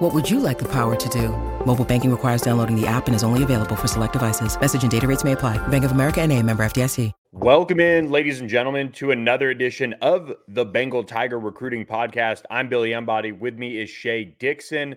What 0.00 0.14
would 0.14 0.30
you 0.30 0.40
like 0.40 0.58
the 0.58 0.68
power 0.72 0.96
to 0.96 1.08
do? 1.10 1.28
Mobile 1.66 1.84
banking 1.84 2.10
requires 2.10 2.40
downloading 2.40 2.74
the 2.74 2.86
app 2.86 3.06
and 3.06 3.14
is 3.14 3.22
only 3.22 3.42
available 3.42 3.76
for 3.76 3.86
select 3.86 4.14
devices. 4.14 4.58
Message 4.58 4.80
and 4.80 4.90
data 4.90 5.06
rates 5.06 5.24
may 5.24 5.32
apply. 5.32 5.58
Bank 5.68 5.84
of 5.84 5.92
America 5.92 6.22
and 6.22 6.32
a 6.32 6.42
member 6.42 6.62
FDIC. 6.62 7.12
Welcome 7.32 7.80
in, 7.80 8.10
ladies 8.10 8.40
and 8.40 8.48
gentlemen, 8.48 8.92
to 8.92 9.10
another 9.10 9.50
edition 9.50 9.92
of 10.00 10.32
the 10.48 10.64
Bengal 10.64 11.04
Tiger 11.04 11.38
Recruiting 11.38 11.84
Podcast. 11.84 12.44
I'm 12.50 12.70
Billy 12.70 12.94
Embody. 12.94 13.32
With 13.32 13.58
me 13.58 13.78
is 13.78 13.90
Shea 13.90 14.24
Dixon. 14.24 14.96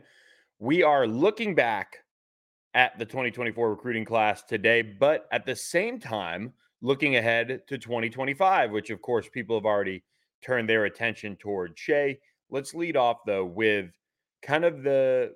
We 0.60 0.84
are 0.84 1.06
looking 1.06 1.54
back 1.54 1.98
at 2.74 2.98
the 2.98 3.04
2024 3.06 3.72
recruiting 3.72 4.06
class 4.06 4.42
today, 4.42 4.84
but 4.84 5.28
at 5.34 5.46
the 5.46 5.58
same 5.58 6.00
time, 6.00 6.54
looking 6.82 7.18
ahead 7.18 7.64
to 7.68 7.78
2025, 7.78 8.72
which 8.72 8.90
of 8.90 9.02
course 9.02 9.28
people 9.28 9.58
have 9.58 9.66
already 9.66 10.02
turned 10.42 10.70
their 10.70 10.86
attention 10.86 11.36
toward 11.36 11.78
Shea, 11.78 12.20
Let's 12.54 12.76
lead 12.76 12.96
off 12.96 13.18
though 13.26 13.46
with 13.46 13.88
kind 14.44 14.66
of 14.66 14.84
the 14.84 15.34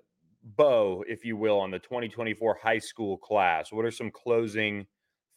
bow, 0.55 1.03
if 1.07 1.25
you 1.25 1.35
will, 1.35 1.59
on 1.59 1.71
the 1.71 1.79
2024 1.79 2.59
high 2.61 2.79
school 2.79 3.17
class. 3.17 3.71
What 3.71 3.85
are 3.85 3.91
some 3.91 4.11
closing 4.11 4.85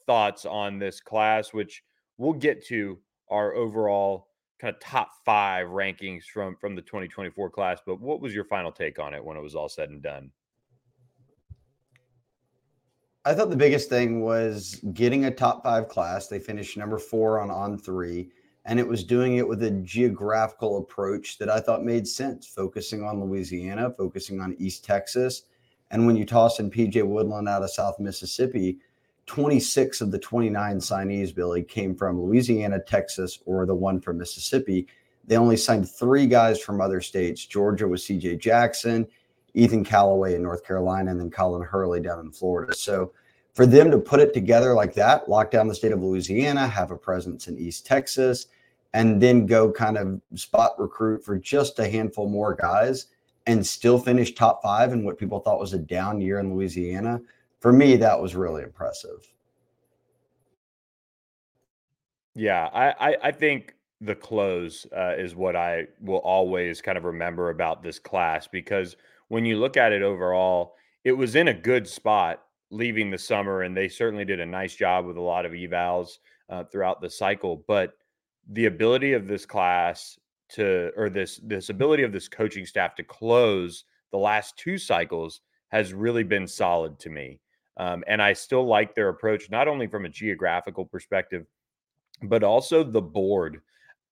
thoughts 0.06 0.44
on 0.44 0.78
this 0.78 1.00
class, 1.00 1.52
which 1.52 1.82
we'll 2.18 2.32
get 2.32 2.64
to 2.66 2.98
our 3.30 3.54
overall 3.54 4.26
kind 4.60 4.74
of 4.74 4.80
top 4.80 5.10
five 5.24 5.68
rankings 5.68 6.24
from 6.24 6.56
from 6.56 6.74
the 6.74 6.82
2024 6.82 7.50
class. 7.50 7.78
But 7.84 8.00
what 8.00 8.20
was 8.20 8.34
your 8.34 8.44
final 8.44 8.72
take 8.72 8.98
on 8.98 9.14
it 9.14 9.24
when 9.24 9.36
it 9.36 9.42
was 9.42 9.54
all 9.54 9.68
said 9.68 9.90
and 9.90 10.02
done? 10.02 10.30
I 13.24 13.34
thought 13.34 13.50
the 13.50 13.56
biggest 13.56 13.88
thing 13.88 14.22
was 14.22 14.80
getting 14.94 15.26
a 15.26 15.30
top 15.30 15.62
five 15.62 15.88
class. 15.88 16.28
They 16.28 16.38
finished 16.38 16.76
number 16.76 16.98
four 16.98 17.40
on 17.40 17.50
on 17.50 17.78
three, 17.78 18.30
and 18.64 18.78
it 18.78 18.86
was 18.86 19.04
doing 19.04 19.36
it 19.36 19.48
with 19.48 19.62
a 19.62 19.70
geographical 19.70 20.78
approach 20.78 21.38
that 21.38 21.48
I 21.48 21.60
thought 21.60 21.84
made 21.84 22.06
sense, 22.06 22.46
focusing 22.46 23.02
on 23.02 23.20
Louisiana, 23.20 23.92
focusing 23.96 24.40
on 24.40 24.56
East 24.58 24.84
Texas. 24.84 25.42
And 25.90 26.06
when 26.06 26.16
you 26.16 26.24
toss 26.24 26.60
in 26.60 26.70
PJ 26.70 27.04
Woodland 27.04 27.48
out 27.48 27.62
of 27.62 27.70
South 27.70 27.98
Mississippi, 27.98 28.78
26 29.26 30.00
of 30.00 30.10
the 30.10 30.18
29 30.18 30.78
signees, 30.78 31.34
Billy, 31.34 31.62
came 31.62 31.94
from 31.94 32.20
Louisiana, 32.20 32.80
Texas, 32.80 33.38
or 33.46 33.64
the 33.64 33.74
one 33.74 34.00
from 34.00 34.18
Mississippi. 34.18 34.86
They 35.24 35.36
only 35.36 35.56
signed 35.56 35.88
three 35.88 36.26
guys 36.26 36.60
from 36.60 36.80
other 36.80 37.00
states. 37.00 37.46
Georgia 37.46 37.86
was 37.88 38.02
CJ 38.02 38.40
Jackson, 38.40 39.06
Ethan 39.54 39.84
Callaway 39.84 40.34
in 40.34 40.42
North 40.42 40.64
Carolina, 40.64 41.12
and 41.12 41.20
then 41.20 41.30
Colin 41.30 41.62
Hurley 41.62 42.00
down 42.00 42.20
in 42.20 42.32
Florida. 42.32 42.74
So 42.74 43.12
for 43.54 43.66
them 43.66 43.90
to 43.90 43.98
put 43.98 44.20
it 44.20 44.32
together 44.32 44.74
like 44.74 44.94
that, 44.94 45.28
lock 45.28 45.50
down 45.50 45.68
the 45.68 45.74
state 45.74 45.92
of 45.92 46.02
Louisiana, 46.02 46.66
have 46.66 46.90
a 46.90 46.96
presence 46.96 47.48
in 47.48 47.58
East 47.58 47.86
Texas, 47.86 48.46
and 48.94 49.20
then 49.20 49.46
go 49.46 49.70
kind 49.70 49.98
of 49.98 50.20
spot 50.34 50.72
recruit 50.78 51.24
for 51.24 51.36
just 51.36 51.78
a 51.78 51.88
handful 51.88 52.28
more 52.28 52.54
guys 52.54 53.06
and 53.46 53.66
still 53.66 53.98
finish 53.98 54.34
top 54.34 54.62
five 54.62 54.92
in 54.92 55.04
what 55.04 55.18
people 55.18 55.40
thought 55.40 55.58
was 55.58 55.72
a 55.72 55.78
down 55.78 56.20
year 56.20 56.38
in 56.38 56.54
Louisiana– 56.54 57.20
for 57.60 57.72
me, 57.72 57.96
that 57.96 58.20
was 58.20 58.34
really 58.34 58.62
impressive. 58.62 59.30
Yeah, 62.34 62.68
I, 62.72 63.10
I, 63.10 63.16
I 63.24 63.32
think 63.32 63.74
the 64.00 64.14
close 64.14 64.86
uh, 64.96 65.14
is 65.18 65.34
what 65.34 65.56
I 65.56 65.88
will 66.00 66.18
always 66.18 66.80
kind 66.80 66.96
of 66.96 67.04
remember 67.04 67.50
about 67.50 67.82
this 67.82 67.98
class 67.98 68.48
because 68.48 68.96
when 69.28 69.44
you 69.44 69.58
look 69.58 69.76
at 69.76 69.92
it 69.92 70.00
overall, 70.00 70.74
it 71.04 71.12
was 71.12 71.36
in 71.36 71.48
a 71.48 71.54
good 71.54 71.86
spot 71.86 72.42
leaving 72.70 73.10
the 73.10 73.18
summer, 73.18 73.62
and 73.62 73.76
they 73.76 73.88
certainly 73.88 74.24
did 74.24 74.40
a 74.40 74.46
nice 74.46 74.74
job 74.74 75.06
with 75.06 75.16
a 75.16 75.20
lot 75.20 75.46
of 75.46 75.52
evals 75.52 76.18
uh, 76.48 76.64
throughout 76.64 77.00
the 77.00 77.10
cycle. 77.10 77.64
But 77.66 77.94
the 78.52 78.66
ability 78.66 79.12
of 79.12 79.26
this 79.26 79.44
class 79.46 80.18
to, 80.50 80.90
or 80.96 81.10
this 81.10 81.40
this 81.42 81.68
ability 81.68 82.02
of 82.02 82.12
this 82.12 82.28
coaching 82.28 82.66
staff 82.66 82.94
to 82.96 83.04
close 83.04 83.84
the 84.10 84.18
last 84.18 84.56
two 84.56 84.78
cycles 84.78 85.40
has 85.68 85.92
really 85.92 86.24
been 86.24 86.46
solid 86.46 86.98
to 86.98 87.10
me. 87.10 87.40
Um, 87.76 88.02
and 88.06 88.20
I 88.20 88.32
still 88.32 88.66
like 88.66 88.94
their 88.94 89.08
approach, 89.08 89.50
not 89.50 89.68
only 89.68 89.86
from 89.86 90.04
a 90.04 90.08
geographical 90.08 90.84
perspective, 90.84 91.46
but 92.22 92.42
also 92.42 92.82
the 92.82 93.00
board. 93.00 93.60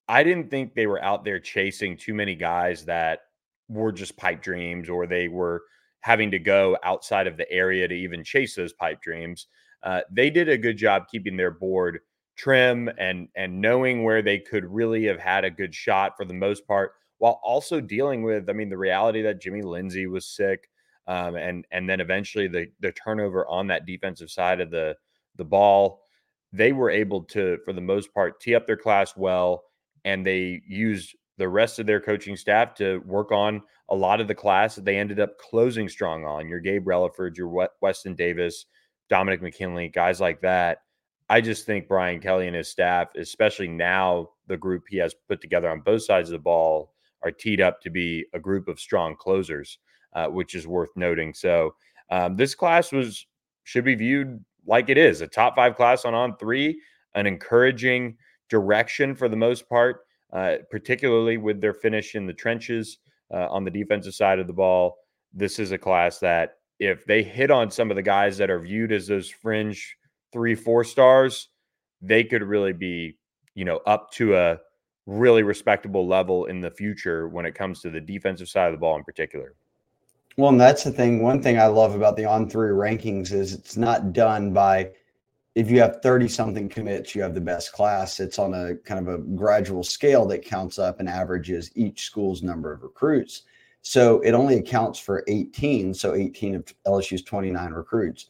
I 0.08 0.22
didn't 0.22 0.50
think 0.50 0.74
they 0.74 0.86
were 0.86 1.02
out 1.02 1.24
there 1.24 1.40
chasing 1.40 1.96
too 1.96 2.14
many 2.14 2.34
guys 2.34 2.84
that 2.86 3.20
were 3.68 3.92
just 3.92 4.16
pipe 4.16 4.40
dreams 4.40 4.88
or 4.88 5.06
they 5.06 5.28
were 5.28 5.64
having 6.08 6.30
to 6.30 6.38
go 6.38 6.74
outside 6.84 7.26
of 7.26 7.36
the 7.36 7.50
area 7.52 7.86
to 7.86 7.94
even 7.94 8.24
chase 8.24 8.54
those 8.54 8.72
pipe 8.72 9.02
dreams. 9.02 9.46
Uh, 9.82 10.00
they 10.10 10.30
did 10.30 10.48
a 10.48 10.56
good 10.56 10.78
job 10.78 11.02
keeping 11.10 11.36
their 11.36 11.50
board 11.50 12.00
trim 12.34 12.88
and 12.98 13.28
and 13.36 13.60
knowing 13.60 14.04
where 14.04 14.22
they 14.22 14.38
could 14.38 14.64
really 14.64 15.04
have 15.04 15.18
had 15.20 15.44
a 15.44 15.50
good 15.50 15.74
shot 15.74 16.16
for 16.16 16.24
the 16.24 16.32
most 16.32 16.66
part, 16.66 16.92
while 17.18 17.38
also 17.44 17.78
dealing 17.78 18.22
with, 18.22 18.48
I 18.48 18.54
mean, 18.54 18.70
the 18.70 18.78
reality 18.78 19.20
that 19.22 19.42
Jimmy 19.42 19.60
Lindsey 19.60 20.06
was 20.06 20.24
sick 20.24 20.70
um, 21.08 21.36
and 21.36 21.66
and 21.72 21.86
then 21.86 22.00
eventually 22.00 22.48
the 22.48 22.68
the 22.80 22.92
turnover 22.92 23.46
on 23.46 23.66
that 23.66 23.84
defensive 23.84 24.30
side 24.30 24.60
of 24.62 24.70
the 24.70 24.96
the 25.36 25.44
ball, 25.44 26.00
they 26.54 26.72
were 26.72 26.90
able 26.90 27.22
to, 27.24 27.58
for 27.66 27.74
the 27.74 27.82
most 27.82 28.14
part, 28.14 28.40
tee 28.40 28.54
up 28.54 28.66
their 28.66 28.78
class 28.78 29.14
well, 29.14 29.64
and 30.06 30.26
they 30.26 30.62
used 30.66 31.14
the 31.38 31.48
rest 31.48 31.78
of 31.78 31.86
their 31.86 32.00
coaching 32.00 32.36
staff 32.36 32.74
to 32.74 32.98
work 33.06 33.32
on 33.32 33.62
a 33.88 33.94
lot 33.94 34.20
of 34.20 34.28
the 34.28 34.34
class 34.34 34.74
that 34.74 34.84
they 34.84 34.98
ended 34.98 35.20
up 35.20 35.38
closing 35.38 35.88
strong 35.88 36.24
on. 36.24 36.48
Your 36.48 36.60
Gabe 36.60 36.86
Relaford, 36.86 37.36
your 37.36 37.68
Weston 37.80 38.14
Davis, 38.14 38.66
Dominic 39.08 39.40
McKinley, 39.40 39.88
guys 39.88 40.20
like 40.20 40.40
that. 40.42 40.82
I 41.30 41.40
just 41.40 41.64
think 41.66 41.88
Brian 41.88 42.20
Kelly 42.20 42.46
and 42.46 42.56
his 42.56 42.68
staff, 42.68 43.08
especially 43.16 43.68
now 43.68 44.30
the 44.46 44.56
group 44.56 44.84
he 44.88 44.98
has 44.98 45.14
put 45.28 45.40
together 45.40 45.70
on 45.70 45.80
both 45.80 46.02
sides 46.02 46.28
of 46.28 46.32
the 46.32 46.38
ball, 46.38 46.92
are 47.22 47.30
teed 47.30 47.60
up 47.60 47.80
to 47.82 47.90
be 47.90 48.26
a 48.34 48.38
group 48.38 48.68
of 48.68 48.78
strong 48.78 49.16
closers 49.16 49.78
uh, 50.14 50.26
which 50.26 50.54
is 50.54 50.66
worth 50.66 50.90
noting. 50.96 51.34
So 51.34 51.74
um, 52.10 52.36
this 52.36 52.54
class 52.54 52.92
was 52.92 53.26
should 53.64 53.84
be 53.84 53.94
viewed 53.94 54.42
like 54.66 54.88
it 54.88 54.98
is 54.98 55.20
a 55.20 55.26
top 55.26 55.56
five 55.56 55.76
class 55.76 56.04
on 56.04 56.14
on 56.14 56.36
three, 56.36 56.80
an 57.14 57.26
encouraging 57.26 58.16
direction 58.48 59.14
for 59.14 59.28
the 59.28 59.36
most 59.36 59.68
part, 59.68 60.00
uh, 60.32 60.56
particularly 60.70 61.36
with 61.36 61.60
their 61.60 61.74
finish 61.74 62.14
in 62.14 62.26
the 62.26 62.32
trenches 62.32 62.98
uh, 63.32 63.46
on 63.48 63.64
the 63.64 63.70
defensive 63.70 64.14
side 64.14 64.38
of 64.38 64.46
the 64.46 64.52
ball. 64.52 64.98
This 65.32 65.58
is 65.58 65.72
a 65.72 65.78
class 65.78 66.18
that 66.20 66.56
if 66.78 67.04
they 67.06 67.22
hit 67.22 67.50
on 67.50 67.70
some 67.70 67.90
of 67.90 67.96
the 67.96 68.02
guys 68.02 68.38
that 68.38 68.50
are 68.50 68.60
viewed 68.60 68.92
as 68.92 69.06
those 69.06 69.28
fringe 69.28 69.96
three, 70.32 70.54
four 70.54 70.84
stars, 70.84 71.48
they 72.00 72.22
could 72.24 72.42
really 72.42 72.72
be, 72.72 73.16
you 73.54 73.64
know, 73.64 73.78
up 73.86 74.10
to 74.12 74.36
a 74.36 74.58
really 75.06 75.42
respectable 75.42 76.06
level 76.06 76.46
in 76.46 76.60
the 76.60 76.70
future 76.70 77.28
when 77.28 77.46
it 77.46 77.54
comes 77.54 77.80
to 77.80 77.90
the 77.90 78.00
defensive 78.00 78.48
side 78.48 78.66
of 78.66 78.72
the 78.72 78.78
ball 78.78 78.96
in 78.96 79.04
particular. 79.04 79.54
Well, 80.36 80.50
and 80.50 80.60
that's 80.60 80.84
the 80.84 80.92
thing. 80.92 81.22
One 81.22 81.42
thing 81.42 81.58
I 81.58 81.66
love 81.66 81.96
about 81.96 82.16
the 82.16 82.24
on 82.24 82.48
three 82.48 82.70
rankings 82.70 83.32
is 83.32 83.54
it's 83.54 83.76
not 83.76 84.12
done 84.12 84.52
by 84.52 84.90
if 85.58 85.68
you 85.72 85.80
have 85.80 86.00
30 86.02 86.28
something 86.28 86.68
commits, 86.68 87.16
you 87.16 87.22
have 87.22 87.34
the 87.34 87.40
best 87.40 87.72
class. 87.72 88.20
It's 88.20 88.38
on 88.38 88.54
a 88.54 88.76
kind 88.76 89.00
of 89.00 89.12
a 89.12 89.18
gradual 89.18 89.82
scale 89.82 90.24
that 90.26 90.44
counts 90.44 90.78
up 90.78 91.00
and 91.00 91.08
averages 91.08 91.72
each 91.74 92.04
school's 92.04 92.44
number 92.44 92.72
of 92.72 92.84
recruits. 92.84 93.42
So 93.82 94.20
it 94.20 94.34
only 94.34 94.58
accounts 94.58 95.00
for 95.00 95.24
18. 95.26 95.94
So 95.94 96.14
18 96.14 96.54
of 96.54 96.74
LSU's 96.86 97.22
29 97.22 97.72
recruits. 97.72 98.26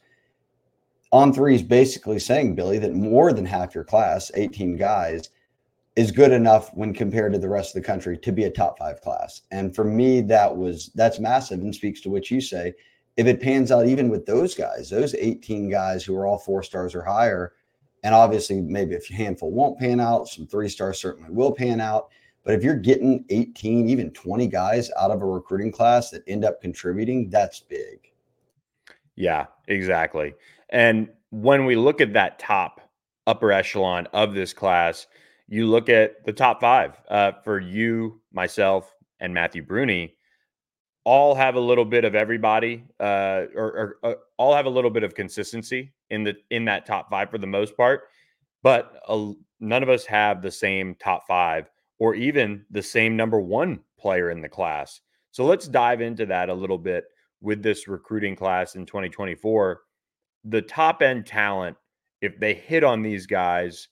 On 1.11 1.31
three 1.31 1.53
is 1.53 1.61
basically 1.61 2.17
saying, 2.17 2.55
Billy, 2.55 2.79
that 2.79 2.95
more 2.95 3.31
than 3.31 3.45
half 3.45 3.75
your 3.75 3.83
class, 3.83 4.31
18 4.33 4.75
guys, 4.75 5.29
is 5.95 6.09
good 6.11 6.31
enough 6.31 6.71
when 6.73 6.95
compared 6.95 7.33
to 7.33 7.39
the 7.39 7.49
rest 7.49 7.75
of 7.75 7.83
the 7.83 7.87
country 7.87 8.17
to 8.17 8.31
be 8.31 8.45
a 8.45 8.49
top 8.49 8.79
five 8.79 9.01
class. 9.01 9.41
And 9.51 9.75
for 9.75 9.83
me, 9.83 10.21
that 10.21 10.57
was 10.57 10.89
that's 10.95 11.19
massive 11.19 11.59
and 11.59 11.75
speaks 11.75 12.01
to 12.01 12.09
what 12.09 12.31
you 12.31 12.41
say. 12.41 12.73
If 13.19 13.27
it 13.27 13.41
pans 13.41 13.69
out 13.69 13.85
even 13.85 14.07
with 14.07 14.25
those 14.25 14.55
guys, 14.55 14.89
those 14.89 15.13
18 15.13 15.69
guys 15.69 16.05
who 16.05 16.15
are 16.15 16.25
all 16.25 16.37
four 16.37 16.63
stars 16.63 16.95
or 16.95 17.03
higher, 17.03 17.51
and 18.03 18.15
obviously 18.15 18.61
maybe 18.61 18.95
a 18.95 19.13
handful 19.13 19.51
won't 19.51 19.77
pan 19.77 19.99
out, 19.99 20.29
some 20.29 20.47
three 20.47 20.69
stars 20.69 21.01
certainly 21.01 21.29
will 21.29 21.51
pan 21.51 21.81
out. 21.81 22.11
But 22.45 22.53
if 22.53 22.63
you're 22.63 22.77
getting 22.77 23.25
18, 23.27 23.89
even 23.89 24.11
20 24.11 24.47
guys 24.47 24.89
out 24.97 25.11
of 25.11 25.21
a 25.21 25.25
recruiting 25.25 25.69
class 25.69 26.09
that 26.11 26.23
end 26.29 26.45
up 26.45 26.61
contributing, 26.61 27.29
that's 27.29 27.59
big. 27.59 28.09
Yeah, 29.17 29.47
exactly. 29.67 30.33
And 30.69 31.09
when 31.31 31.65
we 31.65 31.75
look 31.75 31.99
at 31.99 32.13
that 32.13 32.39
top 32.39 32.79
upper 33.27 33.51
echelon 33.51 34.07
of 34.13 34.33
this 34.33 34.53
class, 34.53 35.07
you 35.49 35.67
look 35.67 35.89
at 35.89 36.23
the 36.23 36.31
top 36.31 36.61
five 36.61 37.01
uh, 37.09 37.33
for 37.43 37.59
you, 37.59 38.21
myself, 38.31 38.95
and 39.19 39.33
Matthew 39.33 39.61
Bruni, 39.61 40.15
all 41.09 41.33
have 41.33 41.55
a 41.55 41.59
little 41.59 41.85
bit 41.85 42.05
of 42.05 42.13
everybody, 42.13 42.83
uh, 42.99 43.45
or, 43.55 43.65
or 43.65 43.97
uh, 44.03 44.13
all 44.37 44.53
have 44.53 44.67
a 44.67 44.69
little 44.69 44.91
bit 44.91 45.01
of 45.01 45.15
consistency 45.15 45.91
in 46.11 46.23
the 46.23 46.35
in 46.51 46.65
that 46.65 46.85
top 46.85 47.09
five 47.09 47.31
for 47.31 47.39
the 47.39 47.47
most 47.47 47.75
part. 47.75 48.03
but 48.61 49.01
uh, 49.07 49.31
none 49.59 49.81
of 49.81 49.89
us 49.89 50.05
have 50.05 50.43
the 50.43 50.51
same 50.51 50.93
top 50.99 51.25
five 51.27 51.67
or 51.97 52.13
even 52.13 52.63
the 52.69 52.83
same 52.83 53.17
number 53.17 53.39
one 53.41 53.79
player 53.99 54.29
in 54.29 54.39
the 54.39 54.47
class. 54.47 55.01
So 55.31 55.45
let's 55.45 55.67
dive 55.67 55.99
into 55.99 56.27
that 56.27 56.47
a 56.47 56.53
little 56.53 56.77
bit 56.77 57.05
with 57.41 57.63
this 57.63 57.87
recruiting 57.87 58.35
class 58.35 58.75
in 58.75 58.85
2024. 58.85 59.81
The 60.45 60.61
top 60.61 61.01
end 61.01 61.25
talent, 61.25 61.75
if 62.21 62.39
they 62.39 62.53
hit 62.53 62.83
on 62.83 63.01
these 63.01 63.25
guys, 63.25 63.87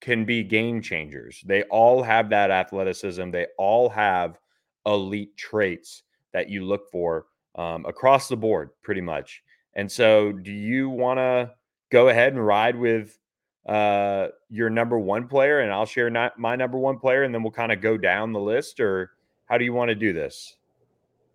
can 0.00 0.24
be 0.24 0.42
game 0.42 0.82
changers. 0.82 1.44
They 1.46 1.62
all 1.64 2.02
have 2.02 2.28
that 2.30 2.50
athleticism, 2.50 3.30
they 3.30 3.46
all 3.56 3.88
have 3.88 4.36
elite 4.84 5.36
traits 5.36 6.02
that 6.36 6.50
you 6.50 6.66
look 6.66 6.90
for 6.90 7.24
um, 7.54 7.86
across 7.86 8.28
the 8.28 8.36
board, 8.36 8.68
pretty 8.82 9.00
much. 9.00 9.42
And 9.72 9.90
so, 9.90 10.32
do 10.32 10.52
you 10.52 10.90
want 10.90 11.16
to 11.16 11.50
go 11.88 12.10
ahead 12.10 12.34
and 12.34 12.46
ride 12.46 12.76
with 12.76 13.18
uh, 13.64 14.28
your 14.50 14.68
number 14.68 14.98
one 14.98 15.28
player, 15.28 15.60
and 15.60 15.72
I'll 15.72 15.86
share 15.86 16.10
not 16.10 16.38
my 16.38 16.54
number 16.54 16.76
one 16.76 16.98
player, 16.98 17.22
and 17.22 17.34
then 17.34 17.42
we'll 17.42 17.52
kind 17.52 17.72
of 17.72 17.80
go 17.80 17.96
down 17.96 18.34
the 18.34 18.40
list, 18.40 18.80
or 18.80 19.12
how 19.46 19.56
do 19.56 19.64
you 19.64 19.72
want 19.72 19.88
to 19.88 19.94
do 19.94 20.12
this? 20.12 20.56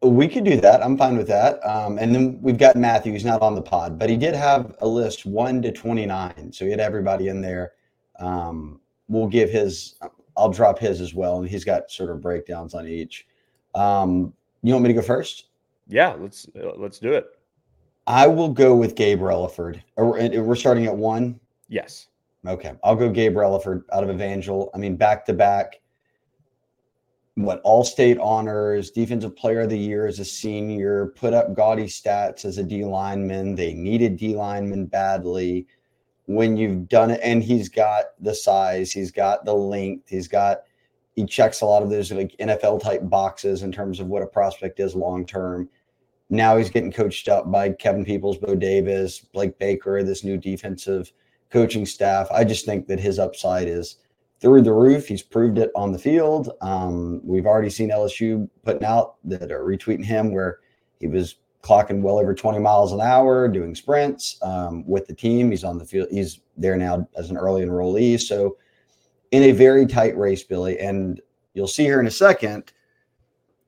We 0.03 0.27
could 0.27 0.43
do 0.43 0.61
that. 0.61 0.83
I'm 0.83 0.99
fine 0.99 1.17
with 1.17 1.27
that. 1.29 1.59
Um, 1.67 1.97
and 1.97 2.13
then 2.13 2.39
we've 2.43 2.59
got 2.59 2.75
Matthew. 2.75 3.13
He's 3.13 3.25
not 3.25 3.41
on 3.41 3.55
the 3.55 3.61
pod, 3.61 3.97
but 3.97 4.07
he 4.07 4.17
did 4.17 4.35
have 4.35 4.75
a 4.81 4.87
list 4.87 5.25
one 5.25 5.63
to 5.63 5.71
29. 5.71 6.51
So 6.51 6.65
he 6.65 6.71
had 6.71 6.79
everybody 6.79 7.27
in 7.27 7.41
there. 7.41 7.73
Um, 8.19 8.79
we'll 9.07 9.27
give 9.27 9.49
his, 9.49 9.95
I'll 10.37 10.49
drop 10.49 10.77
his 10.77 11.01
as 11.01 11.15
well. 11.15 11.39
And 11.39 11.49
he's 11.49 11.65
got 11.65 11.89
sort 11.89 12.11
of 12.11 12.21
breakdowns 12.21 12.75
on 12.75 12.87
each. 12.87 13.25
Um, 13.73 14.33
you 14.63 14.73
want 14.73 14.83
me 14.83 14.89
to 14.89 14.93
go 14.93 15.01
first? 15.01 15.45
Yeah, 15.87 16.15
let's 16.19 16.47
uh, 16.55 16.71
let's 16.77 16.99
do 16.99 17.13
it. 17.13 17.25
I 18.07 18.27
will 18.27 18.49
go 18.49 18.75
with 18.75 18.95
Gabe 18.95 19.21
Relaford. 19.21 19.81
We're 19.97 20.55
starting 20.55 20.85
at 20.85 20.95
one. 20.95 21.39
Yes. 21.67 22.07
Okay, 22.47 22.73
I'll 22.83 22.95
go 22.95 23.09
Gabe 23.09 23.35
Relaford 23.35 23.83
out 23.93 24.03
of 24.03 24.09
Evangel. 24.09 24.71
I 24.73 24.77
mean, 24.77 24.95
back 24.95 25.25
to 25.27 25.33
back. 25.33 25.79
What 27.35 27.61
all 27.63 27.83
state 27.83 28.17
honors, 28.17 28.91
defensive 28.91 29.35
player 29.35 29.61
of 29.61 29.69
the 29.69 29.77
year 29.77 30.05
as 30.05 30.19
a 30.19 30.25
senior, 30.25 31.13
put 31.15 31.33
up 31.33 31.55
gaudy 31.55 31.85
stats 31.85 32.43
as 32.43 32.57
a 32.57 32.63
D 32.63 32.83
lineman. 32.83 33.55
They 33.55 33.73
needed 33.73 34.17
D 34.17 34.35
lineman 34.35 34.87
badly. 34.87 35.67
When 36.25 36.57
you've 36.57 36.87
done 36.89 37.11
it, 37.11 37.19
and 37.23 37.43
he's 37.43 37.69
got 37.69 38.05
the 38.19 38.33
size, 38.35 38.91
he's 38.91 39.11
got 39.11 39.45
the 39.45 39.53
length, 39.53 40.09
he's 40.09 40.27
got 40.27 40.63
he 41.21 41.27
checks 41.27 41.61
a 41.61 41.65
lot 41.65 41.83
of 41.83 41.91
those 41.91 42.11
like 42.11 42.35
NFL 42.39 42.81
type 42.81 43.01
boxes 43.03 43.61
in 43.61 43.71
terms 43.71 43.99
of 43.99 44.07
what 44.07 44.23
a 44.23 44.27
prospect 44.27 44.79
is 44.79 44.95
long 44.95 45.23
term. 45.23 45.69
Now 46.31 46.57
he's 46.57 46.71
getting 46.71 46.91
coached 46.91 47.27
up 47.27 47.51
by 47.51 47.73
Kevin 47.73 48.03
Peoples, 48.03 48.37
Bo 48.37 48.55
Davis, 48.55 49.19
Blake 49.19 49.59
Baker, 49.59 50.01
this 50.01 50.23
new 50.23 50.37
defensive 50.37 51.11
coaching 51.51 51.85
staff. 51.85 52.27
I 52.31 52.43
just 52.43 52.65
think 52.65 52.87
that 52.87 52.99
his 52.99 53.19
upside 53.19 53.67
is 53.67 53.97
through 54.39 54.63
the 54.63 54.73
roof. 54.73 55.07
He's 55.07 55.21
proved 55.21 55.59
it 55.59 55.69
on 55.75 55.91
the 55.91 55.99
field. 55.99 56.49
Um, 56.61 57.21
we've 57.23 57.45
already 57.45 57.69
seen 57.69 57.91
LSU 57.91 58.49
putting 58.63 58.85
out 58.85 59.17
that 59.25 59.51
are 59.51 59.63
retweeting 59.63 60.05
him 60.05 60.33
where 60.33 60.59
he 60.99 61.05
was 61.05 61.35
clocking 61.61 62.01
well 62.01 62.17
over 62.17 62.33
20 62.33 62.57
miles 62.57 62.93
an 62.93 63.01
hour 63.01 63.47
doing 63.47 63.75
sprints 63.75 64.39
um, 64.41 64.83
with 64.87 65.05
the 65.05 65.13
team. 65.13 65.51
He's 65.51 65.63
on 65.63 65.77
the 65.77 65.85
field. 65.85 66.07
He's 66.09 66.39
there 66.57 66.77
now 66.77 67.07
as 67.15 67.29
an 67.29 67.37
early 67.37 67.61
enrollee. 67.61 68.19
So 68.19 68.57
in 69.31 69.43
a 69.43 69.51
very 69.51 69.85
tight 69.85 70.17
race, 70.17 70.43
Billy. 70.43 70.79
And 70.79 71.19
you'll 71.53 71.67
see 71.67 71.83
here 71.83 71.99
in 71.99 72.07
a 72.07 72.11
second, 72.11 72.71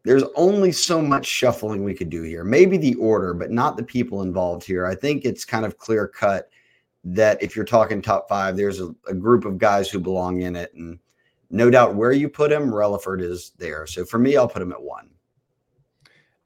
there's 0.04 0.24
only 0.36 0.72
so 0.72 1.02
much 1.02 1.26
shuffling 1.26 1.84
we 1.84 1.94
could 1.94 2.10
do 2.10 2.24
here. 2.24 2.44
Maybe 2.44 2.78
the 2.78 2.96
order, 2.96 3.34
but 3.34 3.52
not 3.52 3.78
the 3.78 3.84
people 3.84 4.22
involved 4.22 4.66
here. 4.66 4.86
I 4.86 4.96
think 4.96 5.24
it's 5.24 5.46
kind 5.46 5.66
of 5.66 5.78
clear 5.78 6.08
cut 6.08 6.50
that 7.06 7.42
if 7.42 7.56
you're 7.56 7.66
talking 7.66 8.02
top 8.02 8.28
five, 8.28 8.56
there's 8.58 8.82
a, 8.82 8.94
a 9.08 9.14
group 9.14 9.46
of 9.46 9.58
guys 9.58 9.90
who 9.90 10.00
belong 10.00 10.42
in 10.42 10.56
it. 10.56 10.74
And 10.74 11.00
no 11.50 11.70
doubt 11.70 11.96
where 11.96 12.12
you 12.12 12.28
put 12.28 12.52
him, 12.52 12.70
Relaford 12.70 13.22
is 13.22 13.52
there. 13.58 13.88
So 13.88 14.04
for 14.04 14.20
me, 14.20 14.36
I'll 14.36 14.48
put 14.48 14.62
him 14.62 14.74
at 14.74 14.82
one. 14.82 15.10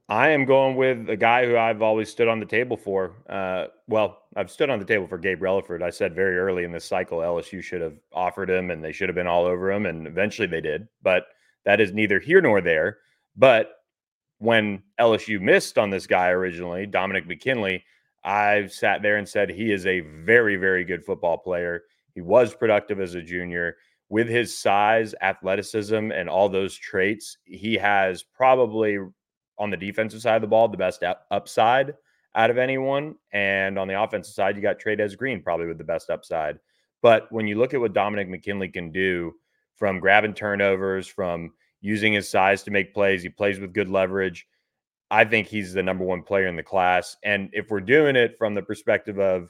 I 0.10 0.30
am 0.30 0.46
going 0.46 0.78
with 0.78 1.10
a 1.10 1.18
guy 1.18 1.46
who 1.46 1.58
I've 1.58 1.82
always 1.82 2.10
stood 2.10 2.30
on 2.30 2.40
the 2.40 2.46
table 2.46 2.78
for. 2.78 3.12
Uh, 3.30 3.68
well, 3.88 4.24
I've 4.38 4.50
stood 4.50 4.70
on 4.70 4.80
the 4.80 4.86
table 4.86 5.06
for 5.06 5.18
Gabe 5.18 5.42
Relaford. 5.42 5.84
I 5.84 5.90
said 5.90 6.16
very 6.16 6.38
early 6.38 6.64
in 6.64 6.72
this 6.72 6.86
cycle, 6.86 7.20
LSU 7.20 7.62
should 7.62 7.82
have 7.82 7.98
offered 8.14 8.50
him 8.50 8.72
and 8.72 8.82
they 8.82 8.94
should 8.94 9.10
have 9.10 9.16
been 9.16 9.28
all 9.28 9.46
over 9.46 9.70
him. 9.70 9.86
And 9.86 10.08
eventually 10.08 10.48
they 10.48 10.62
did. 10.62 10.88
But 11.02 11.26
that 11.66 11.82
is 11.82 11.94
neither 11.94 12.20
here 12.20 12.40
nor 12.40 12.62
there. 12.62 13.00
But 13.36 13.72
when 14.40 14.82
LSU 14.98 15.42
missed 15.42 15.78
on 15.78 15.90
this 15.90 16.08
guy 16.08 16.30
originally, 16.30 16.86
Dominic 16.86 17.28
McKinley, 17.28 17.84
I've 18.24 18.72
sat 18.72 19.02
there 19.02 19.18
and 19.18 19.28
said 19.28 19.50
he 19.50 19.74
is 19.74 19.86
a 19.86 20.00
very, 20.00 20.56
very 20.56 20.86
good 20.86 21.04
football 21.04 21.38
player. 21.38 21.84
He 22.14 22.22
was 22.22 22.54
productive 22.56 23.02
as 23.02 23.16
a 23.16 23.22
junior. 23.22 23.76
With 24.10 24.30
his 24.30 24.58
size, 24.58 25.14
athleticism, 25.22 26.12
and 26.14 26.30
all 26.30 26.48
those 26.48 26.78
traits, 26.78 27.38
he 27.44 27.74
has 27.76 28.24
probably 28.24 29.00
on 29.60 29.70
the 29.70 29.78
defensive 29.78 30.22
side 30.22 30.36
of 30.36 30.42
the 30.42 30.48
ball, 30.48 30.68
the 30.68 30.78
best 30.78 31.04
upside 31.32 31.96
out 32.36 32.50
of 32.50 32.58
anyone. 32.58 33.16
And 33.32 33.78
on 33.78 33.88
the 33.88 34.02
offensive 34.02 34.34
side, 34.34 34.56
you 34.56 34.62
got 34.62 34.80
Trey'Dez 34.80 35.18
Green 35.18 35.42
probably 35.42 35.68
with 35.68 35.78
the 35.78 35.84
best 35.84 36.10
upside. 36.10 36.60
But 37.02 37.32
when 37.32 37.48
you 37.48 37.58
look 37.58 37.74
at 37.74 37.80
what 37.80 37.94
Dominic 37.94 38.30
McKinley 38.30 38.70
can 38.70 38.92
do 38.92 39.34
from 39.76 40.00
grabbing 40.00 40.34
turnovers, 40.34 41.08
from 41.08 41.54
using 41.82 42.14
his 42.14 42.30
size 42.30 42.64
to 42.64 42.72
make 42.72 42.94
plays, 42.94 43.22
he 43.22 43.30
plays 43.30 43.60
with 43.60 43.74
good 43.74 43.90
leverage. 43.90 44.48
I 45.10 45.24
think 45.24 45.48
he's 45.48 45.74
the 45.74 45.84
number 45.84 46.04
one 46.04 46.24
player 46.24 46.48
in 46.48 46.56
the 46.56 46.64
class. 46.64 47.16
And 47.24 47.50
if 47.54 47.70
we're 47.70 47.82
doing 47.82 48.16
it 48.16 48.38
from 48.38 48.56
the 48.56 48.62
perspective 48.62 49.20
of 49.20 49.50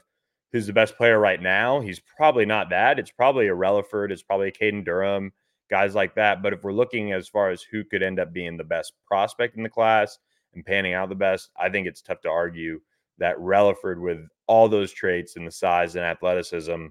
who's 0.52 0.66
the 0.66 0.72
best 0.72 0.96
player 0.96 1.18
right 1.18 1.40
now, 1.40 1.80
he's 1.80 2.00
probably 2.00 2.46
not 2.46 2.70
that. 2.70 2.98
It's 2.98 3.10
probably 3.10 3.48
a 3.48 3.54
Relaford, 3.54 4.10
it's 4.12 4.22
probably 4.22 4.48
a 4.48 4.52
Caden 4.52 4.84
Durham, 4.84 5.32
guys 5.70 5.94
like 5.94 6.14
that. 6.14 6.42
But 6.42 6.52
if 6.52 6.62
we're 6.62 6.72
looking 6.72 7.12
as 7.12 7.28
far 7.28 7.50
as 7.50 7.62
who 7.62 7.84
could 7.84 8.02
end 8.02 8.18
up 8.18 8.32
being 8.32 8.56
the 8.56 8.64
best 8.64 8.92
prospect 9.06 9.56
in 9.56 9.62
the 9.62 9.68
class 9.68 10.18
and 10.54 10.64
panning 10.64 10.94
out 10.94 11.08
the 11.08 11.14
best, 11.14 11.50
I 11.58 11.68
think 11.68 11.86
it's 11.86 12.02
tough 12.02 12.20
to 12.22 12.30
argue 12.30 12.80
that 13.18 13.36
Relaford, 13.36 14.00
with 14.00 14.26
all 14.46 14.68
those 14.68 14.92
traits 14.92 15.36
and 15.36 15.46
the 15.46 15.50
size 15.52 15.96
and 15.96 16.04
athleticism, 16.04 16.86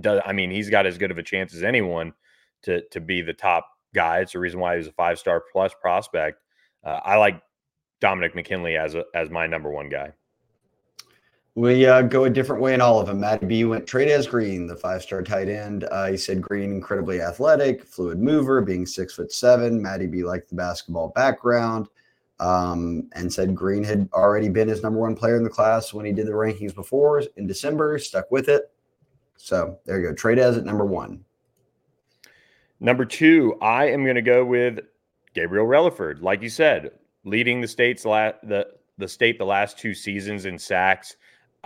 does. 0.00 0.20
I 0.24 0.32
mean, 0.32 0.50
he's 0.50 0.70
got 0.70 0.86
as 0.86 0.98
good 0.98 1.10
of 1.10 1.18
a 1.18 1.22
chance 1.22 1.54
as 1.54 1.62
anyone 1.62 2.12
to 2.62 2.82
to 2.88 3.00
be 3.00 3.22
the 3.22 3.32
top 3.32 3.68
guy. 3.94 4.20
It's 4.20 4.32
the 4.32 4.38
reason 4.38 4.60
why 4.60 4.76
he's 4.76 4.86
a 4.86 4.92
five 4.92 5.18
star 5.18 5.42
plus 5.52 5.72
prospect. 5.80 6.40
Uh, 6.84 7.00
I 7.04 7.16
like 7.16 7.40
Dominic 8.00 8.34
McKinley 8.34 8.76
as 8.76 8.94
a, 8.94 9.04
as 9.14 9.30
my 9.30 9.46
number 9.46 9.70
one 9.70 9.88
guy. 9.88 10.12
We 11.56 11.86
uh, 11.86 12.02
go 12.02 12.24
a 12.24 12.30
different 12.30 12.60
way 12.60 12.74
in 12.74 12.82
all 12.82 13.00
of 13.00 13.06
them. 13.06 13.20
Matt 13.20 13.48
B 13.48 13.64
went 13.64 13.86
Trey'Dez 13.86 14.28
Green, 14.28 14.66
the 14.66 14.76
five 14.76 15.00
star 15.00 15.22
tight 15.22 15.48
end. 15.48 15.84
Uh, 15.90 16.08
he 16.08 16.16
said 16.18 16.42
Green 16.42 16.70
incredibly 16.70 17.22
athletic, 17.22 17.82
fluid 17.82 18.20
mover, 18.20 18.60
being 18.60 18.84
six 18.84 19.14
foot 19.14 19.32
seven. 19.32 19.80
Matty 19.80 20.06
B 20.06 20.22
liked 20.22 20.50
the 20.50 20.54
basketball 20.54 21.08
background, 21.16 21.88
um, 22.40 23.08
and 23.14 23.32
said 23.32 23.54
Green 23.54 23.82
had 23.82 24.06
already 24.12 24.50
been 24.50 24.68
his 24.68 24.82
number 24.82 25.00
one 25.00 25.16
player 25.16 25.36
in 25.36 25.44
the 25.44 25.48
class 25.48 25.94
when 25.94 26.04
he 26.04 26.12
did 26.12 26.26
the 26.26 26.32
rankings 26.32 26.74
before 26.74 27.22
in 27.36 27.46
December. 27.46 27.98
Stuck 27.98 28.30
with 28.30 28.50
it. 28.50 28.70
So 29.38 29.78
there 29.86 29.98
you 29.98 30.08
go. 30.08 30.14
Trey'Dez 30.14 30.58
at 30.58 30.64
number 30.66 30.84
one. 30.84 31.24
Number 32.80 33.06
two, 33.06 33.56
I 33.62 33.86
am 33.86 34.04
going 34.04 34.16
to 34.16 34.20
go 34.22 34.44
with 34.44 34.80
Gabriel 35.32 35.66
Relaford. 35.66 36.20
Like 36.20 36.42
you 36.42 36.50
said, 36.50 36.90
leading 37.24 37.62
the 37.62 37.68
state's 37.68 38.04
la- 38.04 38.32
the 38.42 38.66
the 38.98 39.08
state 39.08 39.38
the 39.38 39.46
last 39.46 39.78
two 39.78 39.94
seasons 39.94 40.44
in 40.44 40.58
sacks 40.58 41.16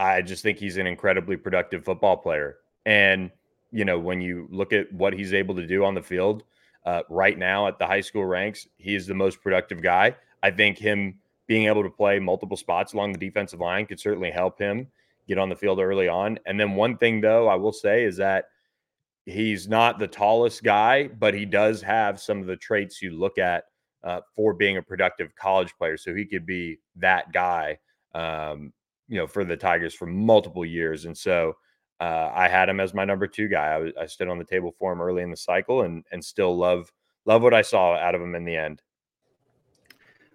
I 0.00 0.22
just 0.22 0.42
think 0.42 0.56
he's 0.56 0.78
an 0.78 0.86
incredibly 0.86 1.36
productive 1.36 1.84
football 1.84 2.16
player. 2.16 2.56
And, 2.86 3.30
you 3.70 3.84
know, 3.84 3.98
when 3.98 4.22
you 4.22 4.48
look 4.50 4.72
at 4.72 4.90
what 4.94 5.12
he's 5.12 5.34
able 5.34 5.54
to 5.56 5.66
do 5.66 5.84
on 5.84 5.94
the 5.94 6.02
field 6.02 6.42
uh, 6.86 7.02
right 7.10 7.38
now 7.38 7.66
at 7.66 7.78
the 7.78 7.86
high 7.86 8.00
school 8.00 8.24
ranks, 8.24 8.66
he 8.78 8.94
is 8.94 9.06
the 9.06 9.14
most 9.14 9.42
productive 9.42 9.82
guy. 9.82 10.16
I 10.42 10.52
think 10.52 10.78
him 10.78 11.18
being 11.46 11.66
able 11.66 11.82
to 11.82 11.90
play 11.90 12.18
multiple 12.18 12.56
spots 12.56 12.94
along 12.94 13.12
the 13.12 13.18
defensive 13.18 13.60
line 13.60 13.84
could 13.84 14.00
certainly 14.00 14.30
help 14.30 14.58
him 14.58 14.86
get 15.28 15.36
on 15.36 15.50
the 15.50 15.56
field 15.56 15.78
early 15.78 16.08
on. 16.08 16.38
And 16.46 16.58
then 16.58 16.76
one 16.76 16.96
thing, 16.96 17.20
though, 17.20 17.48
I 17.48 17.56
will 17.56 17.72
say 17.72 18.04
is 18.04 18.16
that 18.16 18.46
he's 19.26 19.68
not 19.68 19.98
the 19.98 20.08
tallest 20.08 20.62
guy, 20.64 21.08
but 21.08 21.34
he 21.34 21.44
does 21.44 21.82
have 21.82 22.18
some 22.18 22.40
of 22.40 22.46
the 22.46 22.56
traits 22.56 23.02
you 23.02 23.10
look 23.10 23.36
at 23.36 23.64
uh, 24.02 24.20
for 24.34 24.54
being 24.54 24.78
a 24.78 24.82
productive 24.82 25.36
college 25.36 25.74
player. 25.76 25.98
So 25.98 26.14
he 26.14 26.24
could 26.24 26.46
be 26.46 26.78
that 26.96 27.32
guy 27.32 27.78
um, 28.14 28.72
you 29.10 29.16
know, 29.16 29.26
for 29.26 29.44
the 29.44 29.56
Tigers 29.56 29.92
for 29.92 30.06
multiple 30.06 30.64
years. 30.64 31.04
And 31.04 31.18
so 31.18 31.56
uh, 32.00 32.30
I 32.32 32.48
had 32.48 32.68
him 32.68 32.78
as 32.80 32.94
my 32.94 33.04
number 33.04 33.26
two 33.26 33.48
guy. 33.48 33.90
I, 33.98 34.02
I 34.02 34.06
stood 34.06 34.28
on 34.28 34.38
the 34.38 34.44
table 34.44 34.72
for 34.78 34.92
him 34.92 35.02
early 35.02 35.22
in 35.22 35.30
the 35.30 35.36
cycle 35.36 35.82
and 35.82 36.04
and 36.12 36.24
still 36.24 36.56
love 36.56 36.90
love 37.26 37.42
what 37.42 37.52
I 37.52 37.60
saw 37.60 37.96
out 37.96 38.14
of 38.14 38.22
him 38.22 38.34
in 38.34 38.44
the 38.44 38.56
end. 38.56 38.80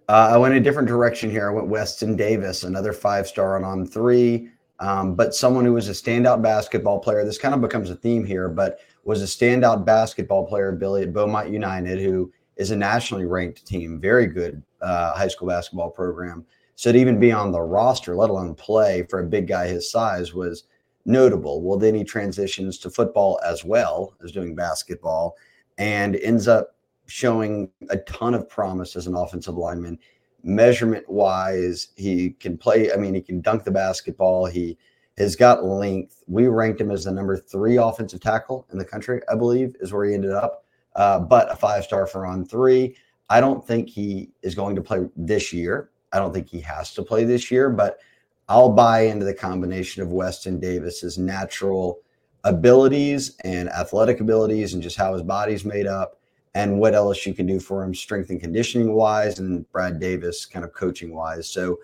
Uh, 0.08 0.32
I 0.34 0.38
went 0.38 0.54
a 0.54 0.60
different 0.60 0.88
direction 0.88 1.32
here. 1.32 1.50
I 1.50 1.54
went 1.54 1.68
Weston 1.68 2.16
Davis, 2.16 2.64
another 2.64 2.94
five 2.94 3.28
star 3.28 3.56
on 3.56 3.64
on 3.64 3.88
three, 3.88 4.50
um, 4.80 5.16
but 5.16 5.34
someone 5.34 5.66
who 5.66 5.74
was 5.74 5.90
a 5.90 5.94
standout 5.94 6.44
basketball 6.44 7.00
player. 7.00 7.24
This 7.24 7.40
kind 7.40 7.56
of 7.56 7.62
becomes 7.62 7.90
a 7.90 7.96
theme 7.96 8.26
here, 8.26 8.50
but 8.50 8.80
was 9.06 9.22
a 9.22 9.26
standout 9.26 9.86
basketball 9.86 10.46
player, 10.46 10.74
Billy 10.74 11.04
at 11.04 11.14
Beaumont 11.14 11.50
United, 11.50 12.00
who 12.00 12.32
is 12.58 12.72
a 12.72 12.76
nationally 12.76 13.26
ranked 13.26 13.66
team, 13.66 14.00
very 14.00 14.28
good 14.28 14.62
uh, 14.82 15.14
high 15.14 15.28
school 15.28 15.48
basketball 15.48 15.90
program. 15.90 16.46
So 16.76 16.92
to 16.92 16.98
even 16.98 17.20
be 17.20 17.32
on 17.32 17.52
the 17.52 17.62
roster, 17.62 18.16
let 18.16 18.30
alone 18.30 18.54
play 18.56 19.06
for 19.10 19.20
a 19.20 19.26
big 19.26 19.48
guy 19.48 19.68
his 19.68 19.90
size, 19.90 20.34
was 20.34 20.66
notable. 21.06 21.62
Well, 21.62 21.80
then 21.80 21.96
he 21.96 22.04
transitions 22.04 22.78
to 22.80 22.90
football 22.90 23.40
as 23.46 23.64
well 23.64 24.16
as 24.24 24.32
doing 24.32 24.56
basketball 24.56 25.36
and 25.78 26.16
ends 26.18 26.48
up 26.48 26.76
showing 27.08 27.70
a 27.90 27.98
ton 27.98 28.34
of 28.34 28.50
promise 28.50 28.96
as 28.96 29.08
an 29.08 29.16
offensive 29.16 29.56
lineman. 29.56 30.00
Measurement 30.44 31.08
wise, 31.10 31.90
he 31.96 32.32
can 32.32 32.58
play. 32.58 32.92
I 32.92 32.98
mean, 32.98 33.16
he 33.16 33.22
can 33.22 33.42
dunk 33.42 33.64
the 33.64 33.72
basketball. 33.72 34.46
He 34.46 34.78
has 35.18 35.36
got 35.36 35.64
length. 35.64 36.24
We 36.28 36.48
ranked 36.48 36.82
him 36.82 36.92
as 36.92 37.06
the 37.06 37.12
number 37.12 37.38
three 37.38 37.78
offensive 37.78 38.20
tackle 38.20 38.68
in 38.72 38.78
the 38.78 38.86
country, 38.86 39.22
I 39.32 39.36
believe, 39.36 39.76
is 39.80 39.94
where 39.94 40.06
he 40.06 40.14
ended 40.14 40.32
up. 40.32 40.66
Uh, 40.96 41.20
but 41.20 41.52
a 41.52 41.56
five 41.56 41.84
star 41.84 42.08
for 42.08 42.26
on 42.26 42.46
three. 42.46 42.96
I 43.30 43.42
don't 43.42 43.66
think 43.66 43.90
he 43.90 44.32
is 44.44 44.56
going 44.56 44.76
to 44.76 44.82
play 44.82 45.08
this 45.16 45.52
year. 45.52 45.90
I 46.16 46.20
don't 46.20 46.34
think 46.34 46.50
he 46.50 46.62
has 46.62 46.94
to 46.94 47.04
play 47.04 47.26
this 47.26 47.52
year, 47.52 47.70
but 47.70 48.00
I'll 48.48 48.72
buy 48.72 49.02
into 49.02 49.26
the 49.26 49.34
combination 49.34 50.02
of 50.02 50.10
Weston 50.10 50.60
Davis's 50.60 51.18
natural 51.18 52.00
abilities 52.46 53.36
and 53.44 53.70
athletic 53.70 54.22
abilities 54.22 54.74
and 54.74 54.82
just 54.82 54.96
how 54.96 55.14
his 55.14 55.24
body's 55.24 55.66
made 55.66 55.88
up 55.88 56.20
and 56.54 56.80
what 56.80 56.94
else 56.94 57.26
you 57.26 57.34
can 57.34 57.46
do 57.46 57.60
for 57.60 57.84
him 57.84 57.94
strength 57.94 58.30
and 58.30 58.40
conditioning 58.40 58.94
wise 58.94 59.40
and 59.40 59.70
Brad 59.72 60.00
Davis 60.00 60.46
kind 60.46 60.64
of 60.64 60.74
coaching 60.74 61.14
wise. 61.14 61.50
So 61.50 61.80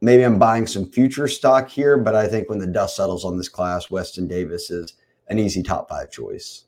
maybe 0.00 0.24
I'm 0.24 0.38
buying 0.38 0.66
some 0.66 0.90
future 0.90 1.28
stock 1.28 1.68
here, 1.68 1.96
but 1.96 2.16
I 2.16 2.26
think 2.26 2.48
when 2.48 2.58
the 2.58 2.66
dust 2.66 2.96
settles 2.96 3.24
on 3.24 3.36
this 3.36 3.48
class, 3.48 3.90
Weston 3.90 4.26
Davis 4.26 4.70
is 4.70 4.94
an 5.28 5.38
easy 5.38 5.62
top 5.62 5.88
five 5.88 6.10
choice. 6.10 6.64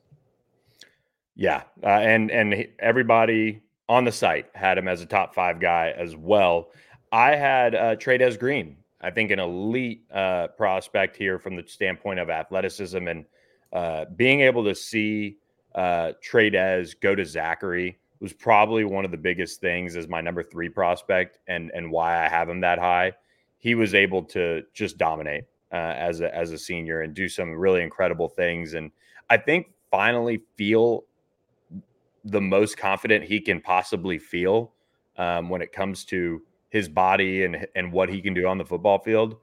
Yeah, 1.34 1.64
uh, 1.82 1.88
and 1.88 2.30
and 2.30 2.68
everybody 2.78 3.60
on 3.88 4.04
the 4.04 4.12
site 4.12 4.46
had 4.54 4.78
him 4.78 4.88
as 4.88 5.02
a 5.02 5.06
top 5.06 5.34
five 5.34 5.60
guy 5.60 5.92
as 5.96 6.16
well. 6.16 6.70
I 7.14 7.36
had 7.36 7.74
uh, 7.76 7.96
Trey'Dez 7.96 8.38
Green 8.38 8.76
I 9.04 9.10
think 9.10 9.30
an 9.30 9.38
elite 9.38 10.02
uh, 10.12 10.48
prospect 10.56 11.14
here 11.14 11.38
from 11.38 11.56
the 11.56 11.64
standpoint 11.66 12.18
of 12.18 12.30
athleticism 12.30 13.06
and 13.06 13.26
uh, 13.72 14.06
being 14.16 14.40
able 14.40 14.64
to 14.64 14.74
see 14.74 15.36
uh, 15.74 16.12
Trey'Dez 16.24 16.98
go 17.00 17.14
to 17.14 17.24
Zachary 17.24 17.98
was 18.20 18.32
probably 18.32 18.84
one 18.84 19.04
of 19.04 19.10
the 19.10 19.18
biggest 19.18 19.60
things 19.60 19.94
as 19.96 20.08
my 20.08 20.22
number 20.22 20.42
three 20.42 20.68
prospect 20.70 21.38
and 21.46 21.70
and 21.74 21.90
why 21.90 22.24
I 22.24 22.28
have 22.28 22.48
him 22.48 22.60
that 22.62 22.78
high. 22.78 23.12
He 23.58 23.74
was 23.74 23.94
able 23.94 24.22
to 24.24 24.62
just 24.72 24.96
dominate 24.96 25.44
uh, 25.70 25.94
as 25.96 26.20
a 26.20 26.34
as 26.34 26.50
a 26.52 26.58
senior 26.58 27.02
and 27.02 27.12
do 27.12 27.28
some 27.28 27.50
really 27.50 27.82
incredible 27.82 28.28
things, 28.28 28.74
and 28.74 28.90
I 29.28 29.36
think 29.36 29.72
finally 29.90 30.40
feel 30.56 31.04
the 32.24 32.40
most 32.40 32.78
confident 32.78 33.24
he 33.24 33.40
can 33.40 33.60
possibly 33.60 34.18
feel 34.18 34.72
um, 35.18 35.50
when 35.50 35.60
it 35.60 35.72
comes 35.72 36.04
to 36.06 36.40
his 36.74 36.88
body 36.88 37.44
and 37.44 37.68
and 37.76 37.92
what 37.92 38.08
he 38.08 38.20
can 38.20 38.34
do 38.34 38.48
on 38.48 38.58
the 38.58 38.64
football 38.64 38.98
field. 38.98 39.36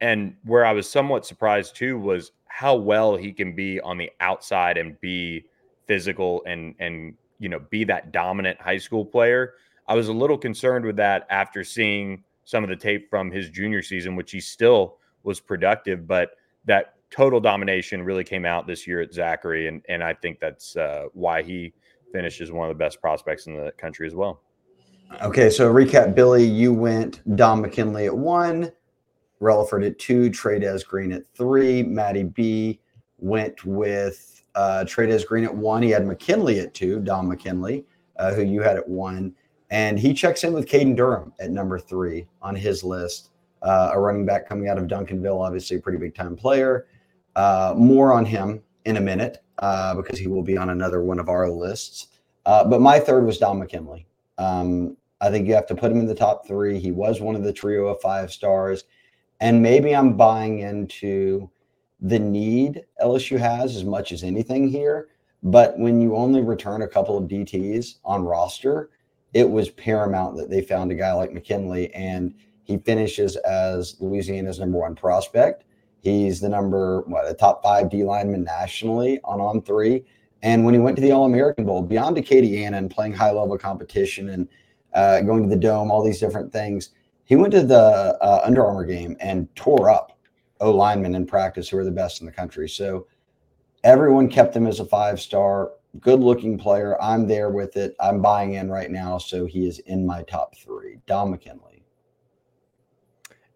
And 0.00 0.34
where 0.44 0.64
I 0.64 0.72
was 0.72 0.88
somewhat 0.88 1.26
surprised 1.26 1.76
too 1.76 1.98
was 1.98 2.32
how 2.46 2.74
well 2.74 3.16
he 3.16 3.32
can 3.32 3.54
be 3.54 3.80
on 3.82 3.98
the 3.98 4.10
outside 4.20 4.78
and 4.78 4.98
be 5.02 5.44
physical 5.86 6.42
and 6.46 6.74
and 6.78 7.14
you 7.38 7.50
know 7.50 7.60
be 7.70 7.84
that 7.84 8.12
dominant 8.12 8.58
high 8.58 8.78
school 8.78 9.04
player. 9.04 9.52
I 9.88 9.94
was 9.94 10.08
a 10.08 10.12
little 10.12 10.38
concerned 10.38 10.86
with 10.86 10.96
that 10.96 11.26
after 11.28 11.62
seeing 11.62 12.24
some 12.44 12.64
of 12.64 12.70
the 12.70 12.76
tape 12.76 13.10
from 13.10 13.30
his 13.30 13.50
junior 13.50 13.82
season, 13.82 14.16
which 14.16 14.32
he 14.32 14.40
still 14.40 14.96
was 15.22 15.38
productive, 15.38 16.06
but 16.06 16.30
that 16.64 16.94
total 17.10 17.40
domination 17.40 18.02
really 18.02 18.24
came 18.24 18.46
out 18.46 18.66
this 18.66 18.86
year 18.86 19.02
at 19.02 19.12
Zachary, 19.12 19.68
and 19.68 19.82
and 19.86 20.02
I 20.02 20.14
think 20.14 20.40
that's 20.40 20.76
uh, 20.76 21.04
why 21.12 21.42
he 21.42 21.74
finishes 22.10 22.50
one 22.50 22.70
of 22.70 22.74
the 22.74 22.82
best 22.82 23.02
prospects 23.02 23.46
in 23.46 23.54
the 23.54 23.72
country 23.72 24.06
as 24.06 24.14
well. 24.14 24.40
Okay, 25.22 25.50
so 25.50 25.72
recap, 25.72 26.14
Billy, 26.14 26.44
you 26.44 26.72
went 26.74 27.36
Dom 27.36 27.62
McKinley 27.62 28.06
at 28.06 28.16
one, 28.16 28.70
Relaford 29.40 29.86
at 29.86 29.98
two, 29.98 30.30
Trey'Dez 30.30 30.86
Green 30.86 31.12
at 31.12 31.26
three, 31.34 31.82
Matty 31.82 32.24
B 32.24 32.80
went 33.18 33.64
with 33.64 34.42
uh, 34.54 34.84
Trey'Dez 34.86 35.26
Green 35.26 35.44
at 35.44 35.54
one. 35.54 35.82
He 35.82 35.90
had 35.90 36.06
McKinley 36.06 36.60
at 36.60 36.74
two, 36.74 37.00
Dom 37.00 37.28
McKinley, 37.28 37.84
uh, 38.18 38.34
who 38.34 38.42
you 38.42 38.62
had 38.62 38.76
at 38.76 38.86
one, 38.86 39.34
and 39.70 39.98
he 39.98 40.12
checks 40.12 40.44
in 40.44 40.52
with 40.52 40.68
Caden 40.68 40.96
Durham 40.96 41.32
at 41.40 41.50
number 41.50 41.78
three 41.78 42.26
on 42.42 42.54
his 42.54 42.84
list. 42.84 43.30
Uh, 43.62 43.90
a 43.94 44.00
running 44.00 44.26
back 44.26 44.48
coming 44.48 44.68
out 44.68 44.76
of 44.76 44.84
Duncanville, 44.84 45.44
obviously 45.44 45.78
a 45.78 45.80
pretty 45.80 45.98
big 45.98 46.14
time 46.14 46.36
player. 46.36 46.86
Uh, 47.36 47.74
more 47.76 48.12
on 48.12 48.24
him 48.24 48.62
in 48.84 48.96
a 48.96 49.00
minute 49.00 49.42
uh, 49.60 49.94
because 49.94 50.18
he 50.18 50.26
will 50.26 50.42
be 50.42 50.56
on 50.56 50.70
another 50.70 51.02
one 51.02 51.18
of 51.18 51.28
our 51.28 51.48
lists. 51.48 52.08
Uh, 52.44 52.64
but 52.64 52.80
my 52.80 52.98
third 53.00 53.24
was 53.24 53.38
Dom 53.38 53.58
McKinley. 53.58 54.06
Um, 54.38 54.96
I 55.20 55.30
think 55.30 55.48
you 55.48 55.54
have 55.54 55.66
to 55.68 55.74
put 55.74 55.90
him 55.90 55.98
in 55.98 56.06
the 56.06 56.14
top 56.14 56.46
three. 56.46 56.78
He 56.78 56.92
was 56.92 57.20
one 57.20 57.36
of 57.36 57.42
the 57.42 57.52
trio 57.52 57.86
of 57.86 58.00
five 58.00 58.32
stars. 58.32 58.84
And 59.40 59.62
maybe 59.62 59.94
I'm 59.94 60.16
buying 60.16 60.60
into 60.60 61.50
the 62.00 62.18
need 62.18 62.84
LSU 63.02 63.38
has 63.38 63.76
as 63.76 63.84
much 63.84 64.12
as 64.12 64.22
anything 64.22 64.68
here. 64.68 65.08
But 65.42 65.78
when 65.78 66.00
you 66.00 66.16
only 66.16 66.42
return 66.42 66.82
a 66.82 66.88
couple 66.88 67.16
of 67.16 67.24
DTs 67.24 67.96
on 68.04 68.24
roster, 68.24 68.90
it 69.32 69.48
was 69.48 69.70
paramount 69.70 70.36
that 70.36 70.50
they 70.50 70.62
found 70.62 70.90
a 70.90 70.94
guy 70.94 71.12
like 71.12 71.32
McKinley 71.32 71.92
and 71.94 72.34
he 72.64 72.78
finishes 72.78 73.36
as 73.36 73.96
Louisiana's 74.00 74.58
number 74.58 74.78
one 74.78 74.94
prospect. 74.94 75.64
He's 76.00 76.40
the 76.40 76.48
number, 76.48 77.02
what, 77.02 77.26
the 77.26 77.34
top 77.34 77.62
five 77.62 77.90
D 77.90 78.02
lineman 78.02 78.44
nationally 78.44 79.20
on 79.24 79.40
on 79.40 79.62
three. 79.62 80.04
And 80.46 80.64
when 80.64 80.74
he 80.74 80.78
went 80.78 80.94
to 80.94 81.02
the 81.02 81.10
All 81.10 81.24
American 81.24 81.64
Bowl, 81.64 81.82
beyond 81.82 82.16
Acadiana 82.16 82.76
and 82.76 82.88
playing 82.88 83.14
high 83.14 83.32
level 83.32 83.58
competition 83.58 84.28
and 84.28 84.48
uh, 84.94 85.20
going 85.22 85.42
to 85.42 85.48
the 85.48 85.60
dome, 85.60 85.90
all 85.90 86.04
these 86.04 86.20
different 86.20 86.52
things, 86.52 86.90
he 87.24 87.34
went 87.34 87.52
to 87.52 87.64
the 87.64 88.16
uh, 88.20 88.42
Under 88.44 88.64
Armour 88.64 88.84
game 88.84 89.16
and 89.18 89.52
tore 89.56 89.90
up 89.90 90.16
O 90.60 90.70
linemen 90.70 91.16
in 91.16 91.26
practice 91.26 91.68
who 91.68 91.78
are 91.78 91.84
the 91.84 91.90
best 91.90 92.20
in 92.20 92.26
the 92.26 92.32
country. 92.32 92.68
So 92.68 93.08
everyone 93.82 94.28
kept 94.28 94.54
him 94.54 94.68
as 94.68 94.78
a 94.78 94.84
five 94.84 95.20
star, 95.20 95.72
good 95.98 96.20
looking 96.20 96.56
player. 96.56 96.96
I'm 97.02 97.26
there 97.26 97.50
with 97.50 97.76
it. 97.76 97.96
I'm 97.98 98.22
buying 98.22 98.54
in 98.54 98.70
right 98.70 98.92
now. 98.92 99.18
So 99.18 99.46
he 99.46 99.66
is 99.66 99.80
in 99.80 100.06
my 100.06 100.22
top 100.22 100.56
three. 100.56 100.98
Dom 101.08 101.32
McKinley. 101.32 101.82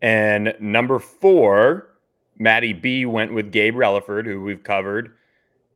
And 0.03 0.57
number 0.59 0.99
four, 0.99 1.95
Matty 2.37 2.73
B 2.73 3.07
went 3.07 3.33
with 3.33 3.53
Gabe 3.53 3.77
Relaford, 3.77 4.27
who 4.27 4.43
we've 4.43 4.65
covered 4.65 5.13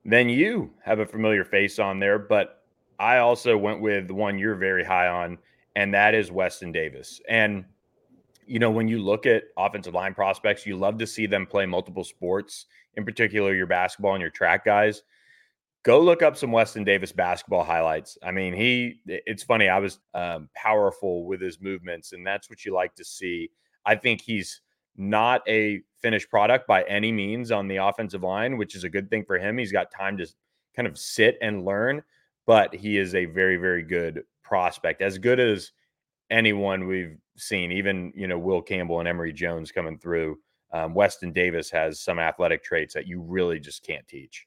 then 0.05 0.29
you 0.29 0.71
have 0.83 0.99
a 0.99 1.07
familiar 1.07 1.45
face 1.45 1.79
on 1.79 1.99
there. 1.99 2.19
But 2.19 2.63
I 2.99 3.19
also 3.19 3.57
went 3.57 3.81
with 3.81 4.11
one 4.11 4.39
you're 4.39 4.55
very 4.55 4.85
high 4.85 5.09
on, 5.09 5.39
and 5.77 5.93
that 5.95 6.15
is 6.15 6.31
Weston 6.31 6.73
Davis. 6.73 7.21
And 7.29 7.65
you 8.47 8.59
know, 8.59 8.71
when 8.71 8.89
you 8.89 8.99
look 8.99 9.27
at 9.27 9.45
offensive 9.57 9.95
line 9.95 10.15
prospects, 10.15 10.67
you 10.67 10.77
love 10.77 10.99
to 10.99 11.07
see 11.07 11.27
them 11.27 11.47
play 11.47 11.67
multiple 11.67 12.05
sports, 12.05 12.67
in 12.97 13.05
particular 13.05 13.55
your 13.55 13.67
basketball 13.67 14.15
and 14.15 14.21
your 14.21 14.31
track 14.31 14.65
guys. 14.65 15.03
Go 15.83 16.01
look 16.01 16.23
up 16.23 16.37
some 16.37 16.53
Weston 16.53 16.85
Davis 16.85 17.13
basketball 17.13 17.65
highlights. 17.65 18.17
I 18.23 18.31
mean, 18.31 18.55
he, 18.55 19.01
it's 19.07 19.43
funny, 19.43 19.69
I 19.69 19.79
was 19.79 19.99
um, 20.15 20.49
powerful 20.55 21.27
with 21.27 21.41
his 21.41 21.61
movements, 21.61 22.13
and 22.13 22.27
that's 22.27 22.49
what 22.49 22.65
you 22.65 22.73
like 22.73 22.95
to 22.97 23.05
see. 23.05 23.51
I 23.85 23.95
think 23.95 24.23
he's 24.23 24.63
not 24.97 25.43
a 25.47 25.83
finished 26.05 26.29
product 26.29 26.69
by 26.69 26.83
any 26.83 27.11
means 27.11 27.51
on 27.51 27.67
the 27.67 27.77
offensive 27.77 28.23
line, 28.23 28.59
which 28.59 28.75
is 28.75 28.85
a 28.85 28.91
good 28.91 29.09
thing 29.09 29.25
for 29.25 29.39
him. 29.39 29.57
He's 29.57 29.73
got 29.73 29.91
time 29.91 30.19
to 30.19 30.27
kind 30.77 30.87
of 30.87 30.99
sit 30.99 31.39
and 31.41 31.65
learn, 31.65 32.03
but 32.47 32.75
he 32.75 32.99
is 32.99 33.15
a 33.15 33.25
very, 33.25 33.57
very 33.57 33.83
good 33.83 34.23
prospect, 34.43 35.01
as 35.01 35.17
good 35.17 35.41
as 35.41 35.73
anyone 36.29 36.87
we've 36.87 37.17
seen, 37.39 37.73
even, 37.73 38.13
you 38.15 38.27
know, 38.27 38.39
Will 38.39 38.61
Campbell 38.61 38.99
and 38.99 39.09
Emery 39.09 39.33
Jones 39.33 39.73
coming 39.73 39.99
through. 39.99 40.37
Um, 40.75 40.93
Weston 40.93 41.33
Davis 41.33 41.71
has 41.71 42.03
some 42.03 42.19
athletic 42.19 42.63
traits 42.63 42.93
that 42.93 43.07
you 43.07 43.23
really 43.23 43.59
just 43.59 43.83
can't 43.83 44.07
teach. 44.07 44.47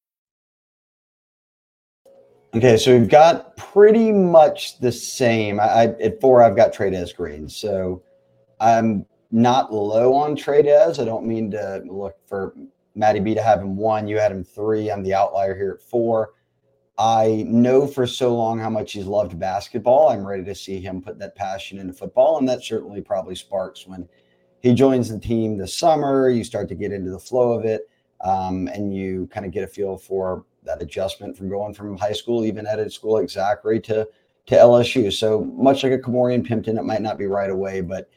Okay, 2.53 2.75
so 2.75 2.97
we've 2.97 3.07
got 3.07 3.55
pretty 3.55 4.11
much 4.11 4.77
the 4.79 4.91
same. 4.91 5.57
I, 5.57 5.63
I 5.63 5.83
at 6.01 6.19
four, 6.19 6.43
I've 6.43 6.57
got 6.57 6.73
Trey'Dez 6.73 7.15
Green, 7.15 7.47
so 7.47 8.03
I'm 8.59 9.05
not 9.31 9.73
low 9.73 10.13
on 10.13 10.35
Trey'Dez. 10.35 10.99
I 11.01 11.05
don't 11.05 11.25
mean 11.25 11.49
to 11.51 11.81
look 11.85 12.17
for 12.27 12.53
Matty 12.93 13.21
B 13.21 13.33
to 13.35 13.41
have 13.41 13.61
him 13.61 13.77
one. 13.77 14.05
You 14.05 14.19
had 14.19 14.33
him 14.33 14.43
three. 14.43 14.91
I'm 14.91 15.01
the 15.01 15.13
outlier 15.13 15.55
here 15.55 15.79
at 15.79 15.81
four. 15.81 16.33
I 16.97 17.45
know 17.47 17.87
for 17.87 18.05
so 18.05 18.35
long 18.35 18.59
how 18.59 18.69
much 18.69 18.91
he's 18.91 19.05
loved 19.05 19.39
basketball. 19.39 20.09
I'm 20.09 20.27
ready 20.27 20.43
to 20.43 20.53
see 20.53 20.81
him 20.81 21.01
put 21.01 21.17
that 21.19 21.37
passion 21.37 21.79
into 21.79 21.93
football, 21.93 22.37
and 22.37 22.49
that 22.49 22.65
certainly 22.65 22.99
probably 22.99 23.35
sparks 23.35 23.87
when 23.87 24.09
he 24.59 24.73
joins 24.73 25.07
the 25.07 25.17
team 25.17 25.57
this 25.57 25.73
summer. 25.73 26.29
You 26.29 26.43
start 26.43 26.67
to 26.67 26.75
get 26.75 26.91
into 26.91 27.11
the 27.11 27.19
flow 27.19 27.53
of 27.53 27.63
it, 27.63 27.87
um, 28.19 28.67
and 28.67 28.93
you 28.93 29.29
kind 29.31 29.45
of 29.45 29.53
get 29.53 29.63
a 29.63 29.67
feel 29.67 29.97
for 29.97 30.43
that 30.63 30.81
adjustment 30.81 31.37
from 31.37 31.49
going 31.49 31.73
from 31.73 31.97
high 31.97 32.11
school, 32.13 32.45
even 32.45 32.65
at 32.67 32.79
a 32.79 32.89
school 32.89 33.13
like 33.13 33.29
Zachary, 33.29 33.79
to 33.81 34.07
to 34.47 34.55
LSU. 34.55 35.13
So 35.13 35.43
much 35.43 35.83
like 35.83 35.93
a 35.93 35.99
Ka'Morreun 35.99 36.45
Pimpton, 36.45 36.77
it 36.77 36.83
might 36.83 37.01
not 37.01 37.17
be 37.17 37.27
right 37.27 37.49
away, 37.49 37.81
but 37.81 38.09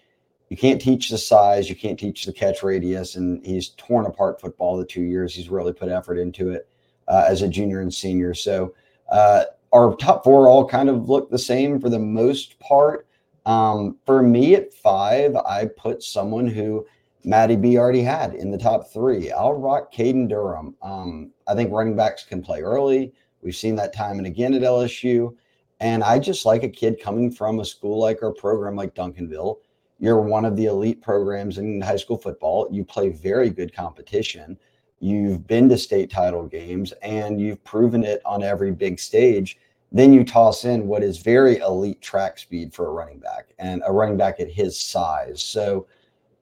you 0.48 0.56
can't 0.56 0.80
teach 0.80 1.10
the 1.10 1.18
size, 1.18 1.68
you 1.68 1.76
can't 1.76 1.98
teach 1.98 2.24
the 2.24 2.32
catch 2.32 2.62
radius, 2.62 3.16
and 3.16 3.44
he's 3.44 3.70
torn 3.70 4.06
apart 4.06 4.40
football 4.40 4.76
the 4.76 4.84
two 4.84 5.02
years. 5.02 5.34
He's 5.34 5.48
really 5.48 5.72
put 5.72 5.88
effort 5.88 6.18
into 6.18 6.50
it 6.50 6.68
uh, 7.08 7.24
as 7.26 7.42
a 7.42 7.48
junior 7.48 7.80
and 7.80 7.92
senior. 7.92 8.34
So 8.34 8.74
uh, 9.10 9.44
our 9.72 9.96
top 9.96 10.24
four 10.24 10.48
all 10.48 10.66
kind 10.66 10.88
of 10.88 11.08
look 11.08 11.30
the 11.30 11.38
same 11.38 11.80
for 11.80 11.88
the 11.88 11.98
most 11.98 12.58
part. 12.58 13.06
Um, 13.46 13.98
for 14.06 14.22
me 14.22 14.54
at 14.54 14.72
five, 14.72 15.36
I 15.36 15.66
put 15.66 16.02
someone 16.02 16.46
who 16.46 16.86
Matty 17.24 17.56
B 17.56 17.78
already 17.78 18.02
had 18.02 18.34
in 18.34 18.50
the 18.50 18.58
top 18.58 18.92
three. 18.92 19.32
I'll 19.32 19.54
rock 19.54 19.92
Caden 19.92 20.28
Durham. 20.28 20.76
Um, 20.82 21.30
I 21.46 21.54
think 21.54 21.72
running 21.72 21.96
backs 21.96 22.24
can 22.24 22.42
play 22.42 22.60
early. 22.60 23.12
We've 23.42 23.56
seen 23.56 23.76
that 23.76 23.94
time 23.94 24.18
and 24.18 24.26
again 24.26 24.54
at 24.54 24.62
LSU. 24.62 25.34
And 25.80 26.04
I 26.04 26.18
just 26.18 26.46
like 26.46 26.62
a 26.62 26.68
kid 26.68 27.00
coming 27.00 27.30
from 27.30 27.60
a 27.60 27.64
school 27.64 27.98
like 27.98 28.22
our 28.22 28.32
program, 28.32 28.76
like 28.76 28.94
Duncanville. 28.94 29.58
You're 29.98 30.20
one 30.20 30.44
of 30.44 30.56
the 30.56 30.66
elite 30.66 31.02
programs 31.02 31.58
in 31.58 31.80
high 31.80 31.96
school 31.96 32.18
football. 32.18 32.68
You 32.70 32.84
play 32.84 33.08
very 33.08 33.50
good 33.50 33.74
competition. 33.74 34.58
You've 35.00 35.46
been 35.46 35.68
to 35.70 35.78
state 35.78 36.10
title 36.10 36.46
games 36.46 36.92
and 37.02 37.40
you've 37.40 37.62
proven 37.64 38.04
it 38.04 38.20
on 38.24 38.42
every 38.42 38.72
big 38.72 38.98
stage. 38.98 39.58
Then 39.92 40.12
you 40.12 40.24
toss 40.24 40.64
in 40.64 40.88
what 40.88 41.02
is 41.02 41.18
very 41.18 41.58
elite 41.58 42.00
track 42.00 42.38
speed 42.38 42.74
for 42.74 42.86
a 42.86 42.90
running 42.90 43.18
back 43.18 43.48
and 43.58 43.82
a 43.86 43.92
running 43.92 44.16
back 44.16 44.40
at 44.40 44.50
his 44.50 44.78
size. 44.78 45.42
So, 45.42 45.86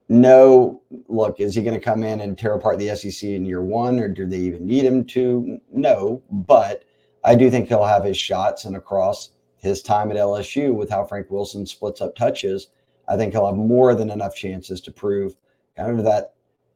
no, 0.09 0.81
look, 1.07 1.39
is 1.39 1.55
he 1.55 1.63
going 1.63 1.79
to 1.79 1.83
come 1.83 2.03
in 2.03 2.21
and 2.21 2.37
tear 2.37 2.53
apart 2.53 2.77
the 2.77 2.95
SEC 2.95 3.29
in 3.29 3.45
year 3.45 3.61
one, 3.61 3.99
or 3.99 4.07
do 4.07 4.25
they 4.25 4.39
even 4.39 4.67
need 4.67 4.83
him 4.83 5.05
to? 5.05 5.59
No, 5.71 6.21
but 6.29 6.83
I 7.23 7.35
do 7.35 7.49
think 7.49 7.67
he'll 7.67 7.85
have 7.85 8.03
his 8.03 8.17
shots. 8.17 8.65
And 8.65 8.75
across 8.75 9.31
his 9.57 9.81
time 9.81 10.11
at 10.11 10.17
LSU, 10.17 10.73
with 10.73 10.89
how 10.89 11.05
Frank 11.05 11.31
Wilson 11.31 11.65
splits 11.65 12.01
up 12.01 12.15
touches, 12.15 12.67
I 13.07 13.15
think 13.15 13.33
he'll 13.33 13.47
have 13.47 13.55
more 13.55 13.95
than 13.95 14.09
enough 14.09 14.35
chances 14.35 14.81
to 14.81 14.91
prove 14.91 15.35
kind 15.75 15.97
of 15.97 16.05
that 16.05 16.33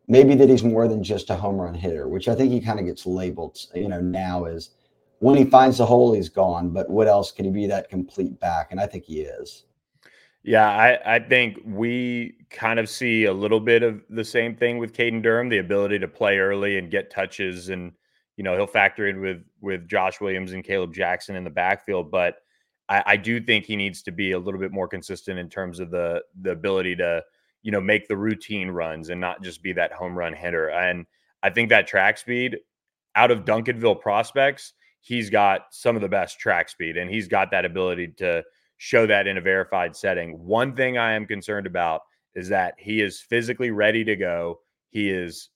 maybe 0.07 0.35
that 0.35 0.49
he's 0.49 0.63
more 0.63 0.87
than 0.87 1.03
just 1.03 1.29
a 1.29 1.35
home 1.35 1.57
run 1.57 1.73
hitter, 1.73 2.07
which 2.07 2.27
I 2.27 2.35
think 2.35 2.51
he 2.51 2.61
kind 2.61 2.79
of 2.79 2.85
gets 2.85 3.05
labeled, 3.05 3.59
you 3.75 3.89
know, 3.89 3.99
now 3.99 4.45
is 4.45 4.71
when 5.19 5.35
he 5.35 5.45
finds 5.45 5.77
the 5.77 5.85
hole, 5.85 6.13
he's 6.13 6.29
gone. 6.29 6.69
But 6.69 6.89
what 6.89 7.07
else 7.07 7.31
can 7.31 7.45
he 7.45 7.51
be 7.51 7.67
that 7.67 7.89
complete 7.89 8.39
back? 8.39 8.71
And 8.71 8.79
I 8.79 8.87
think 8.87 9.05
he 9.05 9.21
is. 9.21 9.65
Yeah, 10.47 10.69
I, 10.69 11.17
I 11.17 11.19
think 11.19 11.59
we 11.65 12.37
kind 12.49 12.79
of 12.79 12.87
see 12.89 13.25
a 13.25 13.33
little 13.33 13.59
bit 13.59 13.83
of 13.83 14.01
the 14.09 14.23
same 14.23 14.55
thing 14.55 14.77
with 14.77 14.93
Caden 14.93 15.21
Durham, 15.21 15.49
the 15.49 15.57
ability 15.57 15.99
to 15.99 16.07
play 16.07 16.37
early 16.37 16.77
and 16.77 16.89
get 16.89 17.11
touches 17.11 17.67
and 17.67 17.91
you 18.37 18.43
know, 18.45 18.55
he'll 18.55 18.65
factor 18.67 19.07
in 19.07 19.19
with 19.19 19.43
with 19.61 19.89
Josh 19.89 20.21
Williams 20.21 20.53
and 20.53 20.63
Kaleb 20.63 20.93
Jackson 20.93 21.35
in 21.35 21.43
the 21.43 21.49
backfield, 21.49 22.09
but 22.11 22.37
I, 22.87 23.03
I 23.05 23.17
do 23.17 23.41
think 23.41 23.65
he 23.65 23.75
needs 23.75 24.01
to 24.03 24.11
be 24.11 24.31
a 24.31 24.39
little 24.39 24.59
bit 24.59 24.71
more 24.71 24.87
consistent 24.87 25.37
in 25.37 25.49
terms 25.49 25.81
of 25.81 25.91
the 25.91 26.21
the 26.41 26.51
ability 26.51 26.95
to, 26.97 27.23
you 27.63 27.71
know, 27.71 27.81
make 27.81 28.07
the 28.07 28.15
routine 28.15 28.69
runs 28.69 29.09
and 29.09 29.19
not 29.19 29.43
just 29.43 29.61
be 29.61 29.73
that 29.73 29.91
home 29.91 30.17
run 30.17 30.33
hitter. 30.33 30.69
And 30.69 31.05
I 31.43 31.49
think 31.49 31.69
that 31.69 31.87
track 31.87 32.17
speed 32.17 32.57
out 33.15 33.31
of 33.31 33.43
Duncanville 33.43 33.99
prospects, 33.99 34.73
he's 35.01 35.29
got 35.29 35.65
some 35.71 35.97
of 35.97 36.01
the 36.01 36.07
best 36.07 36.39
track 36.39 36.69
speed 36.69 36.95
and 36.95 37.09
he's 37.09 37.27
got 37.27 37.51
that 37.51 37.65
ability 37.65 38.09
to 38.19 38.43
show 38.77 39.05
that 39.07 39.27
in 39.27 39.37
a 39.37 39.41
verified 39.41 39.95
setting. 39.95 40.45
One 40.45 40.75
thing 40.75 40.97
I 40.97 41.13
am 41.13 41.25
concerned 41.25 41.67
about 41.67 42.01
is 42.35 42.49
that 42.49 42.75
he 42.77 43.01
is 43.01 43.19
physically 43.19 43.71
ready 43.71 44.03
to 44.03 44.15
go. 44.15 44.59
He 44.89 45.09
is 45.09 45.49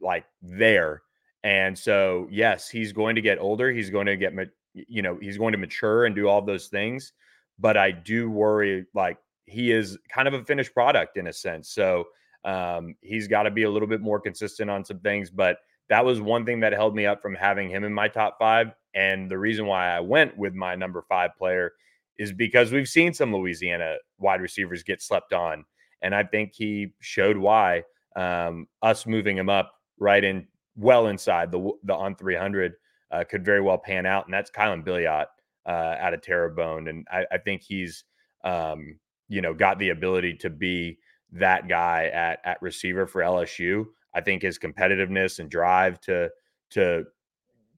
like 0.00 0.24
there 0.42 1.02
and 1.44 1.78
so, 1.78 2.26
yes, 2.30 2.68
he's 2.68 2.92
going 2.92 3.14
to 3.14 3.22
get 3.22 3.38
older. 3.38 3.70
He's 3.70 3.90
going 3.90 4.06
to 4.06 4.16
get, 4.16 4.32
you 4.74 5.02
know, 5.02 5.18
he's 5.20 5.38
going 5.38 5.52
to 5.52 5.58
mature 5.58 6.04
and 6.04 6.14
do 6.14 6.28
all 6.28 6.42
those 6.42 6.68
things. 6.68 7.12
But 7.58 7.76
I 7.76 7.90
do 7.90 8.30
worry, 8.30 8.86
like, 8.94 9.18
he 9.46 9.72
is 9.72 9.96
kind 10.12 10.28
of 10.28 10.34
a 10.34 10.44
finished 10.44 10.74
product 10.74 11.16
in 11.16 11.28
a 11.28 11.32
sense. 11.32 11.70
So 11.70 12.04
um, 12.44 12.94
he's 13.00 13.28
got 13.28 13.44
to 13.44 13.50
be 13.50 13.62
a 13.62 13.70
little 13.70 13.88
bit 13.88 14.00
more 14.00 14.20
consistent 14.20 14.68
on 14.68 14.84
some 14.84 14.98
things. 14.98 15.30
But 15.30 15.58
that 15.88 16.04
was 16.04 16.20
one 16.20 16.44
thing 16.44 16.60
that 16.60 16.72
held 16.72 16.94
me 16.94 17.06
up 17.06 17.22
from 17.22 17.34
having 17.34 17.70
him 17.70 17.84
in 17.84 17.94
my 17.94 18.08
top 18.08 18.36
five. 18.38 18.72
And 18.94 19.30
the 19.30 19.38
reason 19.38 19.66
why 19.66 19.88
I 19.88 20.00
went 20.00 20.36
with 20.36 20.54
my 20.54 20.74
number 20.74 21.02
five 21.08 21.30
player 21.38 21.72
is 22.18 22.32
because 22.32 22.72
we've 22.72 22.88
seen 22.88 23.14
some 23.14 23.34
Louisiana 23.34 23.96
wide 24.18 24.40
receivers 24.40 24.82
get 24.82 25.02
slept 25.02 25.32
on. 25.32 25.64
And 26.02 26.14
I 26.14 26.24
think 26.24 26.52
he 26.54 26.92
showed 27.00 27.36
why 27.36 27.84
um, 28.16 28.66
us 28.82 29.06
moving 29.06 29.36
him 29.36 29.48
up 29.48 29.72
right 29.98 30.22
in 30.22 30.46
well 30.76 31.08
inside 31.08 31.50
the 31.50 31.72
the 31.84 31.94
on 31.94 32.14
300 32.14 32.74
uh, 33.10 33.24
could 33.28 33.44
very 33.44 33.60
well 33.60 33.78
pan 33.78 34.06
out, 34.06 34.26
and 34.26 34.34
that's 34.34 34.50
Kylan 34.50 34.84
Billiot 34.84 35.26
uh, 35.66 35.96
out 35.98 36.14
of 36.14 36.22
Terrebonne, 36.22 36.88
and 36.88 37.06
I, 37.10 37.24
I 37.32 37.38
think 37.38 37.62
he's 37.62 38.04
um, 38.44 38.98
you 39.28 39.40
know 39.40 39.54
got 39.54 39.78
the 39.78 39.90
ability 39.90 40.34
to 40.34 40.50
be 40.50 40.98
that 41.32 41.68
guy 41.68 42.06
at 42.06 42.40
at 42.44 42.62
receiver 42.62 43.06
for 43.06 43.22
LSU. 43.22 43.86
I 44.14 44.20
think 44.20 44.42
his 44.42 44.58
competitiveness 44.58 45.38
and 45.38 45.50
drive 45.50 46.00
to 46.02 46.30
to 46.70 47.04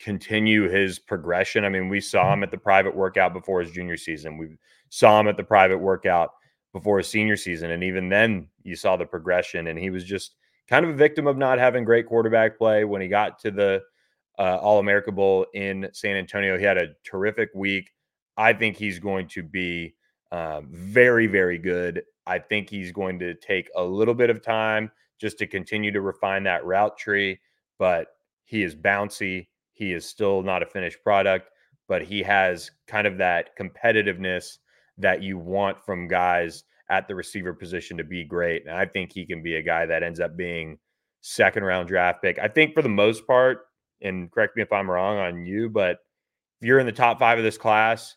continue 0.00 0.68
his 0.68 0.98
progression. 0.98 1.64
I 1.64 1.68
mean, 1.68 1.88
we 1.88 2.00
saw 2.00 2.24
mm-hmm. 2.24 2.32
him 2.34 2.42
at 2.44 2.50
the 2.50 2.58
private 2.58 2.96
workout 2.96 3.32
before 3.32 3.60
his 3.60 3.70
junior 3.70 3.96
season. 3.96 4.38
We 4.38 4.56
saw 4.88 5.20
him 5.20 5.28
at 5.28 5.36
the 5.36 5.44
private 5.44 5.78
workout 5.78 6.30
before 6.72 6.98
his 6.98 7.08
senior 7.08 7.36
season, 7.36 7.70
and 7.72 7.84
even 7.84 8.08
then, 8.08 8.48
you 8.62 8.76
saw 8.76 8.96
the 8.96 9.06
progression. 9.06 9.66
And 9.66 9.78
he 9.78 9.90
was 9.90 10.04
just 10.04 10.36
kind 10.68 10.84
of 10.84 10.92
a 10.92 10.94
victim 10.94 11.26
of 11.26 11.36
not 11.36 11.58
having 11.58 11.84
great 11.84 12.06
quarterback 12.06 12.56
play. 12.56 12.84
When 12.84 13.00
he 13.00 13.08
got 13.08 13.38
to 13.40 13.50
the 13.50 13.82
uh, 14.38 14.56
All 14.56 14.78
America 14.78 15.12
Bowl 15.12 15.46
in 15.52 15.88
San 15.92 16.16
Antonio, 16.16 16.56
he 16.56 16.64
had 16.64 16.78
a 16.78 16.94
terrific 17.04 17.50
week. 17.54 17.90
I 18.36 18.52
think 18.52 18.76
he's 18.76 18.98
going 18.98 19.28
to 19.28 19.42
be 19.42 19.94
um, 20.32 20.68
very, 20.70 21.26
very 21.26 21.58
good. 21.58 22.02
I 22.26 22.38
think 22.38 22.70
he's 22.70 22.92
going 22.92 23.18
to 23.18 23.34
take 23.34 23.68
a 23.76 23.82
little 23.82 24.14
bit 24.14 24.30
of 24.30 24.42
time 24.42 24.92
just 25.20 25.38
to 25.38 25.46
continue 25.46 25.90
to 25.90 26.00
refine 26.00 26.44
that 26.44 26.64
route 26.64 26.96
tree, 26.96 27.40
but 27.78 28.08
he 28.44 28.62
is 28.62 28.74
bouncy. 28.74 29.48
He 29.80 29.94
is 29.94 30.04
still 30.04 30.42
not 30.42 30.62
a 30.62 30.66
finished 30.66 31.02
product, 31.02 31.48
but 31.88 32.02
he 32.02 32.22
has 32.22 32.70
kind 32.86 33.06
of 33.06 33.16
that 33.16 33.56
competitiveness 33.58 34.58
that 34.98 35.22
you 35.22 35.38
want 35.38 35.82
from 35.82 36.06
guys 36.06 36.64
at 36.90 37.08
the 37.08 37.14
receiver 37.14 37.54
position 37.54 37.96
to 37.96 38.04
be 38.04 38.22
great. 38.22 38.66
And 38.66 38.76
I 38.76 38.84
think 38.84 39.10
he 39.10 39.24
can 39.24 39.42
be 39.42 39.54
a 39.54 39.62
guy 39.62 39.86
that 39.86 40.02
ends 40.02 40.20
up 40.20 40.36
being 40.36 40.78
second 41.22 41.64
round 41.64 41.88
draft 41.88 42.20
pick. 42.20 42.38
I 42.38 42.46
think 42.46 42.74
for 42.74 42.82
the 42.82 42.90
most 42.90 43.26
part, 43.26 43.62
and 44.02 44.30
correct 44.30 44.54
me 44.54 44.62
if 44.62 44.70
I'm 44.70 44.90
wrong 44.90 45.16
on 45.16 45.46
you, 45.46 45.70
but 45.70 45.96
if 46.60 46.66
you're 46.66 46.78
in 46.78 46.84
the 46.84 46.92
top 46.92 47.18
five 47.18 47.38
of 47.38 47.44
this 47.44 47.56
class, 47.56 48.16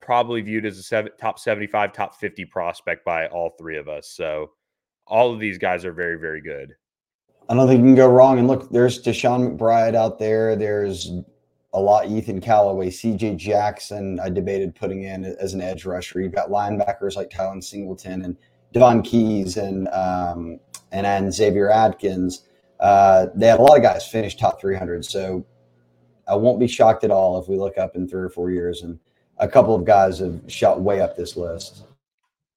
probably 0.00 0.40
viewed 0.40 0.66
as 0.66 0.78
a 0.78 0.82
seven, 0.82 1.12
top 1.20 1.38
75, 1.38 1.92
top 1.92 2.16
50 2.16 2.44
prospect 2.46 3.04
by 3.04 3.28
all 3.28 3.54
three 3.56 3.78
of 3.78 3.86
us. 3.88 4.10
So 4.10 4.50
all 5.06 5.32
of 5.32 5.38
these 5.38 5.58
guys 5.58 5.84
are 5.84 5.92
very, 5.92 6.18
very 6.18 6.40
good. 6.40 6.74
I 7.48 7.54
don't 7.54 7.66
think 7.66 7.78
you 7.78 7.84
can 7.84 7.94
go 7.94 8.08
wrong. 8.08 8.38
And 8.38 8.46
look, 8.46 8.68
there's 8.70 9.02
Deshaun 9.02 9.56
McBride 9.56 9.94
out 9.94 10.18
there. 10.18 10.54
There's 10.54 11.10
a 11.72 11.80
lot 11.80 12.08
Ethan 12.08 12.40
Callaway, 12.40 12.90
CJ 12.90 13.36
Jackson, 13.36 14.18
I 14.20 14.30
debated 14.30 14.74
putting 14.74 15.02
in 15.02 15.24
as 15.24 15.54
an 15.54 15.60
edge 15.60 15.84
rusher. 15.84 16.20
You've 16.20 16.32
got 16.34 16.50
linebackers 16.50 17.16
like 17.16 17.30
Tylen 17.30 17.62
Singleton 17.62 18.24
and 18.24 18.36
Davhon 18.74 19.04
Keys 19.04 19.56
and 19.56 19.88
um, 19.88 20.60
and 20.92 21.06
and 21.06 21.32
Xavier 21.32 21.70
Adkins. 21.70 22.44
Uh, 22.80 23.26
they 23.34 23.48
had 23.48 23.58
a 23.58 23.62
lot 23.62 23.76
of 23.76 23.82
guys 23.82 24.06
finish 24.06 24.36
top 24.36 24.60
300. 24.60 25.04
So 25.04 25.44
I 26.26 26.34
won't 26.34 26.60
be 26.60 26.68
shocked 26.68 27.04
at 27.04 27.10
all 27.10 27.40
if 27.40 27.48
we 27.48 27.56
look 27.56 27.78
up 27.78 27.96
in 27.96 28.06
three 28.08 28.22
or 28.22 28.28
four 28.28 28.50
years 28.50 28.82
and 28.82 28.98
a 29.38 29.48
couple 29.48 29.74
of 29.74 29.84
guys 29.84 30.18
have 30.18 30.40
shot 30.48 30.80
way 30.80 31.00
up 31.00 31.16
this 31.16 31.36
list. 31.36 31.84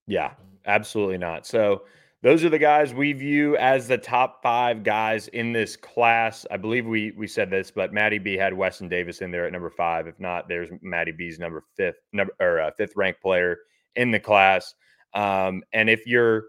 Yeah, 0.06 0.32
absolutely 0.66 1.18
not. 1.18 1.46
So 1.46 1.82
those 2.22 2.44
are 2.44 2.48
the 2.48 2.58
guys 2.58 2.94
we 2.94 3.12
view 3.12 3.56
as 3.56 3.88
the 3.88 3.98
top 3.98 4.42
five 4.42 4.84
guys 4.84 5.26
in 5.28 5.52
this 5.52 5.74
class. 5.76 6.46
I 6.50 6.56
believe 6.56 6.86
we 6.86 7.10
we 7.12 7.26
said 7.26 7.50
this, 7.50 7.70
but 7.70 7.92
Matty 7.92 8.18
B 8.18 8.36
had 8.36 8.54
Weston 8.54 8.88
Davis 8.88 9.20
in 9.22 9.32
there 9.32 9.44
at 9.46 9.52
number 9.52 9.70
five. 9.70 10.06
If 10.06 10.20
not, 10.20 10.48
there's 10.48 10.70
Matty 10.82 11.10
B's 11.10 11.40
number 11.40 11.64
fifth 11.76 11.96
number 12.12 12.32
or 12.40 12.60
uh, 12.60 12.70
fifth 12.76 12.92
ranked 12.94 13.20
player 13.20 13.58
in 13.96 14.12
the 14.12 14.20
class. 14.20 14.74
Um, 15.14 15.62
and 15.72 15.90
if 15.90 16.06
you're, 16.06 16.44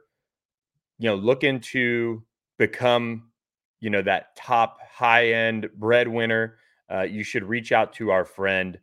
you 0.99 1.09
know, 1.09 1.15
looking 1.15 1.59
to 1.59 2.23
become, 2.59 3.29
you 3.79 3.89
know, 3.89 4.03
that 4.03 4.35
top 4.35 4.77
high 4.89 5.29
end 5.29 5.69
breadwinner, 5.75 6.57
uh, 6.91 7.01
you 7.01 7.23
should 7.23 7.43
reach 7.43 7.71
out 7.71 7.93
to 7.93 8.11
our 8.11 8.25
friend 8.25 8.77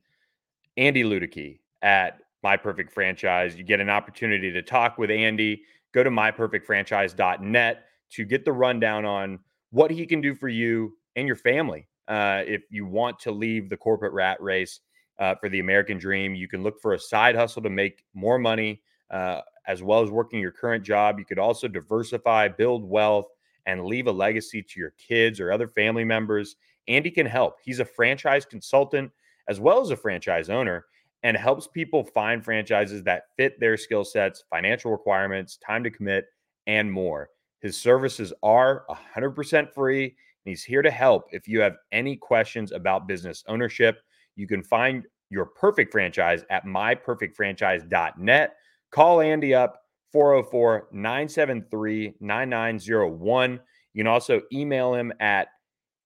Andy 0.77 1.05
Luedecke 1.05 1.61
at 1.83 2.19
My 2.43 2.57
Perfect 2.57 2.93
Franchise. 2.93 3.57
You 3.57 3.63
get 3.63 3.79
an 3.79 3.89
opportunity 3.89 4.51
to 4.51 4.63
talk 4.63 4.99
with 4.99 5.11
Andy 5.11 5.63
go 5.93 6.03
to 6.03 6.11
myperfectfranchise.net 6.11 7.85
to 8.11 8.25
get 8.25 8.45
the 8.45 8.53
rundown 8.53 9.05
on 9.05 9.39
what 9.71 9.91
he 9.91 10.07
can 10.07 10.21
do 10.21 10.35
for 10.35 10.49
you 10.49 10.97
and 11.17 11.27
your 11.27 11.37
family. 11.37 11.87
Uh, 12.09 12.43
if 12.47 12.65
you 12.71 12.87
want 12.87 13.19
to 13.21 13.31
leave 13.31 13.69
the 13.69 13.77
corporate 13.77 14.13
rat 14.13 14.41
race 14.43 14.81
uh, 15.19 15.35
for 15.37 15.49
the 15.49 15.61
American 15.61 15.99
dream, 15.99 16.35
you 16.35 16.49
can 16.49 16.63
look 16.63 16.81
for 16.81 16.95
a 16.95 16.99
side 16.99 17.37
hustle 17.37 17.63
to 17.63 17.71
make 17.71 18.05
more 18.15 18.39
money 18.39 18.83
uh, 19.11 19.41
as 19.67 19.83
well 19.83 20.03
as 20.03 20.11
working 20.11 20.41
your 20.41 20.51
current 20.51 20.85
job. 20.85 21.19
You 21.19 21.25
could 21.25 21.39
also 21.39 21.69
diversify, 21.69 22.49
build 22.49 22.85
wealth, 22.85 23.27
and 23.67 23.85
leave 23.85 24.07
a 24.07 24.13
legacy 24.13 24.63
to 24.63 24.81
your 24.81 24.95
kids 24.99 25.39
or 25.39 25.53
other 25.53 25.69
family 25.69 26.05
members. 26.05 26.57
Andy 26.89 27.11
can 27.11 27.27
help. 27.27 27.59
He's 27.63 27.81
a 27.81 27.85
franchise 27.85 28.45
consultant 28.45 29.13
as 29.49 29.61
well 29.61 29.81
as 29.81 29.91
a 29.91 29.97
franchise 29.97 30.49
owner 30.49 30.87
and 31.23 31.37
helps 31.37 31.67
people 31.67 32.05
find 32.05 32.45
franchises 32.45 33.03
that 33.05 33.25
fit 33.37 33.59
their 33.61 33.77
skill 33.77 34.05
sets, 34.05 34.45
financial 34.51 34.91
requirements, 34.91 35.59
time 35.59 35.85
to 35.85 35.91
commit, 35.91 36.27
and 36.67 36.91
more. 36.91 37.29
His 37.61 37.81
services 37.81 38.33
are 38.43 38.85
100% 39.15 39.73
free, 39.73 40.05
and 40.05 40.15
he's 40.45 40.65
here 40.65 40.83
to 40.83 40.91
help 40.91 41.25
if 41.31 41.47
you 41.47 41.61
have 41.61 41.77
any 41.93 42.17
questions 42.17 42.73
about 42.73 43.07
business 43.07 43.45
ownership. 43.49 43.99
You 44.37 44.47
can 44.47 44.63
find 44.63 45.05
your 45.29 45.45
perfect 45.45 45.93
franchise 45.93 46.45
at 46.51 46.65
myperfectfranchise.net. 46.65 48.57
Call 48.91 49.21
Andy 49.21 49.55
up 49.55 49.83
404 50.13 50.89
973 50.93 52.15
9901. 52.21 53.61
You 53.93 54.01
can 54.01 54.07
also 54.07 54.41
email 54.53 54.95
him 54.95 55.13
at 55.21 55.49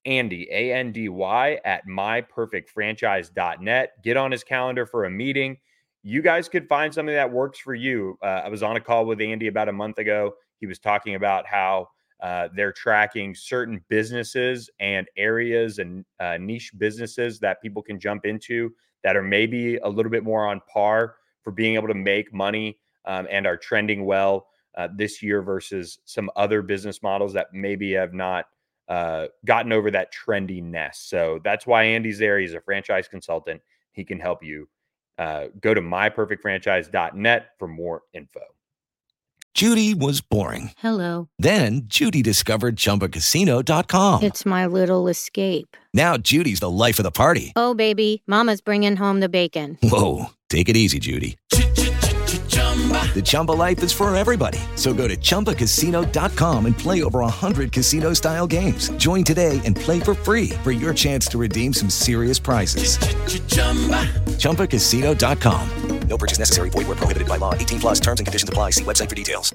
Andy, 0.07 0.49
A 0.51 0.73
N 0.73 0.93
D 0.93 1.09
Y, 1.09 1.59
at 1.65 1.87
myperfectfranchise.net. 1.87 4.03
Get 4.03 4.17
on 4.17 4.31
his 4.31 4.45
calendar 4.45 4.87
for 4.87 5.05
a 5.05 5.11
meeting. 5.11 5.59
You 6.03 6.23
guys 6.23 6.49
could 6.49 6.69
find 6.69 6.93
something 6.93 7.15
that 7.15 7.31
works 7.31 7.59
for 7.59 7.75
you. 7.75 8.19
Uh, 8.23 8.43
I 8.45 8.49
was 8.49 8.63
on 8.63 8.77
a 8.77 8.81
call 8.81 9.07
with 9.07 9.21
Andy 9.21 9.47
about 9.47 9.69
a 9.69 9.73
month 9.73 9.99
ago. 9.99 10.35
He 10.61 10.67
was 10.67 10.79
talking 10.79 11.15
about 11.15 11.47
how 11.47 11.89
uh, 12.21 12.49
they're 12.55 12.73
tracking 12.73 13.35
certain 13.35 13.83
businesses 13.89 14.71
and 14.81 15.07
areas 15.17 15.79
and 15.79 16.05
uh, 16.21 16.37
niche 16.39 16.73
businesses 16.79 17.39
that 17.41 17.61
people 17.61 17.83
can 17.83 17.99
jump 17.99 18.27
into 18.27 18.73
that 19.03 19.17
are 19.17 19.23
maybe 19.23 19.77
a 19.79 19.89
little 19.89 20.11
bit 20.11 20.25
more 20.25 20.47
on 20.47 20.61
par 20.73 21.17
for 21.43 21.53
being 21.53 21.75
able 21.75 21.89
to 21.89 21.95
make 21.95 22.33
money 22.33 22.79
um, 23.05 23.27
and 23.31 23.47
are 23.47 23.57
trending 23.57 24.05
well 24.05 24.47
uh, 24.77 24.89
this 24.97 25.23
year 25.23 25.43
versus 25.43 25.99
some 26.05 26.31
other 26.37 26.63
business 26.63 27.03
models 27.03 27.33
that 27.33 27.49
maybe 27.53 27.93
have 27.93 28.15
not 28.15 28.47
uh, 28.89 29.27
gotten 29.45 29.73
over 29.73 29.91
that 29.91 30.13
trendy 30.13 30.63
nest. 30.63 31.09
So 31.09 31.41
that's 31.43 31.67
why 31.67 31.85
Andy's 31.85 32.19
there. 32.19 32.39
He's 32.39 32.55
a 32.55 32.61
franchise 32.61 33.09
consultant. 33.09 33.63
He 33.93 34.05
can 34.05 34.21
help 34.21 34.43
you. 34.43 34.69
Uh, 35.17 35.47
go 35.61 35.73
to 35.73 35.81
myperfectfranchise.net 35.81 37.47
for 37.59 37.69
more 37.69 38.03
info. 38.13 38.41
Judy 39.55 39.95
was 39.95 40.21
boring. 40.21 40.73
Hello. 40.79 41.29
Then 41.39 41.83
Judy 41.87 42.23
discovered 42.23 42.75
chumbacasino.com. 42.75 44.25
It's 44.25 44.45
my 44.45 44.67
little 44.67 45.07
escape. 45.07 45.77
Now 45.93 46.17
Judy's 46.17 46.59
the 46.59 46.71
life 46.71 46.99
of 46.99 47.05
the 47.05 47.13
party. 47.13 47.53
Oh, 47.55 47.73
baby, 47.73 48.25
Mama's 48.27 48.61
bringing 48.61 48.97
home 48.97 49.21
the 49.21 49.29
bacon. 49.29 49.79
Whoa. 49.81 50.27
Take 50.51 50.69
it 50.69 50.77
easy, 50.77 50.99
Judy. 50.99 51.37
The 53.15 53.23
Chumba 53.23 53.53
life 53.53 53.83
is 53.85 53.93
for 53.93 54.15
everybody. 54.17 54.59
So 54.75 54.93
go 54.93 55.07
to 55.07 55.17
ChumbaCasino.com 55.17 56.67
and 56.67 56.77
play 56.77 57.05
over 57.05 57.21
100 57.21 57.71
casino 57.71 58.13
style 58.15 58.47
games. 58.47 58.89
Join 58.97 59.23
today 59.23 59.61
and 59.65 59.77
play 59.77 60.01
for 60.01 60.15
free 60.15 60.49
for 60.65 60.73
your 60.73 60.93
chance 60.93 61.27
to 61.29 61.39
redeem 61.39 61.73
some 61.73 61.89
serious 61.89 62.41
prizes. 62.41 62.99
Ch-ch-chumba. 62.99 64.03
ChumbaCasino.com. 64.39 65.99
No 66.09 66.19
purchase 66.19 66.39
necessary. 66.41 66.71
Void 66.71 66.89
where 66.89 66.97
prohibited 66.97 67.29
by 67.29 67.37
law. 67.37 67.55
18 67.55 67.81
plus 67.81 68.01
terms 68.01 68.19
and 68.19 68.27
conditions 68.27 68.49
apply. 68.49 68.71
See 68.71 68.85
website 68.85 69.09
for 69.09 69.15
details. 69.15 69.55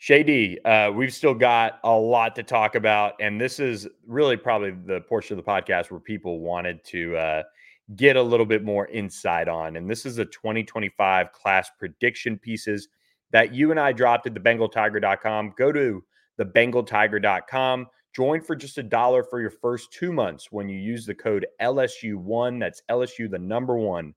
Shady, 0.00 0.64
uh, 0.64 0.92
we've 0.92 1.12
still 1.12 1.34
got 1.34 1.80
a 1.82 1.90
lot 1.90 2.36
to 2.36 2.44
talk 2.44 2.76
about. 2.76 3.14
And 3.20 3.40
this 3.40 3.58
is 3.58 3.86
really 4.06 4.36
probably 4.36 4.70
the 4.70 5.00
portion 5.02 5.38
of 5.38 5.44
the 5.44 5.50
podcast 5.50 5.90
where 5.90 6.00
people 6.00 6.40
wanted 6.40 6.84
to 6.86 7.16
uh,– 7.16 7.42
get 7.96 8.16
a 8.16 8.22
little 8.22 8.46
bit 8.46 8.64
more 8.64 8.86
insight 8.88 9.48
on. 9.48 9.76
And 9.76 9.90
this 9.90 10.04
is 10.04 10.18
a 10.18 10.24
2025 10.24 11.32
class 11.32 11.70
prediction 11.78 12.38
pieces 12.38 12.88
that 13.30 13.54
you 13.54 13.70
and 13.70 13.80
I 13.80 13.92
dropped 13.92 14.26
at 14.26 14.34
thebengaltiger.com. 14.34 15.54
Go 15.56 15.72
to 15.72 16.04
thebengaltiger.com. 16.38 17.86
Join 18.14 18.40
for 18.40 18.56
just 18.56 18.78
a 18.78 18.82
dollar 18.82 19.22
for 19.22 19.40
your 19.40 19.50
first 19.50 19.92
two 19.92 20.12
months 20.12 20.48
when 20.50 20.68
you 20.68 20.78
use 20.78 21.06
the 21.06 21.14
code 21.14 21.46
LSU1. 21.60 22.58
That's 22.58 22.82
LSU, 22.90 23.30
the 23.30 23.38
number 23.38 23.76
one, 23.76 24.14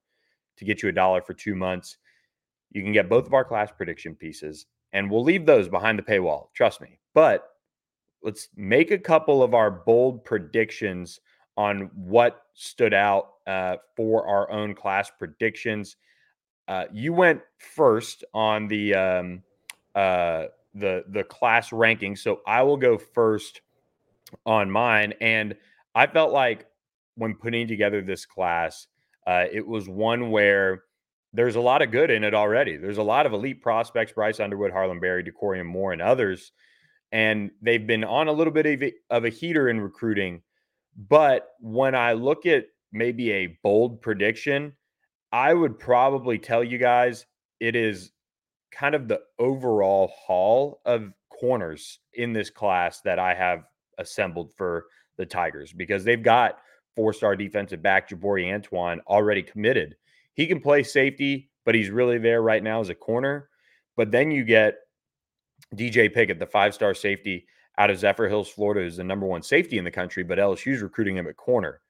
to 0.57 0.65
get 0.65 0.81
you 0.81 0.89
a 0.89 0.93
dollar 0.93 1.21
for 1.21 1.33
two 1.33 1.55
months. 1.55 1.97
You 2.71 2.83
can 2.83 2.93
get 2.93 3.09
both 3.09 3.25
of 3.25 3.33
our 3.33 3.43
class 3.43 3.69
prediction 3.75 4.15
pieces, 4.15 4.65
and 4.93 5.11
we'll 5.11 5.23
leave 5.23 5.45
those 5.45 5.67
behind 5.67 5.99
the 5.99 6.03
paywall. 6.03 6.47
Trust 6.53 6.81
me. 6.81 6.99
But 7.13 7.49
let's 8.23 8.47
make 8.55 8.91
a 8.91 8.97
couple 8.97 9.43
of 9.43 9.53
our 9.53 9.69
bold 9.69 10.23
predictions 10.23 11.19
on 11.57 11.91
what 11.93 12.43
stood 12.53 12.93
out 12.93 13.30
uh, 13.47 13.77
for 13.95 14.27
our 14.27 14.49
own 14.51 14.75
class 14.75 15.11
predictions. 15.17 15.95
Uh, 16.67 16.85
you 16.91 17.13
went 17.13 17.41
first 17.57 18.23
on 18.33 18.67
the 18.67 18.93
um, 18.93 19.43
uh, 19.95 20.45
the 20.73 21.03
the 21.09 21.23
class 21.23 21.71
ranking, 21.73 22.15
so 22.15 22.41
I 22.47 22.63
will 22.63 22.77
go 22.77 22.97
first 22.97 23.61
on 24.45 24.69
mine. 24.71 25.13
And 25.21 25.55
I 25.95 26.07
felt 26.07 26.31
like 26.31 26.67
when 27.15 27.35
putting 27.35 27.67
together 27.67 28.01
this 28.01 28.25
class, 28.25 28.87
uh, 29.27 29.45
it 29.51 29.67
was 29.67 29.89
one 29.89 30.31
where 30.31 30.83
there's 31.33 31.55
a 31.55 31.61
lot 31.61 31.81
of 31.81 31.91
good 31.91 32.09
in 32.09 32.23
it 32.23 32.33
already. 32.33 32.77
There's 32.77 32.97
a 32.97 33.03
lot 33.03 33.25
of 33.25 33.33
elite 33.33 33.61
prospects: 33.61 34.13
Bryce 34.13 34.39
Underwood, 34.39 34.71
Harlem 34.71 34.99
Berry, 34.99 35.23
Dakorien 35.23 35.65
Moore, 35.65 35.93
and 35.93 36.01
others. 36.01 36.51
And 37.11 37.51
they've 37.61 37.85
been 37.85 38.05
on 38.05 38.29
a 38.29 38.31
little 38.31 38.53
bit 38.53 38.65
of 38.65 38.83
a, 38.83 38.93
of 39.09 39.25
a 39.25 39.29
heater 39.29 39.67
in 39.67 39.81
recruiting. 39.81 40.41
But 41.09 41.49
when 41.59 41.95
I 41.95 42.13
look 42.13 42.45
at 42.45 42.65
maybe 42.91 43.31
a 43.31 43.57
bold 43.63 44.01
prediction, 44.01 44.73
I 45.31 45.53
would 45.53 45.79
probably 45.79 46.37
tell 46.37 46.63
you 46.63 46.77
guys 46.77 47.25
it 47.59 47.75
is 47.75 48.11
kind 48.71 48.95
of 48.95 49.07
the 49.07 49.21
overall 49.39 50.11
haul 50.25 50.81
of 50.85 51.11
corners 51.29 51.99
in 52.13 52.33
this 52.33 52.49
class 52.49 53.01
that 53.01 53.19
I 53.19 53.33
have 53.33 53.63
assembled 53.97 54.53
for 54.55 54.85
the 55.17 55.25
Tigers 55.25 55.73
because 55.73 56.03
they've 56.03 56.23
got 56.23 56.59
four 56.95 57.13
star 57.13 57.35
defensive 57.35 57.81
back 57.81 58.09
Jabari 58.09 58.53
Antoine 58.53 59.01
already 59.07 59.43
committed. 59.43 59.95
He 60.33 60.47
can 60.47 60.59
play 60.59 60.83
safety, 60.83 61.49
but 61.65 61.75
he's 61.75 61.89
really 61.89 62.17
there 62.17 62.41
right 62.41 62.63
now 62.63 62.79
as 62.79 62.89
a 62.89 62.95
corner. 62.95 63.49
But 63.97 64.11
then 64.11 64.31
you 64.31 64.43
get 64.43 64.75
DJ 65.75 66.13
Pickett, 66.13 66.39
the 66.39 66.45
five 66.45 66.73
star 66.73 66.93
safety 66.93 67.45
out 67.77 67.89
of 67.89 67.97
Zephyrhills, 67.97 68.47
Florida, 68.47 68.81
who's 68.81 68.97
the 68.97 69.03
number 69.03 69.25
one 69.25 69.41
safety 69.41 69.77
in 69.77 69.83
the 69.83 69.91
country, 69.91 70.23
but 70.23 70.37
LSU's 70.37 70.81
recruiting 70.81 71.17
him 71.17 71.27
at 71.27 71.37
corner. 71.37 71.81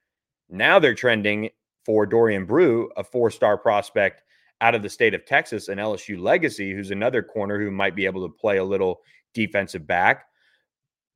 Now 0.52 0.80
they're 0.80 0.94
trending 0.94 1.50
for 1.86 2.06
Dorian 2.06 2.46
Brew, 2.46 2.92
a 2.98 3.04
four 3.04 3.32
star 3.32 3.58
prospect 3.58 4.22
out 4.60 4.76
of 4.76 4.84
the 4.84 4.90
state 4.90 5.14
of 5.14 5.26
Texas, 5.26 5.70
an 5.70 5.80
LSU 5.80 6.22
legacy, 6.22 6.74
who's 6.74 6.92
another 6.92 7.24
corner 7.24 7.60
who 7.60 7.72
might 7.72 7.96
be 7.96 8.06
able 8.06 8.28
to 8.28 8.34
play 8.34 8.58
a 8.58 8.64
little 8.64 9.00
defensive 9.34 9.88
back. 9.88 10.26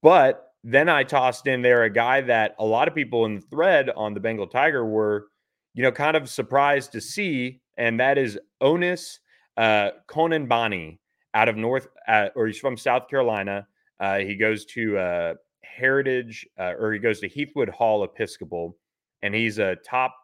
But 0.01 0.47
then 0.63 0.89
I 0.89 1.03
tossed 1.03 1.45
in 1.45 1.61
there 1.61 1.83
a 1.83 1.89
guy 1.89 2.21
that 2.21 2.55
a 2.57 2.65
lot 2.65 2.87
of 2.87 2.95
people 2.95 3.25
in 3.25 3.35
the 3.35 3.41
thread 3.41 3.91
on 3.95 4.13
the 4.13 4.19
Bengal 4.19 4.47
Tiger 4.47 4.83
were, 4.83 5.27
you 5.75 5.83
know, 5.83 5.91
kind 5.91 6.17
of 6.17 6.27
surprised 6.27 6.91
to 6.93 7.01
see, 7.01 7.61
and 7.77 7.99
that 7.99 8.17
is 8.17 8.39
Onus 8.61 9.19
uh, 9.57 9.91
Bani 10.15 10.99
out 11.35 11.49
of 11.49 11.55
North, 11.55 11.87
uh, 12.07 12.29
or 12.35 12.47
he's 12.47 12.57
from 12.57 12.77
South 12.77 13.07
Carolina. 13.09 13.67
Uh, 13.99 14.19
he 14.19 14.35
goes 14.35 14.65
to 14.65 14.97
uh, 14.97 15.33
Heritage, 15.61 16.47
uh, 16.57 16.73
or 16.79 16.93
he 16.93 16.99
goes 16.99 17.19
to 17.19 17.29
Heathwood 17.29 17.69
Hall 17.69 18.03
Episcopal 18.03 18.75
and 19.21 19.33
he's 19.33 19.57
a 19.57 19.75
top 19.77 20.15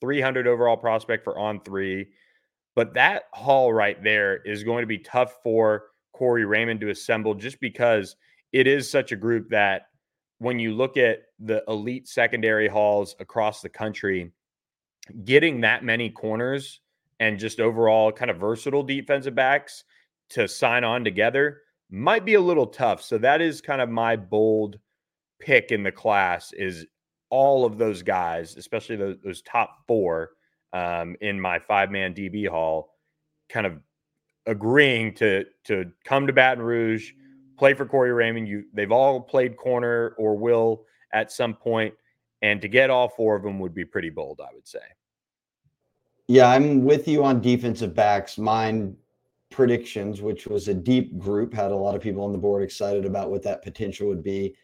300 0.00 0.46
overall 0.46 0.76
prospect 0.76 1.24
for 1.24 1.38
on 1.38 1.60
three. 1.60 2.08
But 2.74 2.94
that 2.94 3.24
haul 3.32 3.72
right 3.72 4.02
there 4.02 4.36
is 4.44 4.64
going 4.64 4.82
to 4.82 4.86
be 4.86 4.98
tough 4.98 5.38
for 5.42 5.86
Corey 6.12 6.44
Raymond 6.44 6.80
to 6.80 6.90
assemble 6.90 7.34
just 7.34 7.60
because 7.60 8.16
it 8.52 8.66
is 8.66 8.90
such 8.90 9.12
a 9.12 9.16
group 9.16 9.48
that 9.50 9.88
when 10.38 10.58
you 10.58 10.72
look 10.72 10.96
at 10.96 11.22
the 11.40 11.62
elite 11.68 12.08
secondary 12.08 12.68
halls 12.68 13.16
across 13.18 13.60
the 13.60 13.68
country, 13.68 14.30
getting 15.24 15.60
that 15.60 15.84
many 15.84 16.10
corners 16.10 16.80
and 17.20 17.38
just 17.38 17.60
overall 17.60 18.12
kind 18.12 18.30
of 18.30 18.38
versatile 18.38 18.82
defensive 18.82 19.34
backs 19.34 19.84
to 20.30 20.46
sign 20.46 20.84
on 20.84 21.04
together 21.04 21.62
might 21.90 22.24
be 22.24 22.34
a 22.34 22.40
little 22.40 22.66
tough. 22.66 23.02
So 23.02 23.18
that 23.18 23.40
is 23.40 23.60
kind 23.60 23.80
of 23.80 23.88
my 23.88 24.14
bold 24.14 24.78
pick 25.40 25.72
in 25.72 25.82
the 25.82 25.92
class 25.92 26.52
is 26.52 26.86
all 27.30 27.64
of 27.64 27.78
those 27.78 28.02
guys, 28.02 28.56
especially 28.56 28.96
those, 28.96 29.16
those 29.22 29.42
top 29.42 29.78
four 29.86 30.30
um, 30.72 31.16
in 31.20 31.40
my 31.40 31.58
five 31.58 31.90
man 31.90 32.14
DB 32.14 32.48
hall, 32.48 32.94
kind 33.48 33.66
of 33.66 33.78
agreeing 34.46 35.14
to 35.14 35.44
to 35.64 35.90
come 36.04 36.26
to 36.26 36.32
Baton 36.32 36.62
Rouge, 36.62 37.12
play 37.58 37.74
for 37.74 37.86
Corey 37.86 38.12
Raymond. 38.12 38.48
You 38.48 38.64
they've 38.72 38.92
all 38.92 39.20
played 39.20 39.56
corner 39.56 40.14
or 40.18 40.36
will 40.36 40.84
at 41.12 41.32
some 41.32 41.54
point, 41.54 41.94
and 42.42 42.60
to 42.60 42.68
get 42.68 42.90
all 42.90 43.08
four 43.08 43.36
of 43.36 43.42
them 43.42 43.58
would 43.60 43.74
be 43.74 43.84
pretty 43.84 44.10
bold, 44.10 44.40
I 44.40 44.54
would 44.54 44.66
say. 44.66 44.80
Yeah, 46.26 46.50
I'm 46.50 46.84
with 46.84 47.08
you 47.08 47.24
on 47.24 47.40
defensive 47.40 47.94
backs. 47.94 48.36
Mine 48.36 48.94
predictions, 49.50 50.20
which 50.20 50.46
was 50.46 50.68
a 50.68 50.74
deep 50.74 51.18
group, 51.18 51.54
had 51.54 51.70
a 51.70 51.76
lot 51.76 51.94
of 51.94 52.02
people 52.02 52.22
on 52.22 52.32
the 52.32 52.38
board 52.38 52.62
excited 52.62 53.06
about 53.06 53.30
what 53.30 53.42
that 53.42 53.62
potential 53.62 54.08
would 54.08 54.22
be 54.22 54.54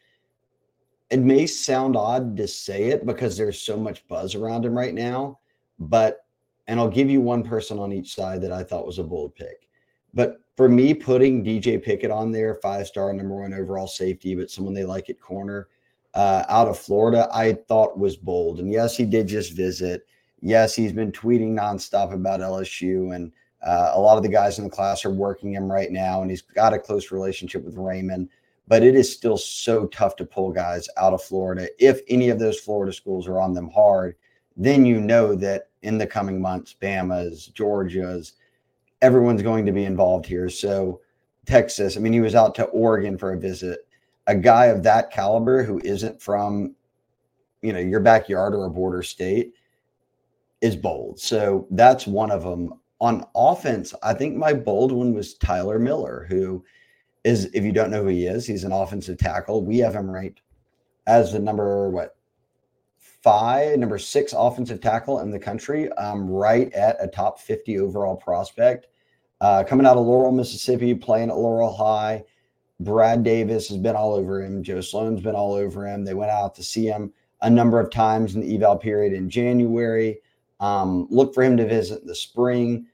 it 1.14 1.20
may 1.20 1.46
sound 1.46 1.94
odd 1.94 2.36
to 2.36 2.48
say 2.48 2.86
it 2.86 3.06
because 3.06 3.36
there's 3.36 3.62
so 3.62 3.76
much 3.76 4.04
buzz 4.08 4.34
around 4.34 4.64
him 4.64 4.76
right 4.76 4.92
now, 4.92 5.38
but 5.78 6.26
and 6.66 6.80
I'll 6.80 6.88
give 6.88 7.08
you 7.08 7.20
one 7.20 7.44
person 7.44 7.78
on 7.78 7.92
each 7.92 8.12
side 8.12 8.42
that 8.42 8.50
I 8.50 8.64
thought 8.64 8.84
was 8.84 8.98
a 8.98 9.04
bold 9.04 9.36
pick. 9.36 9.68
But 10.12 10.38
for 10.56 10.68
me, 10.68 10.92
putting 10.92 11.44
DJ 11.44 11.80
Pickett 11.80 12.10
on 12.10 12.32
there, 12.32 12.56
five 12.56 12.88
star, 12.88 13.12
number 13.12 13.36
one 13.36 13.54
overall 13.54 13.86
safety, 13.86 14.34
but 14.34 14.50
someone 14.50 14.74
they 14.74 14.82
like 14.82 15.08
at 15.08 15.20
corner 15.20 15.68
uh, 16.14 16.46
out 16.48 16.66
of 16.66 16.80
Florida, 16.80 17.28
I 17.32 17.52
thought 17.68 17.96
was 17.96 18.16
bold. 18.16 18.58
And 18.58 18.72
yes, 18.72 18.96
he 18.96 19.04
did 19.04 19.28
just 19.28 19.52
visit. 19.52 20.08
Yes, 20.40 20.74
he's 20.74 20.92
been 20.92 21.12
tweeting 21.12 21.52
nonstop 21.52 22.12
about 22.12 22.40
LSU, 22.40 23.14
and 23.14 23.30
uh, 23.64 23.92
a 23.94 24.00
lot 24.00 24.16
of 24.16 24.24
the 24.24 24.28
guys 24.28 24.58
in 24.58 24.64
the 24.64 24.70
class 24.70 25.04
are 25.04 25.10
working 25.10 25.52
him 25.52 25.70
right 25.70 25.92
now, 25.92 26.22
and 26.22 26.30
he's 26.30 26.42
got 26.42 26.74
a 26.74 26.78
close 26.78 27.12
relationship 27.12 27.64
with 27.64 27.76
Raymond. 27.76 28.30
But 28.66 28.82
it 28.82 28.94
is 28.94 29.12
still 29.12 29.36
so 29.36 29.86
tough 29.88 30.16
to 30.16 30.24
pull 30.24 30.50
guys 30.50 30.88
out 30.96 31.12
of 31.12 31.22
Florida. 31.22 31.68
If 31.78 32.00
any 32.08 32.30
of 32.30 32.38
those 32.38 32.58
Florida 32.58 32.92
schools 32.92 33.28
are 33.28 33.40
on 33.40 33.52
them 33.52 33.70
hard, 33.70 34.16
then 34.56 34.86
you 34.86 35.00
know 35.00 35.34
that 35.34 35.68
in 35.82 35.98
the 35.98 36.06
coming 36.06 36.40
months, 36.40 36.74
Bama's, 36.80 37.48
Georgia's, 37.48 38.34
everyone's 39.02 39.42
going 39.42 39.66
to 39.66 39.72
be 39.72 39.84
involved 39.84 40.24
here. 40.24 40.48
So, 40.48 41.00
Texas, 41.44 41.96
I 41.96 42.00
mean, 42.00 42.14
he 42.14 42.20
was 42.20 42.34
out 42.34 42.54
to 42.54 42.64
Oregon 42.66 43.18
for 43.18 43.32
a 43.32 43.38
visit. 43.38 43.86
A 44.26 44.34
guy 44.34 44.66
of 44.66 44.82
that 44.84 45.10
caliber 45.10 45.62
who 45.62 45.78
isn't 45.84 46.22
from, 46.22 46.74
you 47.60 47.72
know, 47.72 47.80
your 47.80 48.00
backyard 48.00 48.54
or 48.54 48.64
a 48.64 48.70
border 48.70 49.02
state 49.02 49.52
is 50.62 50.76
bold. 50.76 51.20
So 51.20 51.66
that's 51.70 52.06
one 52.06 52.30
of 52.30 52.42
them. 52.42 52.72
On 53.00 53.26
offense, 53.34 53.92
I 54.02 54.14
think 54.14 54.36
my 54.36 54.54
bold 54.54 54.90
one 54.90 55.12
was 55.12 55.34
Tyler 55.34 55.78
Miller, 55.78 56.26
who 56.30 56.64
is, 57.24 57.46
if 57.54 57.64
you 57.64 57.72
don't 57.72 57.90
know 57.90 58.02
who 58.02 58.08
he 58.08 58.26
is, 58.26 58.46
he's 58.46 58.64
an 58.64 58.72
offensive 58.72 59.18
tackle. 59.18 59.64
We 59.64 59.78
have 59.78 59.94
him 59.94 60.10
ranked 60.10 60.42
as 61.06 61.32
the 61.32 61.38
number, 61.38 61.90
what, 61.90 62.16
five, 62.98 63.78
number 63.78 63.98
six 63.98 64.34
offensive 64.36 64.80
tackle 64.80 65.20
in 65.20 65.30
the 65.30 65.38
country, 65.38 65.90
um, 65.92 66.28
right 66.28 66.72
at 66.74 66.96
a 67.00 67.08
top 67.08 67.40
50 67.40 67.78
overall 67.78 68.16
prospect. 68.16 68.86
Uh, 69.40 69.64
coming 69.64 69.86
out 69.86 69.96
of 69.96 70.06
Laurel, 70.06 70.30
Mississippi, 70.30 70.94
playing 70.94 71.30
at 71.30 71.36
Laurel 71.36 71.74
High. 71.74 72.22
Brad 72.80 73.22
Davis 73.22 73.68
has 73.68 73.78
been 73.78 73.96
all 73.96 74.14
over 74.14 74.42
him. 74.42 74.62
Joe 74.62 74.80
Sloan's 74.80 75.22
been 75.22 75.34
all 75.34 75.54
over 75.54 75.86
him. 75.86 76.04
They 76.04 76.14
went 76.14 76.30
out 76.30 76.54
to 76.56 76.62
see 76.62 76.86
him 76.86 77.12
a 77.40 77.50
number 77.50 77.80
of 77.80 77.90
times 77.90 78.34
in 78.34 78.40
the 78.40 78.54
eval 78.54 78.76
period 78.76 79.12
in 79.12 79.30
January. 79.30 80.20
Um, 80.60 81.06
look 81.10 81.34
for 81.34 81.42
him 81.42 81.56
to 81.56 81.66
visit 81.66 82.02
in 82.02 82.06
the 82.06 82.14
spring. 82.14 82.86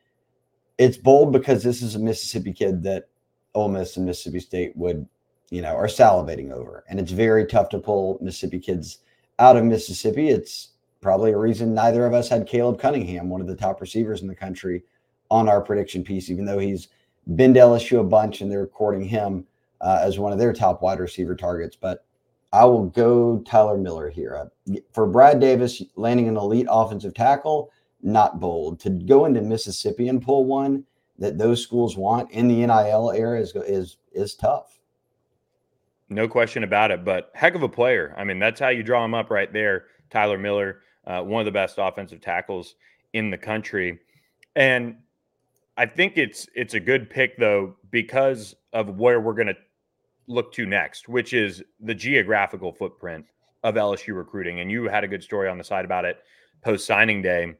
It's 0.79 0.97
bold 0.97 1.33
because 1.33 1.63
this 1.63 1.83
is 1.83 1.95
a 1.95 1.99
Mississippi 1.99 2.53
kid 2.53 2.83
that 2.85 3.10
Ole 3.55 3.69
Miss 3.69 3.97
and 3.97 4.07
Mississippi 4.07 4.41
State 4.41 4.77
would, 4.77 5.07
you 5.51 5.63
know, 5.63 5.75
are 5.75 5.87
salivating 5.87 6.53
over. 6.53 6.85
And 6.89 6.99
it's 7.01 7.13
very 7.13 7.47
tough 7.47 7.69
to 7.71 7.79
pull 7.79 8.19
Mississippi 8.21 8.61
kids 8.61 8.99
out 9.39 9.57
of 9.57 9.65
Mississippi. 9.65 10.29
It's 10.29 10.73
probably 11.01 11.33
a 11.33 11.39
reason 11.39 11.75
neither 11.75 12.07
of 12.07 12.15
us 12.15 12.29
had 12.29 12.47
Caleb 12.47 12.79
Cunningham, 12.79 13.29
one 13.29 13.41
of 13.41 13.47
the 13.47 13.57
top 13.57 13.81
receivers 13.81 14.23
in 14.23 14.29
the 14.29 14.35
country, 14.35 14.83
on 15.31 15.49
our 15.49 15.61
prediction 15.61 16.05
piece, 16.05 16.31
even 16.31 16.45
though 16.45 16.59
he's 16.59 16.89
been 17.37 17.55
to 17.55 17.61
LSU 17.61 18.01
a 18.01 18.05
bunch 18.05 18.41
and 18.41 18.51
they're 18.51 18.61
recording 18.61 19.05
him 19.05 19.47
uh, 19.81 20.01
as 20.03 20.19
one 20.19 20.33
of 20.33 20.39
their 20.39 20.53
top 20.53 20.83
wide 20.83 21.01
receiver 21.01 21.35
targets. 21.35 21.77
But 21.77 22.05
I 22.53 22.65
will 22.65 22.87
go 22.87 23.39
Tyler 23.41 23.79
Miller 23.79 24.11
here. 24.11 24.37
Uh, 24.37 24.77
for 24.93 25.07
Brad 25.07 25.41
Davis, 25.41 25.83
landing 25.97 26.29
an 26.29 26.37
elite 26.37 26.67
offensive 26.69 27.15
tackle, 27.15 27.71
not 28.03 28.41
bold. 28.41 28.81
To 28.81 28.91
go 28.91 29.27
into 29.27 29.41
Mississippi 29.41 30.09
and 30.09 30.23
pull 30.23 30.45
one 30.45 30.85
that 31.21 31.39
those 31.39 31.63
schools 31.63 31.97
want 31.97 32.31
in 32.33 32.49
the 32.49 32.67
NIL 32.67 33.13
era 33.13 33.39
is 33.39 33.55
is 33.55 33.99
is 34.13 34.35
tough. 34.35 34.81
No 36.09 36.27
question 36.27 36.65
about 36.65 36.91
it. 36.91 37.05
But 37.05 37.31
heck 37.35 37.55
of 37.55 37.63
a 37.63 37.69
player. 37.69 38.15
I 38.17 38.25
mean, 38.25 38.41
that's 38.41 38.59
how 38.59 38.71
you 38.71 38.83
draw 38.83 39.05
him 39.05 39.15
up 39.15 39.31
right 39.31 39.53
there. 39.53 39.85
Tyler 40.11 40.39
Miller, 40.39 40.81
uh, 41.07 41.23
one 41.23 41.41
of 41.41 41.45
the 41.45 41.53
best 41.53 41.77
offensive 41.79 42.21
tackles 42.21 42.75
in 43.13 43.31
the 43.31 43.39
country, 43.39 44.01
and 44.57 44.97
I 45.77 45.87
think 45.87 46.19
it's 46.19 46.49
it's 46.55 46.75
a 46.75 46.81
good 46.81 47.09
pick 47.09 47.39
though 47.39 47.77
because 47.91 48.57
of 48.73 48.99
where 48.99 49.21
we're 49.21 49.35
going 49.35 49.47
to 49.49 49.57
look 50.27 50.53
to 50.55 50.65
next, 50.65 51.09
which 51.09 51.33
is 51.33 51.63
the 51.81 51.95
geographical 51.95 52.73
footprint 52.73 53.27
of 53.63 53.75
LSU 53.75 54.17
recruiting. 54.17 54.61
And 54.61 54.71
you 54.71 54.85
had 54.85 55.05
a 55.05 55.09
good 55.09 55.23
story 55.23 55.49
on 55.49 55.59
the 55.59 55.65
side 55.65 55.85
about 55.85 56.05
it 56.05 56.19
post 56.63 56.87
signing 56.87 57.21
day. 57.21 57.55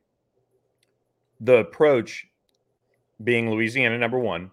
The 1.41 1.57
approach 1.57 2.27
being 3.23 3.51
Louisiana 3.51 3.99
number 3.99 4.19
one, 4.19 4.51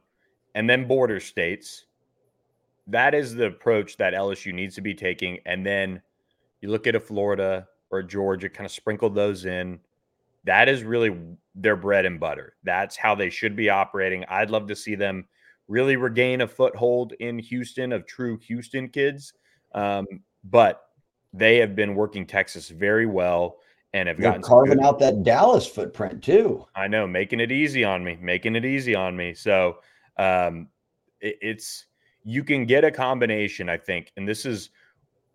and 0.56 0.70
then 0.70 0.88
border 0.88 1.20
states. 1.20 1.86
That 2.88 3.14
is 3.14 3.36
the 3.36 3.48
approach 3.48 3.98
that 3.98 4.14
LSU 4.14 4.54
needs 4.54 4.76
to 4.76 4.82
be 4.82 4.94
taking. 4.94 5.40
And 5.46 5.66
then 5.66 6.02
you 6.62 6.70
look 6.70 6.88
at 6.88 6.96
a 6.96 7.00
Florida 7.00 7.68
or 7.90 8.00
a 8.00 8.08
Georgia, 8.08 8.50
kind 8.50 8.66
of 8.66 8.72
sprinkle 8.72 9.10
those 9.10 9.46
in. 9.46 9.80
That 10.46 10.70
is 10.70 10.84
really 10.84 11.18
their 11.56 11.76
bread 11.76 12.06
and 12.06 12.20
butter. 12.20 12.56
That's 12.64 12.96
how 12.96 13.16
they 13.16 13.30
should 13.30 13.56
be 13.56 13.70
operating. 13.70 14.24
I'd 14.30 14.50
love 14.50 14.68
to 14.68 14.76
see 14.76 14.96
them 14.96 15.26
really 15.68 15.98
regain 15.98 16.42
a 16.42 16.48
foothold 16.48 17.14
in 17.20 17.40
Houston 17.40 17.92
of 17.92 18.06
true 18.06 18.38
Houston 18.38 18.88
kids. 18.88 19.34
Um, 19.74 20.06
but 20.46 20.84
they 21.34 21.58
have 21.58 21.76
been 21.76 21.96
working 21.96 22.26
Texas 22.26 22.70
very 22.70 23.06
well 23.06 23.58
and 23.98 24.08
have 24.08 24.18
They're 24.18 24.30
gotten 24.32 24.42
carving 24.42 24.82
out 24.82 25.00
that 25.00 25.24
Dallas 25.24 25.68
footprint 25.68 26.24
too. 26.24 26.66
I 26.76 26.88
know, 26.88 27.08
making 27.08 27.40
it 27.40 27.52
easy 27.52 27.84
on 27.84 28.04
me, 28.04 28.18
making 28.22 28.56
it 28.56 28.66
easy 28.66 28.96
on 28.96 29.16
me. 29.16 29.34
So 29.34 29.78
um, 30.18 30.68
it, 31.20 31.38
it's 31.42 31.86
you 32.24 32.44
can 32.44 32.66
get 32.66 32.84
a 32.84 32.92
combination, 32.92 33.70
I 33.70 33.78
think, 33.78 34.12
and 34.18 34.28
this 34.28 34.46
is 34.46 34.70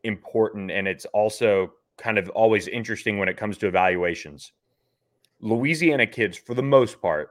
important, 0.05 0.71
and 0.71 0.87
it's 0.87 1.05
also 1.07 1.73
kind 1.97 2.19
of 2.19 2.29
always 2.31 2.69
interesting 2.69 3.19
when 3.19 3.29
it 3.29 3.37
comes 3.37 3.59
to 3.59 3.67
evaluations. 3.67 4.53
Louisiana 5.41 6.07
kids, 6.07 6.37
for 6.37 6.55
the 6.55 6.63
most 6.63 7.01
part, 7.01 7.31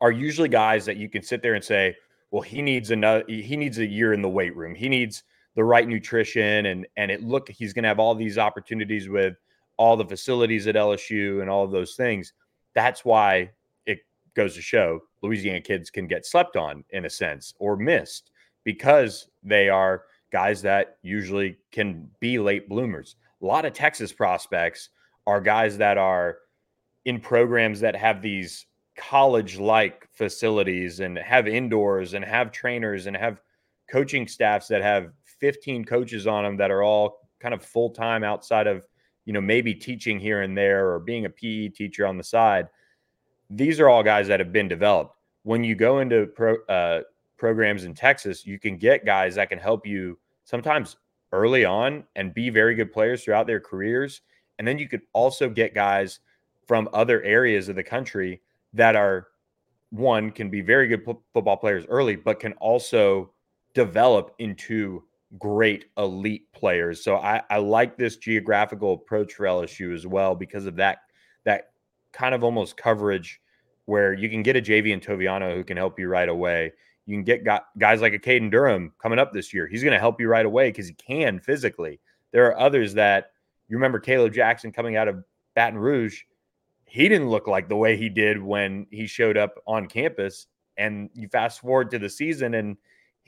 are 0.00 0.10
usually 0.10 0.48
guys 0.48 0.84
that 0.86 0.96
you 0.96 1.08
can 1.08 1.22
sit 1.22 1.42
there 1.42 1.54
and 1.54 1.64
say, 1.64 1.96
well, 2.30 2.42
he 2.42 2.62
needs 2.62 2.90
another, 2.90 3.24
he 3.28 3.56
needs 3.56 3.78
a 3.78 3.86
year 3.86 4.12
in 4.12 4.22
the 4.22 4.28
weight 4.28 4.54
room. 4.56 4.74
He 4.74 4.88
needs 4.88 5.22
the 5.54 5.64
right 5.64 5.88
nutrition, 5.88 6.66
and 6.66 6.86
and 6.96 7.10
it 7.10 7.22
look 7.22 7.48
he's 7.48 7.72
going 7.72 7.82
to 7.82 7.88
have 7.88 7.98
all 7.98 8.14
these 8.14 8.38
opportunities 8.38 9.08
with 9.08 9.36
all 9.78 9.96
the 9.96 10.04
facilities 10.04 10.66
at 10.66 10.74
LSU 10.74 11.40
and 11.40 11.48
all 11.48 11.64
of 11.64 11.70
those 11.70 11.94
things. 11.94 12.34
That's 12.74 13.04
why 13.04 13.50
it 13.86 14.00
goes 14.34 14.54
to 14.54 14.62
show 14.62 15.00
Louisiana 15.22 15.60
kids 15.60 15.90
can 15.90 16.06
get 16.06 16.26
slept 16.26 16.56
on 16.56 16.84
in 16.90 17.06
a 17.06 17.10
sense 17.10 17.54
or 17.58 17.76
missed 17.76 18.30
because 18.64 19.28
they 19.42 19.68
are 19.68 20.04
guys 20.30 20.60
that 20.62 20.98
usually 21.02 21.56
can 21.72 22.08
be 22.20 22.38
late 22.38 22.68
bloomers. 22.68 23.16
A 23.40 23.46
lot 23.46 23.64
of 23.64 23.72
Texas 23.72 24.12
prospects 24.12 24.90
are 25.26 25.40
guys 25.40 25.78
that 25.78 25.96
are 25.96 26.38
in 27.04 27.20
programs 27.20 27.80
that 27.80 27.96
have 27.96 28.20
these 28.20 28.66
college 28.96 29.58
like 29.58 30.08
facilities 30.12 31.00
and 31.00 31.16
have 31.16 31.46
indoors 31.46 32.14
and 32.14 32.24
have 32.24 32.50
trainers 32.50 33.06
and 33.06 33.16
have 33.16 33.40
coaching 33.90 34.26
staffs 34.26 34.68
that 34.68 34.82
have 34.82 35.12
15 35.40 35.84
coaches 35.84 36.26
on 36.26 36.44
them 36.44 36.56
that 36.56 36.70
are 36.70 36.82
all 36.82 37.28
kind 37.40 37.54
of 37.54 37.64
full 37.64 37.90
time 37.90 38.24
outside 38.24 38.66
of, 38.66 38.84
you 39.28 39.34
know, 39.34 39.42
maybe 39.42 39.74
teaching 39.74 40.18
here 40.18 40.40
and 40.40 40.56
there 40.56 40.90
or 40.90 40.98
being 40.98 41.26
a 41.26 41.28
PE 41.28 41.68
teacher 41.68 42.06
on 42.06 42.16
the 42.16 42.24
side. 42.24 42.66
These 43.50 43.78
are 43.78 43.86
all 43.86 44.02
guys 44.02 44.26
that 44.28 44.40
have 44.40 44.54
been 44.54 44.68
developed. 44.68 45.14
When 45.42 45.62
you 45.62 45.74
go 45.74 45.98
into 45.98 46.28
pro, 46.28 46.56
uh, 46.64 47.02
programs 47.36 47.84
in 47.84 47.92
Texas, 47.92 48.46
you 48.46 48.58
can 48.58 48.78
get 48.78 49.04
guys 49.04 49.34
that 49.34 49.50
can 49.50 49.58
help 49.58 49.86
you 49.86 50.18
sometimes 50.44 50.96
early 51.32 51.66
on 51.66 52.04
and 52.16 52.32
be 52.32 52.48
very 52.48 52.74
good 52.74 52.90
players 52.90 53.22
throughout 53.22 53.46
their 53.46 53.60
careers. 53.60 54.22
And 54.58 54.66
then 54.66 54.78
you 54.78 54.88
could 54.88 55.02
also 55.12 55.50
get 55.50 55.74
guys 55.74 56.20
from 56.66 56.88
other 56.94 57.22
areas 57.22 57.68
of 57.68 57.76
the 57.76 57.82
country 57.82 58.40
that 58.72 58.96
are 58.96 59.26
one 59.90 60.30
can 60.30 60.48
be 60.48 60.62
very 60.62 60.88
good 60.88 61.04
football 61.34 61.58
players 61.58 61.84
early, 61.90 62.16
but 62.16 62.40
can 62.40 62.54
also 62.54 63.30
develop 63.74 64.34
into 64.38 65.04
great 65.36 65.86
elite 65.98 66.50
players. 66.52 67.02
So 67.02 67.16
I, 67.16 67.42
I 67.50 67.58
like 67.58 67.98
this 67.98 68.16
geographical 68.16 68.94
approach 68.94 69.34
for 69.34 69.44
LSU 69.44 69.94
as 69.94 70.06
well 70.06 70.34
because 70.34 70.66
of 70.66 70.76
that 70.76 70.98
that 71.44 71.70
kind 72.12 72.34
of 72.34 72.42
almost 72.42 72.76
coverage 72.76 73.40
where 73.84 74.12
you 74.12 74.28
can 74.28 74.42
get 74.42 74.56
a 74.56 74.62
Javien 74.62 75.02
Toviano 75.02 75.54
who 75.54 75.64
can 75.64 75.76
help 75.76 75.98
you 75.98 76.08
right 76.08 76.28
away. 76.28 76.72
You 77.06 77.16
can 77.16 77.24
get 77.24 77.44
guys 77.78 78.00
like 78.00 78.12
a 78.12 78.18
Caden 78.18 78.50
Durham 78.50 78.92
coming 79.02 79.18
up 79.18 79.32
this 79.32 79.54
year. 79.54 79.66
He's 79.66 79.82
going 79.82 79.94
to 79.94 80.00
help 80.00 80.20
you 80.20 80.28
right 80.28 80.44
away 80.44 80.68
because 80.68 80.88
he 80.88 80.94
can 80.94 81.40
physically. 81.40 82.00
There 82.32 82.46
are 82.46 82.58
others 82.58 82.94
that 82.94 83.32
you 83.68 83.76
remember 83.76 83.98
Kaleb 83.98 84.34
Jackson 84.34 84.72
coming 84.72 84.96
out 84.96 85.08
of 85.08 85.24
Baton 85.54 85.78
Rouge 85.78 86.22
he 86.88 87.08
didn't 87.08 87.28
look 87.28 87.46
like 87.46 87.68
the 87.68 87.76
way 87.76 87.96
he 87.96 88.08
did 88.08 88.42
when 88.42 88.86
he 88.90 89.06
showed 89.06 89.36
up 89.36 89.62
on 89.66 89.86
campus. 89.86 90.46
And 90.78 91.10
you 91.12 91.28
fast 91.28 91.60
forward 91.60 91.90
to 91.90 91.98
the 91.98 92.08
season, 92.08 92.54
and 92.54 92.76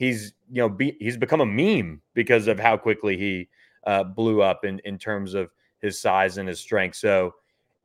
he's 0.01 0.33
you 0.51 0.63
know 0.63 0.67
be, 0.67 0.97
he's 0.99 1.15
become 1.15 1.41
a 1.41 1.45
meme 1.45 2.01
because 2.15 2.47
of 2.47 2.59
how 2.59 2.75
quickly 2.75 3.15
he 3.17 3.47
uh, 3.85 4.03
blew 4.03 4.41
up 4.41 4.65
in 4.65 4.81
in 4.83 4.97
terms 4.97 5.35
of 5.35 5.51
his 5.79 6.01
size 6.01 6.39
and 6.39 6.49
his 6.49 6.59
strength. 6.59 6.95
So 6.95 7.35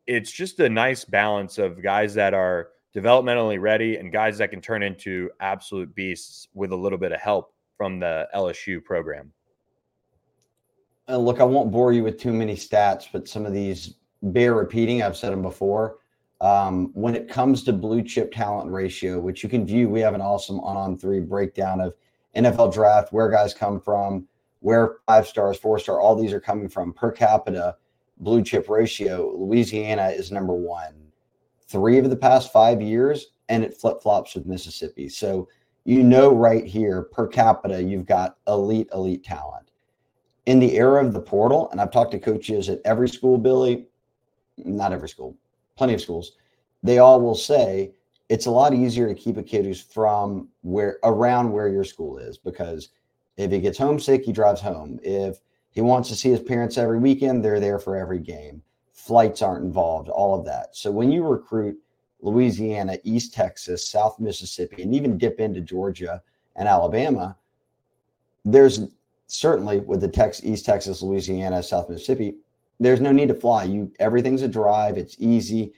it's 0.06 0.32
just 0.32 0.58
a 0.60 0.68
nice 0.68 1.04
balance 1.04 1.58
of 1.58 1.82
guys 1.82 2.14
that 2.14 2.32
are 2.32 2.70
developmentally 2.94 3.60
ready 3.60 3.96
and 3.96 4.10
guys 4.10 4.38
that 4.38 4.50
can 4.50 4.62
turn 4.62 4.82
into 4.82 5.30
absolute 5.40 5.94
beasts 5.94 6.48
with 6.54 6.72
a 6.72 6.76
little 6.76 6.98
bit 6.98 7.12
of 7.12 7.20
help 7.20 7.52
from 7.76 8.00
the 8.00 8.26
LSU 8.34 8.82
program. 8.82 9.30
Uh, 11.08 11.18
look, 11.18 11.40
I 11.40 11.44
won't 11.44 11.70
bore 11.70 11.92
you 11.92 12.02
with 12.02 12.18
too 12.18 12.32
many 12.32 12.56
stats, 12.56 13.08
but 13.12 13.28
some 13.28 13.44
of 13.44 13.52
these 13.52 13.94
bear 14.22 14.54
repeating. 14.54 15.02
I've 15.02 15.16
said 15.16 15.32
them 15.32 15.42
before. 15.42 15.98
Um, 16.40 16.90
when 16.94 17.14
it 17.14 17.28
comes 17.28 17.62
to 17.64 17.72
blue 17.72 18.02
chip 18.02 18.32
talent 18.32 18.70
ratio, 18.70 19.20
which 19.20 19.42
you 19.42 19.48
can 19.48 19.66
view, 19.66 19.88
we 19.88 20.00
have 20.00 20.14
an 20.14 20.20
awesome 20.22 20.60
on 20.60 20.76
on 20.76 20.96
three 20.96 21.20
breakdown 21.20 21.80
of 21.80 21.94
NFL 22.36 22.72
draft, 22.72 23.12
where 23.12 23.30
guys 23.30 23.54
come 23.54 23.80
from, 23.80 24.26
where 24.60 24.96
five 25.06 25.26
stars, 25.26 25.58
four 25.58 25.78
star, 25.78 26.00
all 26.00 26.14
these 26.14 26.32
are 26.32 26.40
coming 26.40 26.68
from 26.68 26.92
per 26.92 27.10
capita 27.10 27.76
blue 28.18 28.42
chip 28.42 28.68
ratio. 28.68 29.32
Louisiana 29.36 30.08
is 30.08 30.32
number 30.32 30.54
one. 30.54 30.94
Three 31.68 31.98
of 31.98 32.08
the 32.08 32.16
past 32.16 32.52
five 32.52 32.80
years, 32.80 33.28
and 33.48 33.64
it 33.64 33.76
flip 33.76 34.02
flops 34.02 34.34
with 34.34 34.46
Mississippi. 34.46 35.08
So 35.08 35.48
you 35.84 36.02
know 36.02 36.34
right 36.34 36.64
here 36.64 37.02
per 37.02 37.26
capita, 37.26 37.82
you've 37.82 38.06
got 38.06 38.38
elite, 38.48 38.88
elite 38.92 39.24
talent. 39.24 39.70
In 40.46 40.60
the 40.60 40.76
era 40.76 41.04
of 41.04 41.12
the 41.12 41.20
portal, 41.20 41.68
and 41.70 41.80
I've 41.80 41.90
talked 41.90 42.12
to 42.12 42.18
coaches 42.18 42.68
at 42.68 42.80
every 42.84 43.08
school, 43.08 43.36
Billy, 43.36 43.86
not 44.56 44.92
every 44.92 45.08
school, 45.08 45.36
plenty 45.76 45.94
of 45.94 46.00
schools, 46.00 46.32
they 46.82 46.98
all 46.98 47.20
will 47.20 47.34
say 47.34 47.92
it's 48.28 48.46
a 48.46 48.50
lot 48.50 48.74
easier 48.74 49.06
to 49.06 49.14
keep 49.14 49.36
a 49.36 49.42
kid 49.42 49.64
who's 49.64 49.80
from 49.80 50.48
where 50.62 50.98
around 51.04 51.52
where 51.52 51.68
your 51.68 51.84
school 51.84 52.18
is 52.18 52.38
because 52.38 52.90
if 53.36 53.50
he 53.50 53.60
gets 53.60 53.78
homesick, 53.78 54.24
he 54.24 54.32
drives 54.32 54.60
home. 54.60 54.98
If 55.02 55.38
he 55.70 55.80
wants 55.80 56.08
to 56.08 56.16
see 56.16 56.30
his 56.30 56.40
parents 56.40 56.78
every 56.78 56.98
weekend, 56.98 57.44
they're 57.44 57.60
there 57.60 57.78
for 57.78 57.96
every 57.96 58.18
game. 58.18 58.62
Flights 58.92 59.42
aren't 59.42 59.64
involved, 59.64 60.08
all 60.08 60.38
of 60.38 60.44
that. 60.46 60.74
So 60.74 60.90
when 60.90 61.12
you 61.12 61.24
recruit 61.24 61.76
Louisiana, 62.20 62.98
East 63.04 63.34
Texas, 63.34 63.86
South 63.86 64.18
Mississippi, 64.18 64.82
and 64.82 64.94
even 64.94 65.18
dip 65.18 65.38
into 65.38 65.60
Georgia 65.60 66.22
and 66.56 66.66
Alabama, 66.66 67.36
there's 68.44 68.80
certainly 69.26 69.80
with 69.80 70.00
the 70.00 70.08
Tex 70.08 70.42
East 70.42 70.64
Texas, 70.64 71.02
Louisiana, 71.02 71.62
South 71.62 71.88
Mississippi, 71.88 72.36
there's 72.80 73.00
no 73.00 73.12
need 73.12 73.28
to 73.28 73.34
fly. 73.34 73.64
You 73.64 73.92
everything's 73.98 74.42
a 74.42 74.48
drive, 74.48 74.98
it's 74.98 75.16
easy, 75.18 75.72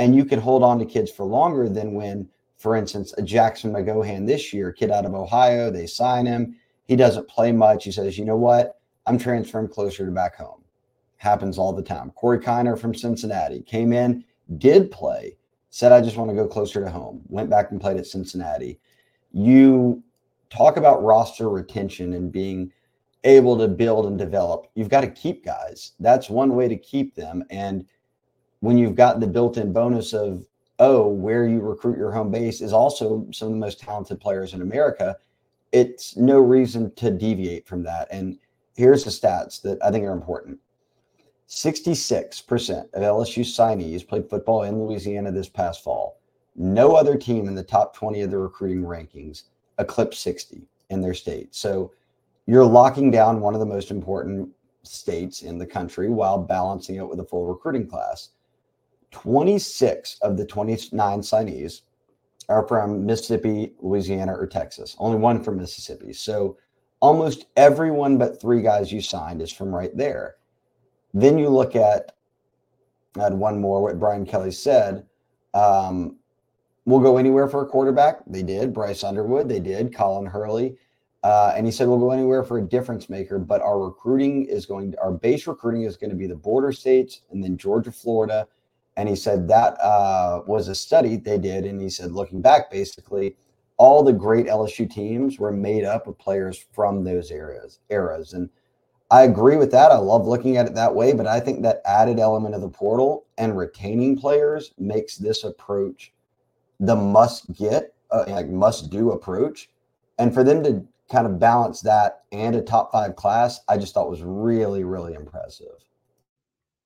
and 0.00 0.16
you 0.16 0.24
can 0.24 0.40
hold 0.40 0.62
on 0.62 0.78
to 0.78 0.86
kids 0.86 1.10
for 1.10 1.26
longer 1.26 1.68
than 1.68 1.92
when, 1.92 2.26
for 2.56 2.74
instance, 2.74 3.12
a 3.18 3.22
Jackson 3.22 3.70
McGohan 3.70 4.26
this 4.26 4.50
year, 4.50 4.72
kid 4.72 4.90
out 4.90 5.04
of 5.04 5.14
Ohio, 5.14 5.70
they 5.70 5.86
sign 5.86 6.24
him. 6.24 6.56
He 6.86 6.96
doesn't 6.96 7.28
play 7.28 7.52
much. 7.52 7.84
He 7.84 7.92
says, 7.92 8.16
you 8.16 8.24
know 8.24 8.38
what? 8.38 8.80
I'm 9.06 9.18
transferring 9.18 9.68
closer 9.68 10.06
to 10.06 10.10
back 10.10 10.36
home. 10.36 10.64
Happens 11.18 11.58
all 11.58 11.74
the 11.74 11.82
time. 11.82 12.12
Corey 12.12 12.38
Kiner 12.38 12.78
from 12.78 12.94
Cincinnati 12.94 13.60
came 13.60 13.92
in, 13.92 14.24
did 14.56 14.90
play, 14.90 15.36
said, 15.68 15.92
I 15.92 16.00
just 16.00 16.16
want 16.16 16.30
to 16.30 16.34
go 16.34 16.48
closer 16.48 16.82
to 16.82 16.90
home, 16.90 17.20
went 17.28 17.50
back 17.50 17.70
and 17.70 17.78
played 17.78 17.98
at 17.98 18.06
Cincinnati. 18.06 18.80
You 19.32 20.02
talk 20.48 20.78
about 20.78 21.04
roster 21.04 21.50
retention 21.50 22.14
and 22.14 22.32
being 22.32 22.72
able 23.24 23.58
to 23.58 23.68
build 23.68 24.06
and 24.06 24.16
develop. 24.16 24.68
You've 24.74 24.88
got 24.88 25.02
to 25.02 25.10
keep 25.10 25.44
guys. 25.44 25.92
That's 26.00 26.30
one 26.30 26.56
way 26.56 26.68
to 26.68 26.76
keep 26.76 27.14
them. 27.14 27.44
And 27.50 27.84
when 28.60 28.78
you've 28.78 28.94
got 28.94 29.20
the 29.20 29.26
built 29.26 29.56
in 29.56 29.72
bonus 29.72 30.12
of, 30.12 30.46
oh, 30.78 31.08
where 31.08 31.46
you 31.46 31.60
recruit 31.60 31.98
your 31.98 32.12
home 32.12 32.30
base 32.30 32.60
is 32.60 32.72
also 32.72 33.26
some 33.32 33.48
of 33.48 33.54
the 33.54 33.60
most 33.60 33.80
talented 33.80 34.20
players 34.20 34.54
in 34.54 34.62
America, 34.62 35.16
it's 35.72 36.16
no 36.16 36.38
reason 36.38 36.92
to 36.94 37.10
deviate 37.10 37.66
from 37.66 37.82
that. 37.84 38.08
And 38.10 38.38
here's 38.76 39.04
the 39.04 39.10
stats 39.10 39.60
that 39.62 39.78
I 39.82 39.90
think 39.90 40.04
are 40.04 40.12
important 40.12 40.58
66% 41.48 42.94
of 42.94 43.02
LSU 43.02 43.42
signees 43.42 44.06
played 44.06 44.30
football 44.30 44.62
in 44.62 44.80
Louisiana 44.80 45.32
this 45.32 45.48
past 45.48 45.82
fall. 45.82 46.20
No 46.54 46.94
other 46.94 47.16
team 47.16 47.48
in 47.48 47.54
the 47.54 47.62
top 47.62 47.94
20 47.94 48.22
of 48.22 48.30
the 48.30 48.38
recruiting 48.38 48.82
rankings 48.82 49.44
eclipsed 49.78 50.22
60 50.22 50.62
in 50.90 51.00
their 51.00 51.14
state. 51.14 51.54
So 51.54 51.92
you're 52.46 52.64
locking 52.64 53.10
down 53.10 53.40
one 53.40 53.54
of 53.54 53.60
the 53.60 53.66
most 53.66 53.90
important 53.90 54.48
states 54.82 55.42
in 55.42 55.58
the 55.58 55.66
country 55.66 56.08
while 56.08 56.38
balancing 56.38 56.96
it 56.96 57.08
with 57.08 57.20
a 57.20 57.24
full 57.24 57.46
recruiting 57.46 57.86
class. 57.88 58.30
26 59.10 60.18
of 60.22 60.36
the 60.36 60.44
29 60.44 61.20
signees 61.20 61.82
are 62.48 62.66
from 62.66 63.06
Mississippi, 63.06 63.74
Louisiana, 63.80 64.34
or 64.34 64.46
Texas. 64.46 64.96
Only 64.98 65.18
one 65.18 65.42
from 65.42 65.56
Mississippi. 65.56 66.12
So 66.12 66.56
almost 67.00 67.46
everyone 67.56 68.18
but 68.18 68.40
three 68.40 68.62
guys 68.62 68.92
you 68.92 69.00
signed 69.00 69.40
is 69.40 69.52
from 69.52 69.74
right 69.74 69.96
there. 69.96 70.36
Then 71.14 71.38
you 71.38 71.48
look 71.48 71.76
at, 71.76 72.12
I 73.16 73.24
had 73.24 73.34
one 73.34 73.60
more, 73.60 73.82
what 73.82 73.98
Brian 73.98 74.26
Kelly 74.26 74.52
said. 74.52 75.06
Um, 75.54 76.16
we'll 76.84 77.00
go 77.00 77.16
anywhere 77.16 77.48
for 77.48 77.62
a 77.62 77.66
quarterback. 77.66 78.20
They 78.26 78.42
did. 78.42 78.72
Bryce 78.72 79.04
Underwood, 79.04 79.48
they 79.48 79.60
did. 79.60 79.94
Colin 79.94 80.26
Hurley. 80.26 80.76
Uh, 81.22 81.52
and 81.54 81.66
he 81.66 81.72
said, 81.72 81.86
we'll 81.86 81.98
go 81.98 82.12
anywhere 82.12 82.42
for 82.42 82.58
a 82.58 82.62
difference 82.62 83.10
maker, 83.10 83.38
but 83.38 83.60
our 83.60 83.78
recruiting 83.78 84.46
is 84.46 84.64
going, 84.64 84.92
to, 84.92 85.00
our 85.00 85.12
base 85.12 85.46
recruiting 85.46 85.82
is 85.82 85.96
going 85.96 86.10
to 86.10 86.16
be 86.16 86.26
the 86.26 86.34
border 86.34 86.72
states 86.72 87.22
and 87.30 87.44
then 87.44 87.58
Georgia, 87.58 87.92
Florida. 87.92 88.48
And 88.96 89.08
he 89.08 89.16
said 89.16 89.48
that 89.48 89.80
uh, 89.80 90.42
was 90.46 90.68
a 90.68 90.74
study 90.74 91.16
they 91.16 91.38
did. 91.38 91.64
And 91.64 91.80
he 91.80 91.90
said, 91.90 92.12
looking 92.12 92.42
back, 92.42 92.70
basically, 92.70 93.36
all 93.76 94.02
the 94.02 94.12
great 94.12 94.46
LSU 94.46 94.90
teams 94.90 95.38
were 95.38 95.52
made 95.52 95.84
up 95.84 96.06
of 96.06 96.18
players 96.18 96.66
from 96.72 97.02
those 97.02 97.30
areas 97.30 97.78
eras. 97.88 98.34
And 98.34 98.50
I 99.10 99.22
agree 99.22 99.56
with 99.56 99.70
that. 99.72 99.90
I 99.90 99.96
love 99.96 100.26
looking 100.26 100.56
at 100.56 100.66
it 100.66 100.74
that 100.74 100.94
way, 100.94 101.12
but 101.12 101.26
I 101.26 101.40
think 101.40 101.62
that 101.62 101.82
added 101.84 102.20
element 102.20 102.54
of 102.54 102.60
the 102.60 102.68
portal 102.68 103.26
and 103.38 103.56
retaining 103.56 104.18
players 104.18 104.72
makes 104.78 105.16
this 105.16 105.44
approach 105.44 106.12
the 106.78 106.94
must 106.94 107.52
get, 107.52 107.94
uh, 108.10 108.24
like 108.28 108.48
must 108.48 108.90
do 108.90 109.10
approach. 109.10 109.68
And 110.18 110.32
for 110.32 110.44
them 110.44 110.62
to 110.62 110.84
kind 111.10 111.26
of 111.26 111.38
balance 111.38 111.80
that 111.80 112.22
and 112.32 112.54
a 112.54 112.62
top 112.62 112.92
five 112.92 113.16
class, 113.16 113.60
I 113.68 113.78
just 113.78 113.94
thought 113.94 114.10
was 114.10 114.22
really, 114.22 114.84
really 114.84 115.14
impressive. 115.14 115.84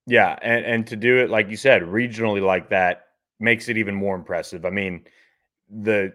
Yeah, 0.06 0.38
and 0.42 0.64
and 0.66 0.86
to 0.88 0.96
do 0.96 1.18
it 1.18 1.30
like 1.30 1.48
you 1.50 1.56
said, 1.56 1.82
regionally 1.82 2.42
like 2.44 2.68
that 2.70 3.06
makes 3.40 3.68
it 3.68 3.76
even 3.78 3.94
more 3.94 4.14
impressive. 4.14 4.64
I 4.66 4.70
mean, 4.70 5.04
the 5.70 6.12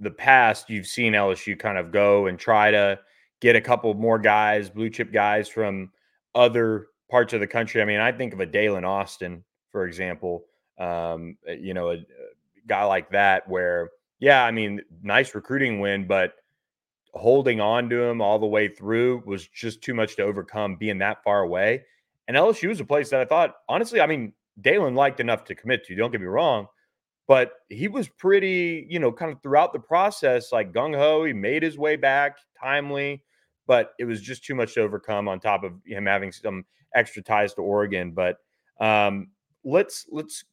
the 0.00 0.10
past, 0.10 0.70
you've 0.70 0.86
seen 0.86 1.14
LSU 1.14 1.58
kind 1.58 1.78
of 1.78 1.92
go 1.92 2.26
and 2.26 2.38
try 2.38 2.70
to 2.70 2.98
get 3.40 3.56
a 3.56 3.60
couple 3.60 3.92
more 3.94 4.18
guys, 4.18 4.70
blue 4.70 4.90
chip 4.90 5.12
guys 5.12 5.48
from 5.48 5.90
other 6.34 6.88
parts 7.10 7.32
of 7.32 7.40
the 7.40 7.46
country. 7.46 7.82
I 7.82 7.84
mean, 7.84 8.00
I 8.00 8.12
think 8.12 8.32
of 8.32 8.40
a 8.40 8.46
Daylen 8.46 8.86
Austin, 8.86 9.44
for 9.70 9.86
example. 9.86 10.44
Um, 10.78 11.36
eh, 11.48 11.54
you 11.60 11.74
know, 11.74 11.90
a, 11.90 11.94
a 11.94 12.04
guy 12.66 12.84
like 12.84 13.10
that, 13.10 13.48
where 13.48 13.90
yeah, 14.20 14.44
I 14.44 14.50
mean, 14.52 14.82
nice 15.02 15.34
recruiting 15.34 15.80
win, 15.80 16.06
but 16.06 16.34
holding 17.14 17.60
on 17.60 17.88
to 17.90 18.02
him 18.02 18.20
all 18.20 18.38
the 18.38 18.46
way 18.46 18.68
through 18.68 19.22
was 19.26 19.46
just 19.48 19.82
too 19.82 19.94
much 19.94 20.16
to 20.16 20.22
overcome 20.22 20.76
being 20.76 20.98
that 20.98 21.22
far 21.24 21.42
away. 21.42 21.84
And 22.30 22.36
LSU 22.36 22.68
was 22.68 22.78
a 22.78 22.84
place 22.84 23.10
that 23.10 23.18
I 23.18 23.24
thought, 23.24 23.56
honestly, 23.68 24.00
I 24.00 24.06
mean, 24.06 24.32
Daylen 24.62 24.94
liked 24.94 25.18
enough 25.18 25.42
to 25.46 25.54
commit 25.56 25.84
to. 25.86 25.96
Don't 25.96 26.12
get 26.12 26.20
me 26.20 26.28
wrong, 26.28 26.68
but 27.26 27.54
he 27.68 27.88
was 27.88 28.06
pretty, 28.06 28.86
you 28.88 29.00
know, 29.00 29.10
kind 29.10 29.32
of 29.32 29.42
throughout 29.42 29.72
the 29.72 29.80
process, 29.80 30.52
like 30.52 30.72
gung 30.72 30.96
ho. 30.96 31.24
He 31.24 31.32
made 31.32 31.64
his 31.64 31.76
way 31.76 31.96
back 31.96 32.38
timely, 32.56 33.24
but 33.66 33.94
it 33.98 34.04
was 34.04 34.20
just 34.20 34.44
too 34.44 34.54
much 34.54 34.74
to 34.74 34.80
overcome 34.82 35.26
on 35.26 35.40
top 35.40 35.64
of 35.64 35.72
him 35.84 36.06
having 36.06 36.30
some 36.30 36.64
extra 36.94 37.20
ties 37.20 37.52
to 37.54 37.62
Oregon. 37.62 38.12
But 38.12 38.36
um, 38.80 39.30
let's 39.64 40.06
let's 40.12 40.44